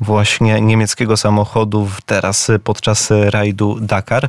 właśnie 0.00 0.60
niemieckiego 0.60 1.16
samochodu 1.16 1.88
teraz 2.06 2.50
podczas 2.64 3.10
rajdu 3.10 3.80
Dakar. 3.80 4.28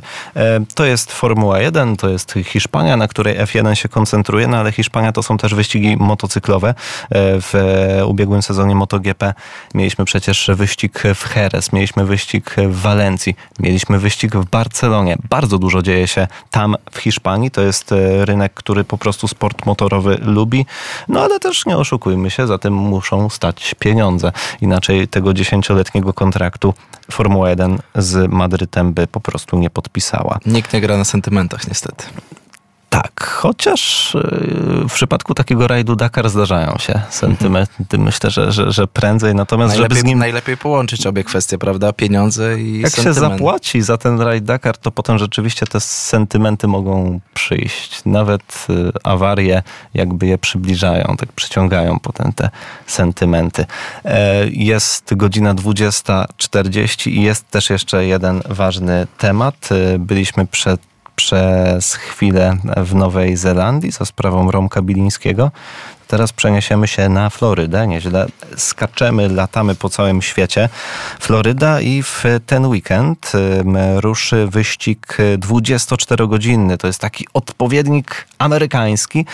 To 0.74 0.84
jest 0.84 1.12
Formuła 1.12 1.60
1, 1.60 1.96
to 1.96 2.08
jest 2.08 2.34
Hiszpania, 2.44 2.96
na 2.96 3.08
której 3.08 3.38
F1 3.38 3.74
się 3.74 3.88
koncentruje, 3.88 4.46
no 4.46 4.56
ale 4.56 4.72
Hiszpania 4.72 5.12
to 5.12 5.22
są 5.22 5.38
też 5.38 5.54
wyścigi 5.54 5.96
motocyklowe. 5.96 6.74
W 7.14 7.54
ubiegłym 8.06 8.42
sezonie 8.42 8.74
MotoGP 8.74 9.34
mieliśmy 9.74 10.04
przecież 10.04 10.50
wyścig 10.54 11.02
w 11.14 11.36
Jerez, 11.36 11.72
mieliśmy 11.72 12.04
wyścig 12.04 12.56
w 12.68 12.80
Walencji, 12.80 13.36
mieliśmy 13.58 13.98
wyścig 13.98 14.36
w 14.36 14.50
Barcelonie. 14.50 15.16
Bardzo 15.30 15.58
dużo 15.58 15.82
dzieje 15.82 16.08
się 16.08 16.26
tam 16.50 16.76
w 16.90 16.98
Hiszpanii. 16.98 17.50
To 17.50 17.60
jest 17.60 17.94
rynek, 18.20 18.54
który 18.54 18.84
po 18.84 18.98
prostu 18.98 19.28
sport 19.28 19.66
motorowy 19.66 20.18
lubi. 20.22 20.66
No 21.08 21.20
ale 21.20 21.40
też 21.40 21.66
nie 21.66 21.76
oszukujmy 21.76 22.30
się, 22.30 22.46
za 22.46 22.58
tym 22.58 22.74
muszą 22.74 23.30
stać 23.30 23.74
pieniądze. 23.78 24.32
Inaczej 24.60 25.08
tego 25.08 25.34
dziesięcioletniego 25.34 26.12
kontraktu 26.12 26.74
Formuła 27.10 27.50
1 27.50 27.78
z 27.94 28.32
Madrytem 28.32 28.92
by 28.92 29.06
po 29.06 29.20
prostu 29.20 29.58
nie 29.58 29.70
podpisała. 29.70 30.38
Nikt 30.46 30.72
nie 30.72 30.80
gra 30.80 30.96
na 30.96 31.04
sentymentach 31.04 31.68
niestety. 31.68 32.04
Tak, 32.92 33.24
chociaż 33.24 34.14
y, 34.14 34.18
w 34.88 34.92
przypadku 34.92 35.34
takiego 35.34 35.68
rajdu 35.68 35.96
Dakar 35.96 36.30
zdarzają 36.30 36.78
się 36.78 37.00
sentymenty. 37.10 37.98
Myślę, 37.98 38.30
że, 38.30 38.52
że, 38.52 38.72
że 38.72 38.86
prędzej. 38.86 39.34
Natomiast 39.34 39.68
najlepiej, 39.68 39.96
żeby 39.96 40.00
z 40.00 40.04
nim... 40.04 40.18
najlepiej 40.18 40.56
połączyć 40.56 41.06
obie 41.06 41.24
kwestie, 41.24 41.58
prawda? 41.58 41.92
Pieniądze 41.92 42.60
i 42.60 42.80
Jak 42.80 42.90
sentyment. 42.90 43.16
się 43.16 43.20
zapłaci 43.20 43.82
za 43.82 43.96
ten 43.96 44.20
rajd 44.20 44.44
Dakar, 44.44 44.76
to 44.76 44.90
potem 44.90 45.18
rzeczywiście 45.18 45.66
te 45.66 45.80
sentymenty 45.80 46.68
mogą 46.68 47.20
przyjść. 47.34 48.00
Nawet 48.04 48.66
y, 48.70 48.90
awarie 49.04 49.62
jakby 49.94 50.26
je 50.26 50.38
przybliżają, 50.38 51.14
tak 51.18 51.32
przyciągają 51.32 51.98
potem 51.98 52.32
te 52.32 52.50
sentymenty. 52.86 53.66
E, 54.04 54.46
jest 54.48 55.14
godzina 55.14 55.54
20.40 55.54 57.10
i 57.10 57.22
jest 57.22 57.50
też 57.50 57.70
jeszcze 57.70 58.06
jeden 58.06 58.42
ważny 58.48 59.06
temat. 59.18 59.68
Y, 59.72 59.98
byliśmy 59.98 60.46
przed 60.46 60.91
przez 61.16 61.94
chwilę 61.94 62.56
w 62.76 62.94
Nowej 62.94 63.36
Zelandii 63.36 63.90
za 63.90 64.04
sprawą 64.04 64.50
Romka 64.50 64.82
Bilińskiego. 64.82 65.50
Teraz 66.12 66.32
przeniesiemy 66.32 66.88
się 66.88 67.08
na 67.08 67.30
Florydę. 67.30 67.86
Nieźle 67.86 68.26
skaczemy, 68.56 69.28
latamy 69.28 69.74
po 69.74 69.88
całym 69.88 70.22
świecie. 70.22 70.68
Floryda 71.20 71.80
i 71.80 72.02
w 72.02 72.24
ten 72.46 72.66
weekend 72.66 73.32
ruszy 73.96 74.46
wyścig 74.46 75.16
24-godzinny. 75.38 76.76
To 76.76 76.86
jest 76.86 76.98
taki 76.98 77.26
odpowiednik 77.34 78.26
amerykański 78.38 79.26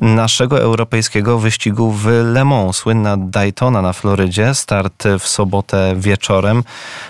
naszego 0.00 0.60
europejskiego 0.60 1.38
wyścigu 1.38 1.92
w 1.92 2.06
Le 2.06 2.44
Mans. 2.44 2.76
Słynna 2.76 3.16
Daytona 3.16 3.82
na 3.82 3.92
Florydzie. 3.92 4.54
Start 4.54 5.04
w 5.18 5.28
sobotę 5.28 5.94
wieczorem. 5.96 6.64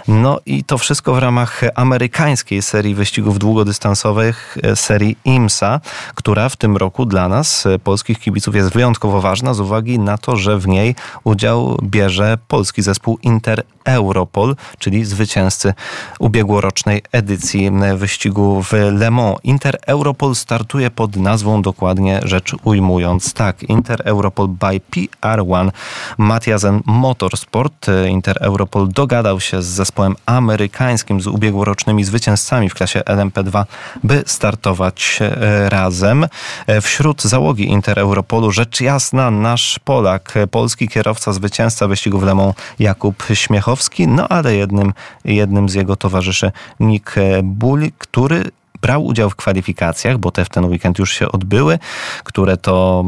No 0.09 0.41
i 0.47 0.65
to 0.65 0.79
wszystko 0.79 1.15
w 1.15 1.19
ramach 1.19 1.61
amerykańskiej 1.75 2.63
serii 2.63 2.95
wyścigów 2.95 3.39
długodystansowych, 3.39 4.59
e, 4.63 4.77
serii 4.77 5.17
IMSA, 5.25 5.81
która 6.15 6.49
w 6.49 6.57
tym 6.57 6.77
roku 6.77 7.07
dla 7.07 7.29
nas, 7.29 7.67
e, 7.67 7.79
polskich 7.79 8.19
kibiców, 8.19 8.55
jest 8.55 8.73
wyjątkowo 8.73 9.02
wyjątkowo 9.03 9.21
ważna 9.29 9.55
z 9.55 9.61
uwagi 9.61 9.99
na 9.99 10.19
to, 10.19 10.37
że 10.37 10.59
w 10.59 10.69
niej 10.69 10.95
udział 11.25 11.79
bierze 11.83 12.39
polski 12.49 12.83
zespół 12.83 13.19
Inter 13.23 13.63
Europol, 13.85 14.57
czyli 14.79 15.05
zwycięzcy 15.05 15.75
ubiegłorocznej 16.19 17.03
edycji 17.13 17.71
wyścigu 17.97 18.63
w 18.63 18.73
Le 18.73 19.11
Mans. 19.11 19.39
Inter 19.45 19.79
Europol 19.87 20.35
startuje 20.35 20.91
pod 20.91 21.17
nazwą 21.17 21.63
dokładnie 21.63 22.21
rzecz 22.25 22.55
ujmując. 22.65 23.35
Tak, 23.35 23.63
Inter 23.63 24.03
Europol 24.05 24.49
by 24.49 24.81
PR1 24.91 25.71
Matiasen 26.19 26.81
Motorsport. 26.87 27.87
Inter 28.09 28.37
Europol 28.41 28.89
dogadał 28.89 29.41
się 29.41 29.63
z 29.63 29.67
zespołem 29.67 30.17
amerykańskim, 30.27 31.21
z 31.21 31.27
ubiegłorocznymi 31.27 32.05
zwycięzcami 32.05 32.69
w 32.69 32.75
klasie 32.75 33.01
LMP2, 33.01 33.65
by 34.05 34.23
startować 34.27 35.19
e, 35.21 35.69
razem. 35.69 36.27
E, 36.67 36.81
wśród 36.81 37.23
załogi 37.23 37.65
Inter 37.65 37.99
Europolu 37.99 38.53
rzecz 38.53 38.81
jasna 38.81 38.92
nasz 39.31 39.79
Polak, 39.79 40.35
polski 40.51 40.89
kierowca, 40.89 41.33
zwycięzca 41.33 41.89
wyścigu 41.89 42.19
w 42.19 42.23
Le 42.23 42.35
Mans 42.35 42.55
Jakub 42.79 43.25
Śmiechowy 43.35 43.83
no 44.09 44.29
ale 44.29 44.55
jednym, 44.55 44.93
jednym 45.25 45.69
z 45.69 45.75
jego 45.75 45.97
towarzyszy 45.97 46.53
Nick 46.81 47.15
Bull, 47.43 47.91
który 47.99 48.51
brał 48.83 49.05
udział 49.05 49.31
w 49.31 49.37
kwalifikacjach, 49.37 50.19
bo 50.19 50.31
te 50.31 50.45
w 50.45 50.49
ten 50.49 50.65
weekend 50.65 50.99
już 50.99 51.13
się 51.13 51.33
odbyły, 51.33 51.79
które 52.25 52.57
to 52.57 53.05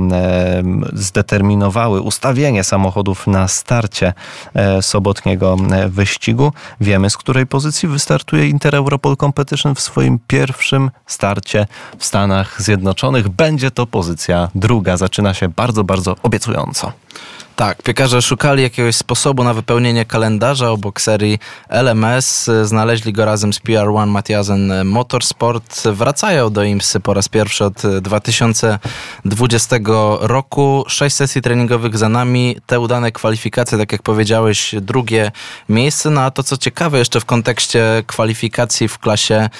zdeterminowały 0.92 2.00
ustawienie 2.00 2.64
samochodów 2.64 3.26
na 3.26 3.48
starcie 3.48 4.12
e, 4.54 4.82
sobotniego 4.82 5.56
e, 5.70 5.88
wyścigu. 5.88 6.52
Wiemy, 6.80 7.10
z 7.10 7.16
której 7.16 7.46
pozycji 7.46 7.88
wystartuje 7.88 8.48
Inter 8.48 8.74
Europol 8.74 9.16
Competition 9.16 9.74
w 9.74 9.80
swoim 9.80 10.18
pierwszym 10.26 10.90
starcie 11.06 11.66
w 11.98 12.04
Stanach 12.04 12.62
Zjednoczonych. 12.62 13.28
Będzie 13.28 13.70
to 13.70 13.86
pozycja 13.86 14.48
druga. 14.54 14.96
Zaczyna 14.96 15.34
się 15.34 15.48
bardzo, 15.48 15.84
bardzo 15.84 16.16
obiecująco. 16.22 16.92
Tak, 17.56 17.82
piekarze 17.82 18.22
szukali 18.22 18.62
jakiegoś 18.62 18.96
sposobu 18.96 19.44
na 19.44 19.54
wypełnienie 19.54 20.04
kalendarza 20.04 20.70
obok 20.70 21.00
serii 21.00 21.38
LMS. 21.68 22.50
Znaleźli 22.62 23.12
go 23.12 23.24
razem 23.24 23.52
z 23.52 23.60
PR1 23.60 24.06
Matiasen 24.06 24.84
Motorsport. 24.84 25.82
Wracają 25.84 26.50
do 26.50 26.62
IMSY 26.64 27.00
po 27.00 27.14
raz 27.14 27.28
pierwszy 27.28 27.64
od 27.64 27.82
2020 28.00 29.76
roku. 30.20 30.84
Sześć 30.88 31.16
sesji 31.16 31.42
treningowych 31.42 31.98
za 31.98 32.08
nami. 32.08 32.56
Te 32.66 32.80
udane 32.80 33.12
kwalifikacje, 33.12 33.78
tak 33.78 33.92
jak 33.92 34.02
powiedziałeś, 34.02 34.74
drugie 34.80 35.32
miejsce. 35.68 36.10
No 36.10 36.20
a 36.20 36.30
to 36.30 36.42
co 36.42 36.56
ciekawe 36.56 36.98
jeszcze 36.98 37.20
w 37.20 37.24
kontekście 37.24 38.02
kwalifikacji 38.06 38.88
w 38.88 38.98
klasie 38.98 39.34
e, 39.34 39.50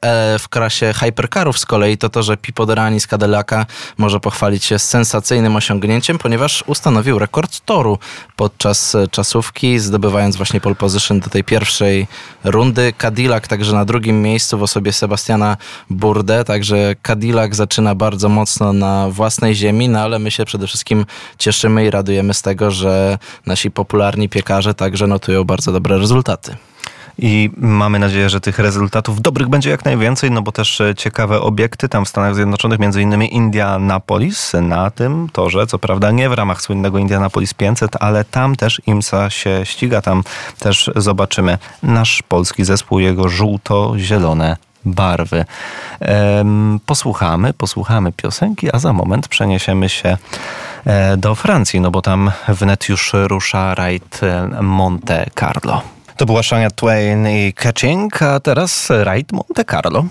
e, 0.00 0.38
w 0.38 0.48
klasie 0.48 0.92
hypercarów 0.92 1.58
z 1.58 1.66
kolei, 1.66 1.98
to 1.98 2.08
to, 2.08 2.22
że 2.22 2.36
Pipo 2.36 2.66
Derani 2.66 3.00
z 3.00 3.06
Cadillaca 3.06 3.66
może 3.98 4.20
pochwalić 4.20 4.64
się 4.64 4.78
sensacyjnym 4.78 5.56
osiągnięciem, 5.56 6.18
ponieważ 6.18 6.64
ustanowił 6.66 6.91
ustanowił 6.92 7.18
rekord 7.18 7.60
toru 7.60 7.98
podczas 8.36 8.94
e, 8.94 9.08
czasówki, 9.08 9.78
zdobywając 9.78 10.36
właśnie 10.36 10.60
pole 10.60 10.74
position 10.74 11.20
do 11.20 11.30
tej 11.30 11.44
pierwszej 11.44 12.06
rundy. 12.44 12.92
Cadillac 12.98 13.48
także 13.48 13.72
na 13.72 13.84
drugim 13.84 14.22
miejscu 14.22 14.58
w 14.58 14.62
osobie 14.62 14.92
Sebastiana 14.92 15.56
Burde, 15.90 16.44
także 16.44 16.94
Cadillac 17.02 17.54
zaczyna 17.54 17.94
bardzo 17.94 18.28
mocno 18.28 18.72
na 18.72 19.08
własnej 19.10 19.54
ziemi, 19.54 19.88
no 19.88 20.00
ale 20.00 20.18
my 20.18 20.30
się 20.30 20.44
przede 20.44 20.66
wszystkim 20.66 21.06
cieszymy 21.38 21.84
i 21.84 21.90
radujemy 21.90 22.34
z 22.34 22.42
tego, 22.42 22.70
że 22.70 23.18
nasi 23.46 23.70
popularni 23.70 24.28
piekarze 24.28 24.74
także 24.74 25.06
notują 25.06 25.44
bardzo 25.44 25.72
dobre 25.72 25.98
rezultaty 25.98 26.56
i 27.18 27.50
mamy 27.56 27.98
nadzieję, 27.98 28.30
że 28.30 28.40
tych 28.40 28.58
rezultatów 28.58 29.20
dobrych 29.20 29.48
będzie 29.48 29.70
jak 29.70 29.84
najwięcej, 29.84 30.30
no 30.30 30.42
bo 30.42 30.52
też 30.52 30.80
e, 30.80 30.94
ciekawe 30.94 31.40
obiekty 31.40 31.88
tam 31.88 32.04
w 32.04 32.08
Stanach 32.08 32.34
Zjednoczonych, 32.34 32.78
między 32.78 33.02
innymi 33.02 33.34
Indianapolis 33.34 34.52
na 34.62 34.90
tym 34.90 35.28
torze, 35.32 35.66
co 35.66 35.78
prawda 35.78 36.10
nie 36.10 36.28
w 36.28 36.32
ramach 36.32 36.62
słynnego 36.62 36.98
Indianapolis 36.98 37.54
500, 37.54 37.96
ale 38.00 38.24
tam 38.24 38.56
też 38.56 38.82
IMSA 38.86 39.30
się 39.30 39.60
ściga, 39.64 40.02
tam 40.02 40.22
też 40.58 40.90
zobaczymy 40.96 41.58
nasz 41.82 42.22
polski 42.22 42.64
zespół, 42.64 42.98
jego 42.98 43.28
żółto-zielone 43.28 44.56
barwy. 44.84 45.44
Posłuchamy, 46.86 47.52
posłuchamy 47.52 48.12
piosenki, 48.12 48.68
a 48.72 48.78
za 48.78 48.92
moment 48.92 49.28
przeniesiemy 49.28 49.88
się 49.88 50.16
e, 50.84 51.16
do 51.16 51.34
Francji, 51.34 51.80
no 51.80 51.90
bo 51.90 52.02
tam 52.02 52.30
wnet 52.48 52.88
już 52.88 53.12
rusza 53.14 53.74
rajd 53.74 54.20
e, 54.22 54.62
Monte 54.62 55.26
Carlo. 55.40 55.82
To 56.16 56.26
była 56.26 56.42
Shania 56.42 56.70
Twain 56.70 57.28
i 57.28 57.52
Catching, 57.52 58.22
a 58.22 58.40
teraz 58.40 58.90
rajd 58.90 59.32
Monte 59.32 59.64
Carlo. 59.64 60.04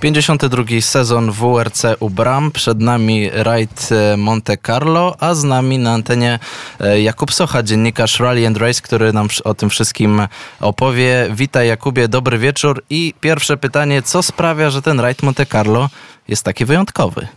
52 0.00 0.64
sezon 0.80 1.30
WRC 1.30 1.82
u 2.00 2.10
Bram, 2.10 2.50
przed 2.50 2.80
nami 2.80 3.30
rajd 3.30 3.88
e, 3.92 4.16
Monte 4.16 4.56
Carlo, 4.56 5.16
a 5.20 5.34
z 5.34 5.44
nami 5.44 5.78
na 5.78 5.92
antenie 5.92 6.38
e, 6.80 7.00
Jakub 7.00 7.32
Socha, 7.32 7.62
dziennikarz 7.62 8.20
Rally 8.20 8.46
and 8.46 8.56
Race, 8.56 8.82
który 8.82 9.12
nam 9.12 9.28
o 9.44 9.54
tym 9.54 9.70
wszystkim 9.70 10.28
opowie. 10.60 11.28
Witaj 11.30 11.68
Jakubie, 11.68 12.08
dobry 12.08 12.38
wieczór 12.38 12.84
i 12.90 13.14
pierwsze 13.20 13.56
pytanie, 13.56 14.02
co 14.02 14.22
sprawia, 14.22 14.70
że 14.70 14.82
ten 14.82 15.00
rajd 15.00 15.22
Monte 15.22 15.46
Carlo 15.46 15.88
jest 16.28 16.44
taki 16.44 16.64
wyjątkowy? 16.64 17.28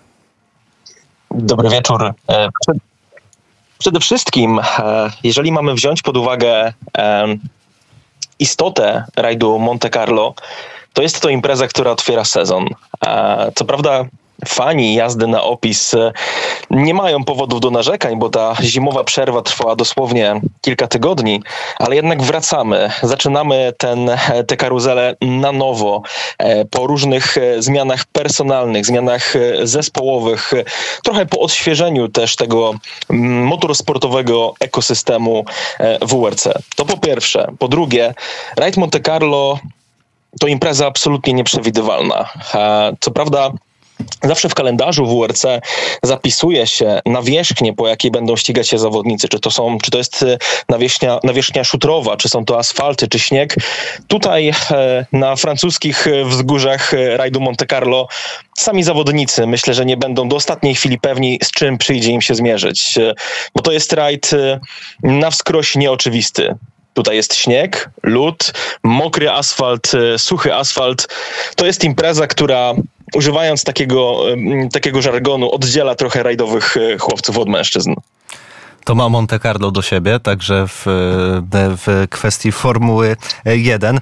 Dobry 1.32 1.70
wieczór. 1.70 2.14
E, 2.30 2.50
przede 3.80 4.00
wszystkim, 4.00 4.60
jeżeli 5.24 5.52
mamy 5.52 5.74
wziąć 5.74 6.02
pod 6.02 6.18
uwagę 6.18 6.74
istotę 8.40 9.04
rajdu 9.16 9.60
Monte 9.60 9.90
Carlo, 9.90 10.34
to 10.94 11.02
jest 11.02 11.20
to 11.20 11.30
impreza, 11.30 11.68
która 11.68 11.92
otwiera 11.92 12.26
sezon. 12.26 12.68
Co 13.56 13.66
prawda 13.66 14.06
fani 14.46 14.96
jazdy 14.96 15.28
na 15.28 15.44
opis 15.44 15.96
nie 16.72 16.94
mają 16.94 17.24
powodów 17.24 17.60
do 17.60 17.72
narzekań, 17.72 18.20
bo 18.20 18.30
ta 18.30 18.56
zimowa 18.62 19.04
przerwa 19.04 19.42
trwała 19.42 19.76
dosłownie 19.76 20.42
kilka 20.62 20.88
tygodni, 20.88 21.44
ale 21.80 21.96
jednak 21.96 22.24
wracamy. 22.24 22.90
Zaczynamy 23.04 23.74
ten, 23.78 24.12
tę 24.48 24.58
karuzelę 24.58 25.16
na 25.22 25.52
nowo 25.52 26.02
po 26.72 26.88
różnych 26.88 27.36
zmianach 27.60 28.06
personalnych, 28.06 28.86
zmianach 28.86 29.34
zespołowych, 29.64 30.54
trochę 31.04 31.26
po 31.26 31.40
odświeżeniu 31.40 32.08
też 32.08 32.36
tego 32.36 32.74
mm, 33.10 33.44
motorsportowego 33.44 34.54
ekosystemu 34.60 35.46
WRC. 36.02 36.48
To 36.76 36.86
po 36.86 36.98
pierwsze. 36.98 37.48
Po 37.60 37.68
drugie, 37.68 38.14
Raid 38.58 38.78
Monte 38.78 39.00
Carlo 39.00 39.60
to 40.40 40.48
impreza 40.48 40.88
absolutnie 40.88 41.34
nieprzewidywalna. 41.34 42.30
Co 43.00 43.12
prawda, 43.12 43.52
Zawsze 44.24 44.50
w 44.50 44.54
kalendarzu 44.54 45.06
WRC 45.06 45.46
zapisuje 46.04 46.68
się 46.68 47.00
nawierzchnię, 47.06 47.74
po 47.74 47.88
jakiej 47.88 48.12
będą 48.12 48.36
ścigać 48.36 48.70
się 48.70 48.78
zawodnicy. 48.78 49.28
Czy 49.28 49.40
to, 49.40 49.52
są, 49.52 49.78
czy 49.84 49.92
to 49.92 49.98
jest 49.98 50.24
e, 50.24 50.38
nawierzchnia, 50.70 51.20
nawierzchnia 51.24 51.64
szutrowa, 51.64 52.18
czy 52.18 52.30
są 52.30 52.46
to 52.46 52.60
asfalty, 52.60 53.08
czy 53.08 53.20
śnieg. 53.20 53.56
Tutaj 54.08 54.50
e, 54.72 55.06
na 55.12 55.36
francuskich 55.36 56.08
wzgórzach 56.26 56.94
rajdu 57.18 57.40
Monte 57.40 57.66
Carlo 57.66 58.08
sami 58.58 58.84
zawodnicy 58.84 59.48
myślę, 59.48 59.74
że 59.74 59.86
nie 59.86 59.98
będą 59.98 60.30
do 60.30 60.36
ostatniej 60.36 60.76
chwili 60.76 61.00
pewni, 61.00 61.40
z 61.44 61.52
czym 61.52 61.78
przyjdzie 61.78 62.12
im 62.12 62.22
się 62.22 62.36
zmierzyć. 62.36 62.98
E, 62.98 63.14
bo 63.56 63.62
to 63.62 63.72
jest 63.72 63.94
rajd 63.94 64.32
na 65.04 65.32
wskroś 65.32 65.76
nieoczywisty. 65.76 66.56
Tutaj 66.94 67.16
jest 67.16 67.36
śnieg, 67.36 67.90
lód, 68.04 68.54
mokry 68.84 69.30
asfalt, 69.30 69.92
e, 69.94 70.20
suchy 70.20 70.56
asfalt. 70.56 71.08
To 71.56 71.66
jest 71.66 71.84
impreza, 71.84 72.28
która 72.28 72.74
używając 73.16 73.64
takiego, 73.64 74.24
takiego 74.74 75.02
żargonu 75.02 75.52
oddziela 75.52 75.96
trochę 75.96 76.24
rajdowych 76.24 76.78
e, 76.78 76.98
chłopców 76.98 77.38
od 77.38 77.50
mężczyzn. 77.50 77.94
To 78.84 78.96
ma 78.96 79.10
Monte 79.10 79.40
Carlo 79.40 79.72
do 79.72 79.82
siebie, 79.82 80.20
także 80.20 80.68
w, 80.68 80.84
w 81.54 82.08
kwestii 82.10 82.52
Formuły 82.52 83.16
1 83.46 84.00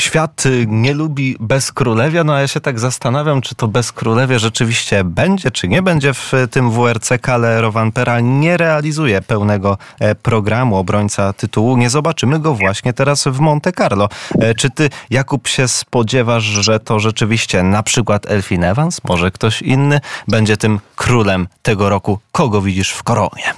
świat 0.00 0.46
y, 0.46 0.66
nie 0.68 0.94
lubi 0.94 1.36
bezkrólewia, 1.40 2.24
no 2.24 2.34
a 2.34 2.40
ja 2.40 2.48
się 2.48 2.60
tak 2.60 2.80
zastanawiam, 2.80 3.40
czy 3.40 3.54
to 3.54 3.68
bezkrólewie 3.68 4.38
rzeczywiście 4.38 5.04
będzie, 5.04 5.50
czy 5.50 5.68
nie 5.68 5.82
będzie 5.82 6.14
w 6.14 6.32
tym 6.50 6.70
WRC, 6.70 7.12
ale 7.28 7.60
Rowanpera 7.60 8.20
nie 8.20 8.56
realizuje 8.56 9.22
pełnego 9.22 9.78
e, 10.00 10.14
programu 10.14 10.76
obrońca 10.76 11.32
tytułu. 11.32 11.76
Nie 11.76 11.90
zobaczymy 11.90 12.38
go 12.38 12.54
właśnie 12.54 12.92
teraz 12.92 13.24
w 13.24 13.40
Monte 13.40 13.72
Carlo. 13.72 14.08
E, 14.40 14.54
czy 14.54 14.70
ty, 14.70 14.90
Jakub, 15.10 15.48
się 15.48 15.68
spodziewasz, 15.68 16.44
że 16.44 16.80
to 16.80 17.00
rzeczywiście 17.00 17.62
na 17.62 17.82
przykład 17.82 18.26
Elfin 18.26 18.64
Evans, 18.64 19.00
może 19.04 19.30
ktoś 19.30 19.62
inny, 19.62 20.00
będzie 20.28 20.56
tym 20.56 20.80
królem 20.96 21.48
tego 21.62 21.88
roku? 21.88 22.18
Kogo 22.32 22.62
widzisz 22.62 22.90
w 22.90 23.02
koronie? 23.02 23.54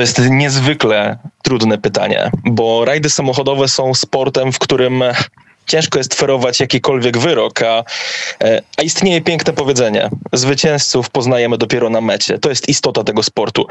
To 0.00 0.04
jest 0.04 0.20
niezwykle 0.30 1.18
trudne 1.42 1.78
pytanie, 1.78 2.30
bo 2.44 2.84
rajdy 2.84 3.10
samochodowe 3.10 3.68
są 3.68 3.94
sportem, 3.94 4.52
w 4.52 4.58
którym 4.58 5.02
ciężko 5.66 5.98
jest 5.98 6.14
ferować 6.14 6.60
jakikolwiek 6.60 7.18
wyrok, 7.18 7.62
a, 7.62 7.84
e, 8.44 8.62
a 8.76 8.82
istnieje 8.82 9.20
piękne 9.20 9.52
powiedzenie: 9.52 10.10
zwycięzców 10.32 11.10
poznajemy 11.10 11.58
dopiero 11.58 11.90
na 11.90 12.00
mecie. 12.00 12.38
To 12.38 12.48
jest 12.48 12.68
istota 12.68 13.04
tego 13.04 13.22
sportu. 13.22 13.66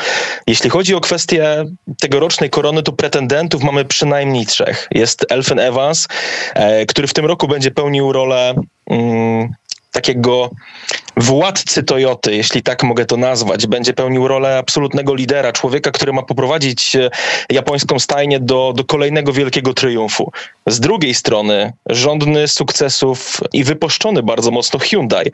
Jeśli 0.47 0.69
chodzi 0.69 0.95
o 0.95 1.01
kwestię 1.01 1.65
tegorocznej 2.01 2.49
korony, 2.49 2.84
to 2.84 2.91
pretendentów 2.91 3.63
mamy 3.63 3.86
przynajmniej 3.86 4.45
trzech. 4.45 4.88
Jest 4.91 5.25
Elfin 5.30 5.59
Evans, 5.59 6.07
e, 6.53 6.86
który 6.86 7.07
w 7.07 7.13
tym 7.13 7.25
roku 7.25 7.47
będzie 7.47 7.71
pełnił 7.71 8.11
rolę. 8.13 8.53
Mm, 8.89 9.53
takiego 9.91 10.49
władcy 11.20 11.84
Toyoty, 11.84 12.36
jeśli 12.36 12.63
tak 12.63 12.84
mogę 12.84 13.05
to 13.05 13.17
nazwać, 13.17 13.67
będzie 13.67 13.93
pełnił 13.93 14.28
rolę 14.28 14.57
absolutnego 14.57 15.15
lidera, 15.15 15.51
człowieka, 15.51 15.91
który 15.91 16.13
ma 16.13 16.24
poprowadzić 16.24 16.95
e, 16.95 17.09
japońską 17.49 17.99
stajnię 17.99 18.39
do, 18.39 18.74
do 18.76 18.84
kolejnego 18.84 19.34
wielkiego 19.34 19.74
triumfu. 19.74 20.32
Z 20.67 20.80
drugiej 20.80 21.13
strony 21.13 21.74
rządny 21.86 22.47
sukcesów 22.47 23.41
i 23.53 23.63
wypuszczony 23.63 24.24
bardzo 24.24 24.51
mocno 24.51 24.80
Hyundai. 24.80 25.32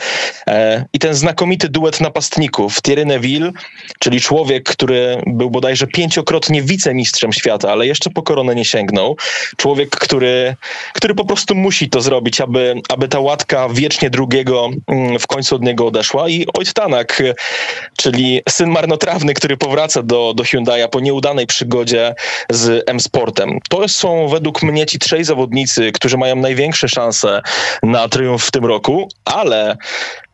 E, 0.47 0.85
I 0.93 0.99
ten 0.99 1.13
znakomity 1.13 1.69
duet 1.69 2.01
napastników, 2.01 2.81
Thierry 2.81 3.05
Neville, 3.05 3.51
czyli 3.99 4.21
człowiek, 4.21 4.63
który 4.63 5.21
był 5.27 5.49
bodajże 5.49 5.87
pięciokrotnie 5.87 6.61
wicemistrzem 6.61 7.33
świata, 7.33 7.71
ale 7.71 7.87
jeszcze 7.87 8.09
po 8.09 8.23
koronę 8.23 8.55
nie 8.55 8.65
sięgnął. 8.65 9.17
Człowiek, 9.57 9.89
który, 9.89 10.55
który 10.93 11.15
po 11.15 11.25
prostu 11.25 11.55
musi 11.55 11.89
to 11.89 12.01
zrobić, 12.01 12.41
aby, 12.41 12.81
aby 12.89 13.07
ta 13.07 13.19
łatka 13.19 13.69
wiecznie 13.69 14.09
drugiego 14.09 14.69
mm, 14.87 15.19
w 15.19 15.27
końcu 15.27 15.55
od 15.55 15.61
niego 15.61 15.74
niego 15.75 15.87
odeszła 15.87 16.29
i 16.29 16.45
Ojt 16.53 16.73
Tanak, 16.73 17.23
czyli 17.97 18.41
syn 18.49 18.69
marnotrawny, 18.69 19.33
który 19.33 19.57
powraca 19.57 20.03
do, 20.03 20.33
do 20.35 20.43
Hyundai'a 20.43 20.87
po 20.87 20.99
nieudanej 20.99 21.47
przygodzie 21.47 22.15
z 22.49 22.89
M-Sportem. 22.89 23.59
To 23.69 23.87
są 23.87 24.27
według 24.27 24.63
mnie 24.63 24.85
ci 24.85 24.99
trzej 24.99 25.23
zawodnicy, 25.23 25.91
którzy 25.91 26.17
mają 26.17 26.35
największe 26.35 26.87
szanse 26.89 27.41
na 27.83 28.09
triumf 28.09 28.43
w 28.43 28.51
tym 28.51 28.65
roku, 28.65 29.09
ale 29.25 29.77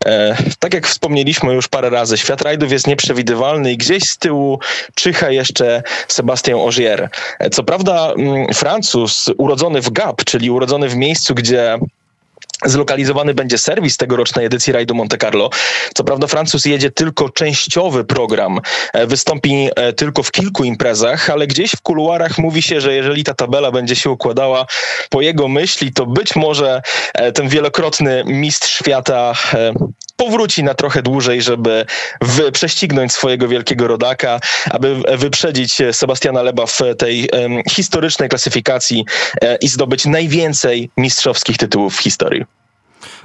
e, 0.05 0.37
tak 0.59 0.73
jak 0.73 0.87
wspomnieliśmy 0.87 1.53
już 1.53 1.67
parę 1.67 1.89
razy, 1.89 2.17
świat 2.17 2.41
rajdów 2.41 2.71
jest 2.71 2.87
nieprzewidywalny 2.87 3.71
i 3.71 3.77
gdzieś 3.77 4.03
z 4.03 4.17
tyłu 4.17 4.59
czyha 4.95 5.29
jeszcze 5.29 5.83
Sebastian 6.07 6.59
Ogier. 6.59 7.09
E, 7.39 7.49
co 7.49 7.63
prawda 7.63 8.13
mm, 8.17 8.53
Francuz 8.53 9.29
urodzony 9.37 9.81
w 9.81 9.89
Gap, 9.89 10.23
czyli 10.23 10.51
urodzony 10.51 10.89
w 10.89 10.95
miejscu, 10.95 11.35
gdzie 11.35 11.79
zlokalizowany 12.65 13.33
będzie 13.33 13.57
serwis 13.57 13.97
tegorocznej 13.97 14.45
edycji 14.45 14.73
rajdu 14.73 14.95
Monte 14.95 15.17
Carlo. 15.17 15.49
Co 15.95 16.03
prawda 16.03 16.27
Francuz 16.27 16.65
jedzie 16.65 16.91
tylko 16.91 17.29
częściowy 17.29 18.03
program, 18.03 18.59
e, 18.93 19.07
wystąpi 19.07 19.69
e, 19.75 19.93
tylko 19.93 20.23
w 20.23 20.31
kilku 20.31 20.63
imprezach, 20.63 21.29
ale 21.29 21.47
gdzieś 21.47 21.71
w 21.71 21.81
kuluarach 21.81 22.37
mówi 22.37 22.61
się, 22.61 22.81
że 22.81 22.93
jeżeli 22.93 23.23
ta 23.23 23.33
tabela 23.33 23.71
będzie 23.71 23.95
się 23.95 24.09
układała 24.09 24.65
po 25.09 25.21
jego 25.21 25.47
myśli, 25.47 25.93
to 25.93 26.05
być 26.05 26.35
może 26.35 26.81
e, 27.13 27.31
ten 27.31 27.49
wielokrotny 27.49 28.23
mistrz 28.25 28.71
świata 28.71 29.33
powróci 30.25 30.63
na 30.63 30.73
trochę 30.73 31.01
dłużej, 31.01 31.41
żeby 31.41 31.85
prześcignąć 32.53 33.13
swojego 33.13 33.47
wielkiego 33.47 33.87
rodaka, 33.87 34.39
aby 34.71 34.95
wyprzedzić 35.17 35.77
Sebastiana 35.91 36.41
Leba 36.41 36.65
w 36.65 36.79
tej 36.97 37.29
historycznej 37.69 38.29
klasyfikacji 38.29 39.05
e, 39.41 39.55
i 39.55 39.67
zdobyć 39.67 40.05
najwięcej 40.05 40.89
mistrzowskich 40.97 41.57
tytułów 41.57 41.95
w 41.95 42.01
historii. 42.01 42.60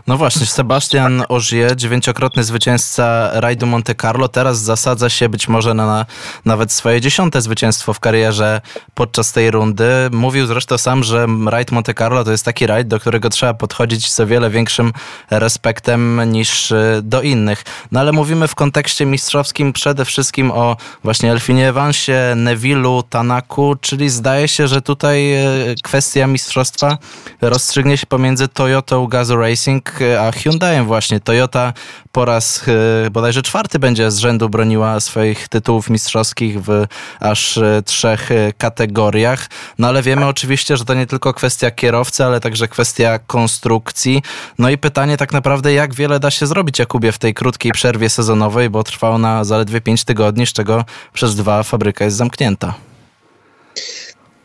No 0.07 0.17
właśnie, 0.17 0.47
Sebastian 0.47 1.25
Ogier, 1.29 1.77
dziewięciokrotny 1.77 2.45
zwycięzca 2.45 3.31
rajdu 3.41 3.67
Monte 3.67 3.95
Carlo, 3.95 4.29
teraz 4.29 4.59
zasadza 4.59 5.11
się 5.11 5.29
być 5.29 5.49
może 5.49 5.75
na 5.75 6.07
nawet 6.45 6.73
swoje 6.73 7.01
dziesiąte 7.01 7.41
zwycięstwo 7.43 7.95
w 7.95 8.01
karierze 8.01 8.61
podczas 8.95 9.33
tej 9.33 9.51
rundy. 9.51 9.85
Mówił 10.13 10.47
zresztą 10.47 10.79
sam, 10.79 11.05
że 11.05 11.27
rajd 11.47 11.73
Monte 11.73 11.95
Carlo 11.95 12.25
to 12.25 12.31
jest 12.31 12.45
taki 12.45 12.67
rajd, 12.67 12.89
do 12.89 13.01
którego 13.01 13.31
trzeba 13.31 13.55
podchodzić 13.55 14.13
z 14.13 14.21
o 14.21 14.27
wiele 14.27 14.51
większym 14.51 14.93
respektem 15.31 16.33
niż 16.33 16.71
y, 16.71 17.01
do 17.03 17.23
innych. 17.23 17.65
No 17.93 18.01
ale 18.01 18.13
mówimy 18.13 18.49
w 18.49 18.55
kontekście 18.55 19.07
mistrzowskim 19.07 19.73
przede 19.73 20.05
wszystkim 20.05 20.51
o 20.51 20.77
właśnie 21.05 21.33
Elfinie 21.33 21.69
Evansie, 21.69 22.35
Nevilu, 22.37 23.03
Tanaku, 23.03 23.77
czyli 23.81 24.09
zdaje 24.09 24.49
się, 24.49 24.69
że 24.69 24.83
tutaj 24.83 25.47
y, 25.71 25.75
kwestia 25.83 26.27
mistrzostwa 26.27 26.99
rozstrzygnie 27.41 27.97
się 27.97 28.07
pomiędzy 28.07 28.49
Toyotą 28.49 29.07
Gazoo 29.07 29.37
Racing 29.37 29.96
a 30.21 30.33
Hyundaiem 30.33 30.87
właśnie. 30.87 31.21
Toyota 31.21 31.73
po 32.13 32.25
raz 32.25 32.65
e, 33.07 33.11
bodajże 33.11 33.43
czwarty 33.43 33.79
będzie 33.79 34.11
z 34.11 34.19
rzędu 34.19 34.49
broniła 34.49 35.01
swoich 35.01 35.49
tytułów 35.49 35.91
mistrzowskich 35.91 36.63
w 36.63 36.87
aż 37.21 37.59
e, 37.59 37.83
trzech 37.85 38.33
e, 38.33 38.53
kategoriach. 38.59 39.47
No 39.79 39.89
ale 39.89 40.03
wiemy 40.03 40.27
oczywiście, 40.27 40.77
że 40.77 40.85
to 40.85 40.95
nie 40.95 41.07
tylko 41.07 41.35
kwestia 41.35 41.71
kierowcy, 41.71 42.25
ale 42.25 42.41
także 42.41 42.69
kwestia 42.69 43.19
konstrukcji. 43.19 44.23
No 44.59 44.71
i 44.71 44.79
pytanie 44.79 45.17
tak 45.17 45.33
naprawdę, 45.33 45.73
jak 45.73 45.95
wiele 45.95 46.21
da 46.21 46.31
się 46.31 46.47
zrobić 46.47 46.79
Jakubie 46.79 47.13
w 47.13 47.19
tej 47.19 47.35
krótkiej 47.35 47.73
przerwie 47.73 48.11
sezonowej, 48.11 48.71
bo 48.71 48.85
trwa 48.85 49.11
ona 49.11 49.45
zaledwie 49.45 49.81
pięć 49.81 50.05
tygodni, 50.05 50.47
z 50.47 50.53
czego 50.53 50.85
przez 51.13 51.37
dwa 51.37 51.63
fabryka 51.63 52.05
jest 52.05 52.17
zamknięta. 52.17 52.75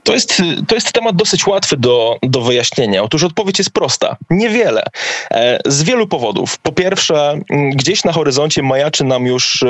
To 0.04 0.14
jest, 0.14 0.42
to 0.68 0.76
jest 0.76 0.92
temat 0.92 1.16
dosyć 1.16 1.48
łatwy 1.48 1.78
do, 1.78 2.18
do 2.24 2.42
wyjaśnienia. 2.42 3.04
Otóż 3.04 3.24
odpowiedź 3.24 3.60
jest 3.60 3.72
prosta. 3.72 4.18
Niewiele. 4.30 4.84
E, 5.32 5.60
z 5.66 5.84
wielu 5.84 6.08
powodów. 6.08 6.58
Po 6.58 6.72
pierwsze, 6.72 7.40
gdzieś 7.76 8.04
na 8.04 8.12
horyzoncie 8.12 8.64
majaczy 8.64 9.04
nam 9.04 9.26
już 9.26 9.64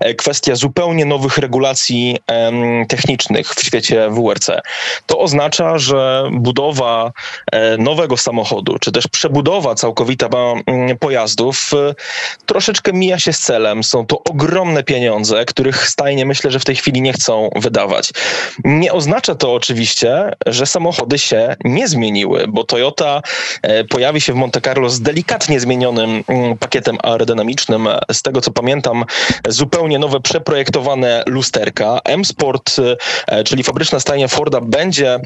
e, 0.00 0.14
kwestia 0.14 0.54
zupełnie 0.54 1.04
nowych 1.04 1.38
regulacji 1.38 2.18
technicznych 2.88 3.54
w 3.54 3.62
świecie 3.62 4.10
WRC. 4.10 4.50
To 5.06 5.18
oznacza, 5.18 5.78
że 5.78 6.28
budowa 6.32 7.12
e, 7.52 7.76
nowego 7.76 8.16
samochodu, 8.16 8.78
czy 8.78 8.92
też 8.92 9.08
przebudowa 9.08 9.74
całkowita 9.74 10.28
pojazdów 11.00 11.70
troszeczkę 12.46 12.92
mija 12.92 13.18
się 13.18 13.32
z 13.32 13.38
celem. 13.38 13.84
Są 13.84 14.06
to 14.06 14.22
ogromne 14.24 14.82
pieniądze, 14.82 15.44
których 15.44 15.88
stajnie 15.88 16.26
myślę, 16.26 16.50
że 16.50 16.58
w 16.58 16.64
tej 16.64 16.76
chwili 16.76 17.02
nie 17.02 17.12
chcą 17.12 17.50
wydawać. 17.56 18.10
Nie 18.64 18.92
oznacza 18.92 19.34
to 19.34 19.54
oczywiście, 19.54 19.75
oczywiście, 19.76 20.32
że 20.46 20.66
samochody 20.66 21.18
się 21.18 21.56
nie 21.64 21.88
zmieniły, 21.88 22.44
bo 22.48 22.64
Toyota 22.64 23.22
e, 23.62 23.84
pojawi 23.84 24.20
się 24.20 24.32
w 24.32 24.36
Monte 24.36 24.60
Carlo 24.60 24.90
z 24.90 25.00
delikatnie 25.00 25.60
zmienionym 25.60 26.24
mm, 26.28 26.58
pakietem 26.58 26.98
aerodynamicznym. 27.02 27.88
Z 28.12 28.22
tego 28.22 28.40
co 28.40 28.50
pamiętam, 28.50 29.04
zupełnie 29.48 29.98
nowe 29.98 30.20
przeprojektowane 30.20 31.24
lusterka. 31.26 32.00
M-Sport, 32.04 32.76
e, 33.26 33.44
czyli 33.44 33.62
fabryczna 33.62 34.00
stajnia 34.00 34.28
Forda, 34.28 34.60
będzie 34.60 35.20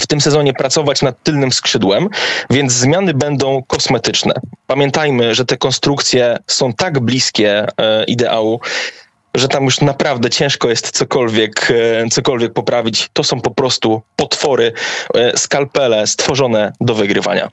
w 0.00 0.06
tym 0.06 0.20
sezonie 0.20 0.52
pracować 0.52 1.02
nad 1.02 1.22
tylnym 1.22 1.52
skrzydłem, 1.52 2.08
więc 2.50 2.72
zmiany 2.72 3.14
będą 3.14 3.62
kosmetyczne. 3.62 4.34
Pamiętajmy, 4.66 5.34
że 5.34 5.44
te 5.44 5.56
konstrukcje 5.56 6.38
są 6.46 6.72
tak 6.72 7.00
bliskie 7.00 7.66
e, 7.78 8.04
ideału, 8.04 8.60
że 9.34 9.48
tam 9.48 9.64
już 9.64 9.80
naprawdę 9.80 10.30
ciężko 10.30 10.68
jest 10.68 10.90
cokolwiek, 10.90 11.70
e, 11.70 12.08
cokolwiek 12.08 12.52
poprawić. 12.52 13.08
To 13.12 13.24
są 13.24 13.40
po 13.40 13.50
prostu 13.50 14.02
potwory, 14.16 14.72
e, 15.14 15.38
skalpele 15.38 16.06
stworzone 16.06 16.72
do 16.80 16.94
wygrywania. 16.94 17.50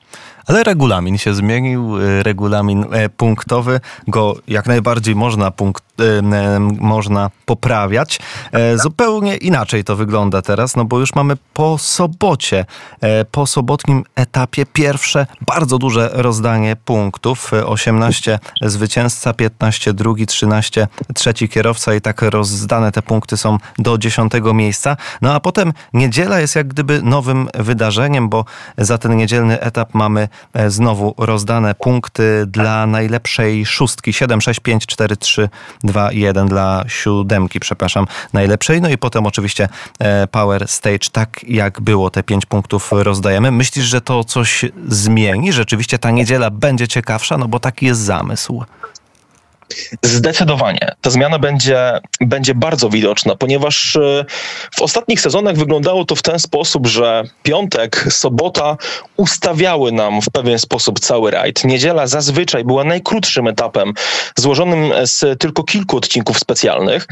Ale 0.50 0.62
regulamin 0.62 1.18
się 1.18 1.34
zmienił, 1.34 1.96
e, 1.96 2.22
regulamin 2.22 2.86
punktowy, 3.16 3.80
go 4.08 4.36
jak 4.48 4.66
najbardziej 4.66 5.14
można, 5.14 5.50
punkt, 5.50 5.84
można 6.78 7.30
poprawiać. 7.46 8.20
Zupełnie 8.76 9.36
inaczej 9.36 9.84
to 9.84 9.96
wygląda 9.96 10.42
teraz, 10.42 10.76
no 10.76 10.84
bo 10.84 11.00
już 11.00 11.14
mamy 11.14 11.36
po 11.54 11.78
sobocie, 11.78 12.64
po 13.30 13.46
sobotnim 13.46 14.04
etapie 14.14 14.66
pierwsze 14.66 15.26
bardzo 15.46 15.78
duże 15.78 16.10
rozdanie 16.12 16.76
punktów. 16.76 17.50
18 17.66 18.38
zwycięzca, 18.62 19.32
15 19.32 19.92
drugi, 19.92 20.26
13 20.26 20.88
trzeci 21.14 21.48
kierowca 21.48 21.94
i 21.94 22.00
tak 22.00 22.22
rozdane 22.22 22.92
te 22.92 23.02
punkty 23.02 23.36
są 23.36 23.58
do 23.78 23.98
10 23.98 24.32
miejsca. 24.54 24.96
No 25.22 25.34
a 25.34 25.40
potem 25.40 25.72
niedziela 25.92 26.40
jest 26.40 26.56
jak 26.56 26.68
gdyby 26.68 27.02
nowym 27.02 27.48
wydarzeniem, 27.54 28.28
bo 28.28 28.44
za 28.78 28.98
ten 28.98 29.16
niedzielny 29.16 29.60
etap 29.60 29.94
mamy 29.94 30.20
e, 30.20 30.28
znowu 30.68 31.14
rozdane 31.18 31.74
punkty 31.74 32.44
dla 32.46 32.86
najlepszej 32.86 33.66
szóstki 33.66 34.12
7, 34.12 34.40
6, 34.40 34.60
5, 34.60 34.86
4, 34.86 35.16
3, 35.16 35.48
2, 35.84 36.12
1 36.12 36.48
dla 36.48 36.84
siódemki, 36.88 37.60
przepraszam, 37.60 38.06
najlepszej. 38.32 38.80
No 38.80 38.88
i 38.88 38.98
potem 38.98 39.26
oczywiście 39.26 39.68
e, 39.98 40.26
Power 40.26 40.68
Stage, 40.68 41.10
tak 41.12 41.44
jak 41.48 41.80
było, 41.80 42.10
te 42.10 42.22
5 42.22 42.46
punktów 42.46 42.90
rozdajemy. 42.92 43.50
Myślisz, 43.50 43.84
że 43.84 44.00
to 44.00 44.24
coś 44.24 44.64
zmieni? 44.88 45.52
Rzeczywiście 45.52 45.98
ta 45.98 46.10
niedziela 46.10 46.50
będzie 46.50 46.88
ciekawsza, 46.88 47.38
no 47.38 47.48
bo 47.48 47.60
taki 47.60 47.86
jest 47.86 48.00
zamysł. 48.00 48.64
Zdecydowanie. 50.02 50.94
Ta 51.00 51.10
zmiana 51.10 51.38
będzie, 51.38 52.00
będzie 52.20 52.54
bardzo 52.54 52.90
widoczna, 52.90 53.36
ponieważ 53.36 53.96
e, 53.96 54.24
w 54.74 54.82
ostatnich 54.82 55.20
sezonach 55.20 55.56
wyglądało 55.56 56.04
to 56.04 56.16
w 56.16 56.22
ten 56.22 56.38
sposób, 56.38 56.86
że 56.86 57.24
piątek, 57.42 58.06
sobota 58.10 58.76
ustawiały 59.16 59.92
nam 59.92 60.22
w 60.22 60.30
pewien 60.30 60.58
sposób 60.58 61.00
cały 61.00 61.30
rajd. 61.30 61.64
Niedziela 61.64 62.06
zazwyczaj 62.06 62.64
była 62.64 62.84
najkrótszym 62.84 63.48
etapem, 63.48 63.92
złożonym 64.36 64.92
z 65.04 65.40
tylko 65.40 65.64
kilku 65.64 65.96
odcinków 65.96 66.38
specjalnych. 66.38 67.06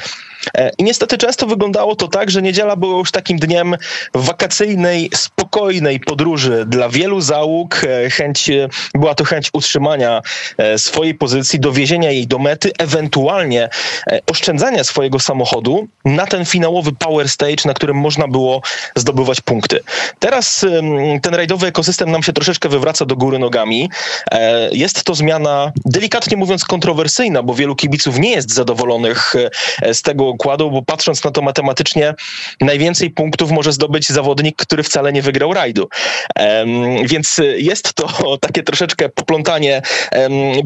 E, 0.55 0.71
I 0.79 0.85
niestety 0.85 1.19
często 1.19 1.47
wyglądało 1.47 1.97
to 1.97 2.09
tak, 2.09 2.31
że 2.31 2.43
niedziela 2.43 2.77
była 2.77 2.99
już 2.99 3.11
takim 3.11 3.39
dniem 3.39 3.77
wakacyjnej, 4.15 5.11
spokojnej 5.15 6.01
podróży 6.01 6.65
dla 6.67 6.89
wielu 6.89 7.21
załóg. 7.21 7.85
E, 7.85 8.11
chęć, 8.11 8.51
była 8.95 9.15
to 9.15 9.25
chęć 9.25 9.51
utrzymania 9.53 10.23
swojej 10.77 11.15
pozycji, 11.15 11.61
dowiezienia 11.61 12.11
jej 12.11 12.27
do 12.27 12.39
mety, 12.49 12.73
ewentualnie 12.79 13.69
e, 14.07 14.21
oszczędzania 14.31 14.85
swojego 14.85 15.21
samochodu 15.21 15.89
na 16.05 16.27
ten 16.27 16.45
finałowy 16.45 16.93
power 16.93 17.29
stage, 17.29 17.63
na 17.65 17.75
którym 17.75 17.97
można 17.97 18.29
było 18.29 18.63
zdobywać 18.97 19.41
punkty. 19.41 19.81
Teraz 20.19 20.67
ten 21.23 21.35
rajdowy 21.35 21.67
ekosystem 21.67 22.11
nam 22.11 22.23
się 22.23 22.33
troszeczkę 22.33 22.69
wywraca 22.69 23.05
do 23.05 23.17
góry 23.17 23.39
nogami. 23.39 23.91
E, 24.31 24.69
jest 24.73 25.05
to 25.05 25.15
zmiana, 25.15 25.73
delikatnie 25.85 26.37
mówiąc, 26.37 26.65
kontrowersyjna, 26.65 27.43
bo 27.43 27.55
wielu 27.55 27.77
kibiców 27.77 28.19
nie 28.19 28.31
jest 28.31 28.55
zadowolonych 28.55 29.35
e, 29.83 29.95
z 29.95 30.03
tego 30.03 30.25
układu, 30.25 30.71
bo 30.71 30.83
patrząc 30.83 31.25
na 31.25 31.31
to 31.31 31.43
matematycznie, 31.43 32.15
najwięcej 32.61 33.11
punktów 33.11 33.51
może 33.51 33.73
zdobyć 33.73 34.09
zawodnik, 34.09 34.57
który 34.57 34.83
wcale 34.83 35.13
nie 35.13 35.23
wygrał 35.23 35.55
rajdu. 35.55 35.89
Więc 37.05 37.41
jest 37.57 37.95
to 37.95 38.09
takie 38.47 38.63
troszeczkę 38.63 39.09
poplątanie, 39.09 39.83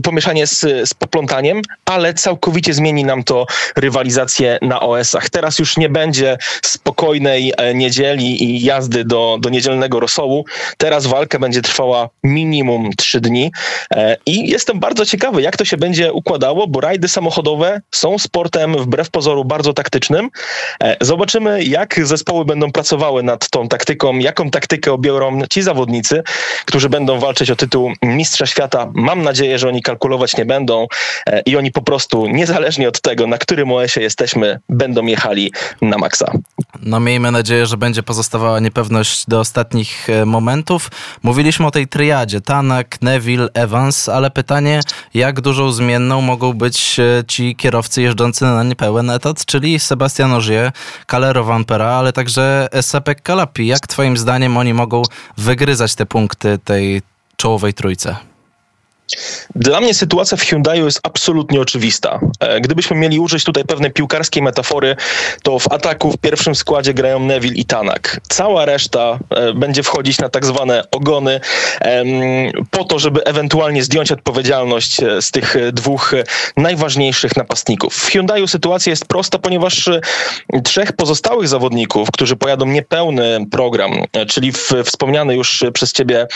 pomieszanie 0.02 0.46
z, 0.46 0.60
z 0.60 0.94
poplątaniem, 0.94 1.62
ale 1.84 2.14
całkowicie 2.14 2.74
zmieni 2.74 3.04
nam 3.04 3.24
to 3.24 3.46
rywalizację 3.76 4.58
na 4.62 4.80
OS-ach. 4.80 5.30
Teraz 5.30 5.58
już 5.58 5.76
nie 5.76 5.88
będzie 5.88 6.38
spokojnej 6.62 7.52
e, 7.56 7.74
niedzieli 7.74 8.44
i 8.44 8.64
jazdy 8.64 9.04
do, 9.04 9.38
do 9.40 9.48
niedzielnego 9.48 10.00
rosołu. 10.00 10.44
Teraz 10.76 11.06
walka 11.06 11.38
będzie 11.38 11.62
trwała 11.62 12.08
minimum 12.24 12.90
trzy 12.96 13.20
dni 13.20 13.52
e, 13.94 14.16
i 14.26 14.50
jestem 14.50 14.80
bardzo 14.80 15.06
ciekawy, 15.06 15.42
jak 15.42 15.56
to 15.56 15.64
się 15.64 15.76
będzie 15.76 16.12
układało, 16.12 16.66
bo 16.66 16.80
rajdy 16.80 17.08
samochodowe 17.08 17.80
są 17.90 18.18
sportem 18.18 18.76
wbrew 18.76 19.10
pozoru 19.10 19.44
bardzo 19.44 19.72
taktycznym. 19.72 20.30
E, 20.82 20.96
zobaczymy, 21.00 21.64
jak 21.64 22.00
zespoły 22.06 22.44
będą 22.44 22.72
pracowały 22.72 23.22
nad 23.22 23.50
tą 23.50 23.68
taktyką, 23.68 24.18
jaką 24.18 24.50
taktykę 24.50 24.92
obiorą 24.92 25.40
ci 25.50 25.62
zawodnicy, 25.62 26.22
którzy 26.64 26.88
będą 26.88 27.18
walczyć 27.18 27.50
o 27.50 27.56
tytuł 27.56 27.92
Mistrza 28.02 28.46
Świata. 28.46 28.90
Mam 28.94 29.22
nadzieję, 29.22 29.58
że 29.58 29.68
oni 29.68 29.82
kalkulować 29.82 30.36
nie 30.36 30.44
będą 30.44 30.86
i 31.46 31.56
oni 31.56 31.61
po 31.70 31.82
prostu, 31.82 32.26
niezależnie 32.26 32.88
od 32.88 33.00
tego, 33.00 33.26
na 33.26 33.38
którym 33.38 33.72
OS-ie 33.72 34.04
jesteśmy, 34.04 34.60
będą 34.68 35.06
jechali 35.06 35.52
na 35.82 35.98
maksa. 35.98 36.32
No 36.82 37.00
miejmy 37.00 37.30
nadzieję, 37.30 37.66
że 37.66 37.76
będzie 37.76 38.02
pozostawała 38.02 38.60
niepewność 38.60 39.24
do 39.28 39.40
ostatnich 39.40 40.10
e, 40.10 40.26
momentów. 40.26 40.90
Mówiliśmy 41.22 41.66
o 41.66 41.70
tej 41.70 41.88
triadzie, 41.88 42.40
Tanak, 42.40 43.02
Neville, 43.02 43.48
Evans, 43.54 44.08
ale 44.08 44.30
pytanie, 44.30 44.80
jak 45.14 45.40
dużą 45.40 45.72
zmienną 45.72 46.20
mogą 46.20 46.52
być 46.52 47.00
e, 47.00 47.24
ci 47.28 47.56
kierowcy 47.56 48.02
jeżdżący 48.02 48.44
na 48.44 48.62
niepełen 48.62 49.10
etat, 49.10 49.44
czyli 49.44 49.78
Sebastian 49.78 50.32
Ogier, 50.32 50.72
Calero 51.10 51.44
Vampera, 51.44 51.86
ale 51.86 52.12
także 52.12 52.68
Sepek 52.80 53.22
Kalapi. 53.22 53.66
Jak 53.66 53.86
twoim 53.86 54.16
zdaniem 54.16 54.56
oni 54.56 54.74
mogą 54.74 55.02
wygryzać 55.38 55.94
te 55.94 56.06
punkty 56.06 56.58
tej 56.64 57.02
czołowej 57.36 57.74
trójce? 57.74 58.31
Dla 59.54 59.80
mnie 59.80 59.94
sytuacja 59.94 60.36
w 60.36 60.42
Hyundaiu 60.42 60.84
jest 60.84 61.00
absolutnie 61.02 61.60
oczywista. 61.60 62.20
E, 62.40 62.60
gdybyśmy 62.60 62.96
mieli 62.96 63.18
użyć 63.18 63.44
tutaj 63.44 63.64
pewnej 63.64 63.90
piłkarskiej 63.90 64.42
metafory, 64.42 64.96
to 65.42 65.58
w 65.58 65.72
ataku 65.72 66.12
w 66.12 66.16
pierwszym 66.16 66.54
składzie 66.54 66.94
grają 66.94 67.18
Neville 67.18 67.54
i 67.54 67.64
Tanak. 67.64 68.20
Cała 68.28 68.64
reszta 68.64 69.18
e, 69.30 69.52
będzie 69.54 69.82
wchodzić 69.82 70.18
na 70.18 70.28
tak 70.28 70.46
zwane 70.46 70.84
ogony 70.90 71.40
po 72.70 72.84
to, 72.84 72.98
żeby 72.98 73.24
ewentualnie 73.24 73.82
zdjąć 73.82 74.12
odpowiedzialność 74.12 75.02
e, 75.02 75.22
z 75.22 75.30
tych 75.30 75.56
dwóch 75.72 76.14
najważniejszych 76.56 77.36
napastników. 77.36 77.94
W 77.94 78.10
Hyundaiu 78.10 78.46
sytuacja 78.46 78.90
jest 78.90 79.06
prosta, 79.06 79.38
ponieważ 79.38 79.90
trzech 80.64 80.92
pozostałych 80.92 81.48
zawodników, 81.48 82.10
którzy 82.10 82.36
pojadą 82.36 82.66
niepełny 82.66 83.46
program, 83.50 83.92
czyli 84.28 84.52
wspomniany 84.84 85.34
już 85.34 85.64
przez 85.74 85.92
ciebie 85.92 86.26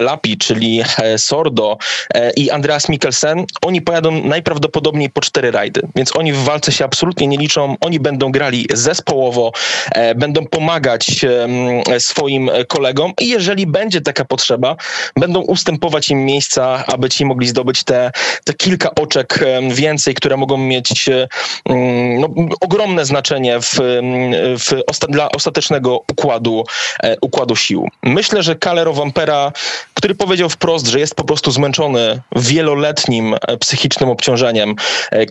Lapi, 0.00 0.38
czyli 0.38 0.82
Sordo, 1.16 1.73
E, 2.14 2.30
i 2.30 2.50
Andreas 2.50 2.88
Mikkelsen, 2.88 3.44
oni 3.62 3.82
pojadą 3.82 4.10
najprawdopodobniej 4.24 5.10
po 5.10 5.20
cztery 5.20 5.50
rajdy, 5.50 5.82
więc 5.96 6.16
oni 6.16 6.32
w 6.32 6.44
walce 6.44 6.72
się 6.72 6.84
absolutnie 6.84 7.26
nie 7.26 7.36
liczą, 7.36 7.76
oni 7.80 8.00
będą 8.00 8.32
grali 8.32 8.66
zespołowo, 8.72 9.52
e, 9.92 10.14
będą 10.14 10.46
pomagać 10.46 11.26
swoim 11.98 12.50
kolegom 12.68 13.12
i 13.20 13.28
jeżeli 13.28 13.66
będzie 13.66 14.00
taka 14.00 14.24
potrzeba, 14.24 14.76
będą 15.16 15.40
ustępować 15.40 16.08
im 16.08 16.24
miejsca, 16.24 16.84
aby 16.86 17.10
ci 17.10 17.24
mogli 17.24 17.48
zdobyć 17.48 17.84
te, 17.84 18.10
te 18.44 18.54
kilka 18.54 18.90
oczek 18.94 19.40
więcej, 19.70 20.14
które 20.14 20.36
mogą 20.36 20.56
mieć 20.56 21.10
no, 22.20 22.28
ogromne 22.60 23.04
znaczenie 23.04 23.60
w, 23.60 23.70
w 24.58 24.82
osta 24.86 25.06
dla 25.06 25.28
ostatecznego 25.28 26.00
układu, 26.12 26.64
e, 27.02 27.16
układu 27.20 27.56
sił. 27.56 27.88
Myślę, 28.02 28.42
że 28.42 28.56
Calero 28.56 28.92
Vampera, 28.92 29.52
który 29.94 30.14
powiedział 30.14 30.48
wprost, 30.48 30.86
że 30.86 30.98
jest 31.00 31.14
po 31.14 31.24
prostu 31.24 31.50
zmęczony 31.50 31.63
wieloletnim 32.36 33.34
e, 33.34 33.56
psychicznym 33.56 34.08
obciążeniem. 34.08 34.74
E, 35.10 35.26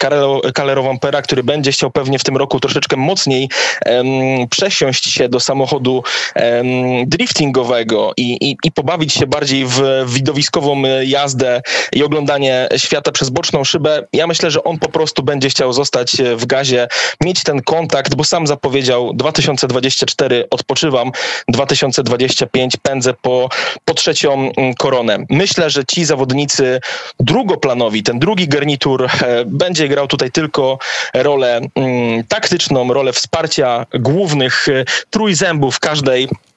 Vampera, 0.84 1.22
który 1.22 1.44
będzie 1.44 1.72
chciał 1.72 1.92
pewnie 1.92 2.20
w 2.20 2.24
tym 2.24 2.38
roku 2.38 2.60
troszeczkę 2.60 2.98
mocniej 2.98 3.50
um, 3.86 4.08
przesiąść 4.50 5.14
się 5.14 5.30
do 5.30 5.40
samochodu 5.40 6.04
um, 6.36 7.10
driftingowego 7.10 8.12
i, 8.18 8.50
i, 8.50 8.58
i, 8.64 8.72
pobawić 8.72 9.14
się 9.14 9.28
bardziej 9.28 9.66
w 9.66 9.82
widowiskową 10.08 10.86
e, 10.86 11.06
jazdę 11.06 11.62
i 11.94 12.04
oglądanie 12.04 12.68
świata 12.78 13.12
przez 13.12 13.30
boczną 13.30 13.64
szybę. 13.64 14.08
Ja 14.14 14.28
myślę, 14.28 14.52
że 14.52 14.64
on 14.64 14.80
po 14.80 14.90
prostu 14.90 15.24
będzie 15.24 15.50
chciał 15.50 15.74
zostać 15.74 16.12
w 16.36 16.46
gazie, 16.46 16.88
mieć 17.24 17.44
ten 17.44 17.62
kontakt, 17.62 18.16
bo 18.16 18.24
sam 18.24 18.48
zapowiedział 18.48 19.14
2024 19.14 20.46
odpoczywam, 20.50 21.12
2025 21.48 22.78
pędzę 22.78 23.14
po, 23.22 23.50
po 23.86 23.94
trzecią 23.94 24.52
koronę. 24.78 25.18
Myślę, 25.30 25.70
że 25.70 25.86
ci 25.86 26.06
zawodnicy 26.14 26.80
drugoplanowi, 27.20 28.03
ten 28.03 28.20
drugi 28.20 28.47
garnitur 28.47 29.07
będzie 29.45 29.88
grał 29.88 30.07
tutaj 30.07 30.32
tylko 30.32 30.80
rolę 31.14 31.61
mm, 31.76 32.24
taktyczną, 32.24 32.93
rolę 32.93 33.14
wsparcia 33.14 33.86
głównych 33.93 34.68
trójzębów 35.09 35.80
każdej 35.80 36.28
E, 36.28 36.53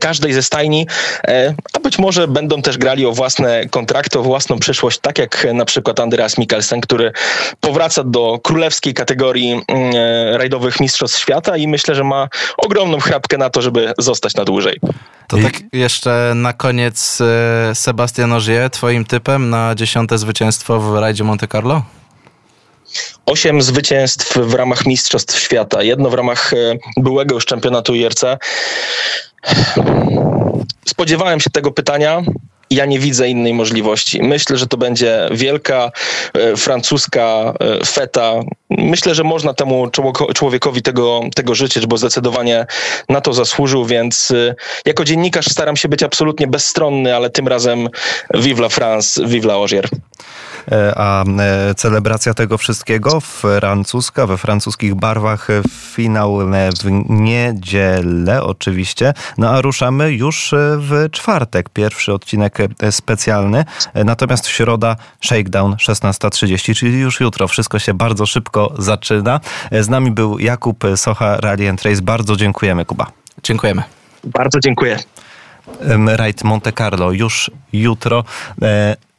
każdej 0.00 0.32
ze 0.32 0.42
stajni, 0.42 0.86
e, 1.28 1.54
a 1.72 1.80
być 1.80 1.98
może 1.98 2.28
będą 2.28 2.62
też 2.62 2.78
grali 2.78 3.06
o 3.06 3.12
własne 3.12 3.68
kontrakty, 3.68 4.18
o 4.18 4.22
własną 4.22 4.58
przyszłość, 4.58 4.98
tak 4.98 5.18
jak 5.18 5.46
na 5.54 5.64
przykład 5.64 6.00
Andreas 6.00 6.38
Mikkelsen, 6.38 6.80
który 6.80 7.12
powraca 7.60 8.04
do 8.04 8.38
królewskiej 8.42 8.94
kategorii 8.94 9.52
mm, 9.52 9.92
e, 9.96 10.38
rajdowych 10.38 10.80
mistrzostw 10.80 11.18
świata 11.18 11.56
i 11.56 11.68
myślę, 11.68 11.94
że 11.94 12.04
ma 12.04 12.28
ogromną 12.56 13.00
chrapkę 13.00 13.38
na 13.38 13.50
to, 13.50 13.62
żeby 13.62 13.92
zostać 13.98 14.34
na 14.34 14.44
dłużej. 14.44 14.80
To 15.28 15.36
tak 15.36 15.52
jeszcze 15.72 16.32
na 16.34 16.52
koniec 16.52 17.18
Sebastian 17.74 18.32
Ogier, 18.32 18.70
twoim 18.70 19.04
typem 19.04 19.50
na 19.50 19.74
dziesiąte 19.74 20.18
zwycięstwo 20.18 20.80
w 20.80 20.98
rajdzie 20.98 21.24
Monte 21.24 21.48
Carlo? 21.48 21.82
Osiem 23.26 23.62
zwycięstw 23.62 24.38
w 24.38 24.54
ramach 24.54 24.86
Mistrzostw 24.86 25.38
Świata, 25.38 25.82
jedno 25.82 26.10
w 26.10 26.14
ramach 26.14 26.52
byłego 26.96 27.34
już 27.34 27.46
czempionatu 27.46 27.94
IRC. 27.94 28.24
Spodziewałem 30.88 31.40
się 31.40 31.50
tego 31.50 31.70
pytania. 31.70 32.22
Ja 32.70 32.86
nie 32.86 32.98
widzę 32.98 33.28
innej 33.28 33.54
możliwości. 33.54 34.22
Myślę, 34.22 34.56
że 34.56 34.66
to 34.66 34.76
będzie 34.76 35.28
wielka 35.30 35.90
e, 36.34 36.56
francuska 36.56 37.20
e, 37.20 37.86
feta. 37.86 38.32
Myślę, 38.70 39.14
że 39.14 39.24
można 39.24 39.54
temu 39.54 39.90
człowiekowi 40.34 40.82
tego, 40.82 41.20
tego 41.34 41.54
życzyć, 41.54 41.86
bo 41.86 41.96
zdecydowanie 41.96 42.66
na 43.08 43.20
to 43.20 43.32
zasłużył, 43.32 43.84
więc 43.84 44.30
e, 44.30 44.54
jako 44.86 45.04
dziennikarz 45.04 45.46
staram 45.46 45.76
się 45.76 45.88
być 45.88 46.02
absolutnie 46.02 46.46
bezstronny, 46.46 47.16
ale 47.16 47.30
tym 47.30 47.48
razem 47.48 47.88
vive 48.34 48.60
la 48.60 48.68
France, 48.68 49.26
vive 49.26 49.44
la 49.44 49.56
Ogier. 49.56 49.88
A 50.96 51.24
celebracja 51.76 52.34
tego 52.34 52.58
wszystkiego 52.58 53.20
francuska, 53.20 54.26
we 54.26 54.38
francuskich 54.38 54.94
barwach, 54.94 55.48
finał 55.94 56.38
w 56.82 56.90
niedzielę 57.08 58.42
oczywiście. 58.42 59.14
No 59.38 59.50
a 59.50 59.60
ruszamy 59.60 60.12
już 60.12 60.54
w 60.78 61.10
czwartek, 61.10 61.68
pierwszy 61.68 62.12
odcinek 62.12 62.59
specjalny, 62.90 63.64
natomiast 63.94 64.46
środa 64.46 64.96
shakedown 65.20 65.72
16.30, 65.72 66.74
czyli 66.74 66.98
już 66.98 67.20
jutro. 67.20 67.48
Wszystko 67.48 67.78
się 67.78 67.94
bardzo 67.94 68.26
szybko 68.26 68.72
zaczyna. 68.78 69.40
Z 69.72 69.88
nami 69.88 70.10
był 70.10 70.38
Jakub 70.38 70.84
Socha, 70.96 71.36
Rally 71.36 71.70
and 71.70 71.82
Race. 71.82 72.02
Bardzo 72.02 72.36
dziękujemy, 72.36 72.84
Kuba. 72.84 73.06
Dziękujemy. 73.42 73.82
Bardzo 74.24 74.60
dziękuję. 74.60 74.98
Rajd 76.06 76.44
Monte 76.44 76.72
Carlo 76.72 77.12
już 77.12 77.50
jutro. 77.72 78.24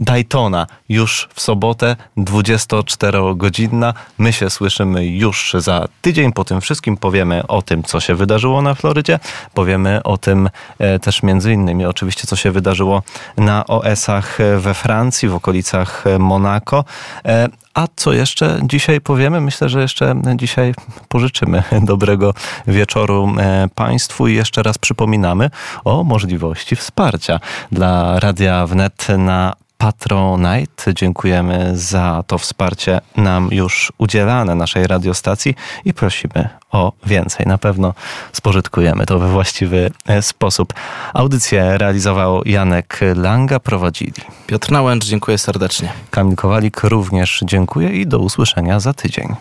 Daytona 0.01 0.67
już 0.89 1.29
w 1.33 1.41
sobotę 1.41 1.95
24-godzinna. 2.17 3.93
My 4.17 4.33
się 4.33 4.49
słyszymy 4.49 5.05
już 5.05 5.53
za 5.57 5.87
tydzień. 6.01 6.33
Po 6.33 6.43
tym 6.43 6.61
wszystkim 6.61 6.97
powiemy 6.97 7.47
o 7.47 7.61
tym, 7.61 7.83
co 7.83 7.99
się 7.99 8.15
wydarzyło 8.15 8.61
na 8.61 8.75
Florydzie. 8.75 9.19
Powiemy 9.53 10.03
o 10.03 10.17
tym 10.17 10.49
e, 10.79 10.99
też 10.99 11.23
między 11.23 11.53
innymi 11.53 11.85
oczywiście, 11.85 12.27
co 12.27 12.35
się 12.35 12.51
wydarzyło 12.51 13.03
na 13.37 13.67
OS-ach 13.67 14.37
we 14.57 14.73
Francji, 14.73 15.29
w 15.29 15.35
okolicach 15.35 16.03
Monako. 16.19 16.85
E, 17.25 17.47
a 17.73 17.87
co 17.95 18.13
jeszcze 18.13 18.59
dzisiaj 18.63 19.01
powiemy? 19.01 19.41
Myślę, 19.41 19.69
że 19.69 19.81
jeszcze 19.81 20.15
dzisiaj 20.35 20.73
pożyczymy 21.07 21.63
dobrego 21.81 22.33
wieczoru 22.67 23.33
e, 23.39 23.67
Państwu 23.75 24.27
i 24.27 24.35
jeszcze 24.35 24.63
raz 24.63 24.77
przypominamy 24.77 25.49
o 25.85 26.03
możliwości 26.03 26.75
wsparcia 26.75 27.39
dla 27.71 28.19
Radia 28.19 28.67
Wnet 28.67 29.07
na 29.17 29.53
Patronite. 29.81 30.93
Dziękujemy 30.93 31.71
za 31.73 32.23
to 32.27 32.37
wsparcie 32.37 33.01
nam 33.17 33.49
już 33.51 33.93
udzielane 33.97 34.55
naszej 34.55 34.87
radiostacji 34.87 35.55
i 35.85 35.93
prosimy 35.93 36.49
o 36.71 36.91
więcej. 37.05 37.45
Na 37.45 37.57
pewno 37.57 37.93
spożytkujemy 38.33 39.05
to 39.05 39.19
we 39.19 39.27
właściwy 39.27 39.91
e, 40.07 40.21
sposób. 40.21 40.73
Audycję 41.13 41.77
realizował 41.77 42.43
Janek 42.45 42.99
Langa, 43.15 43.59
prowadzili 43.59 44.21
Piotr 44.47 44.71
Nałęcz, 44.71 45.05
dziękuję 45.05 45.37
serdecznie. 45.37 45.93
Kamil 46.11 46.35
Kowalik 46.35 46.83
również 46.83 47.43
dziękuję 47.45 47.89
i 47.89 48.07
do 48.07 48.19
usłyszenia 48.19 48.79
za 48.79 48.93
tydzień. 48.93 49.35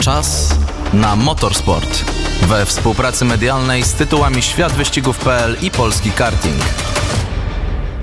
Czas 0.00 0.56
na 0.92 1.16
motorsport 1.16 2.04
we 2.42 2.66
współpracy 2.66 3.24
medialnej 3.24 3.82
z 3.82 3.92
tytułami 3.92 4.42
Świat 4.42 4.72
Wyścigów.pl 4.72 5.56
i 5.62 5.70
Polski 5.70 6.10
Karting. 6.10 6.62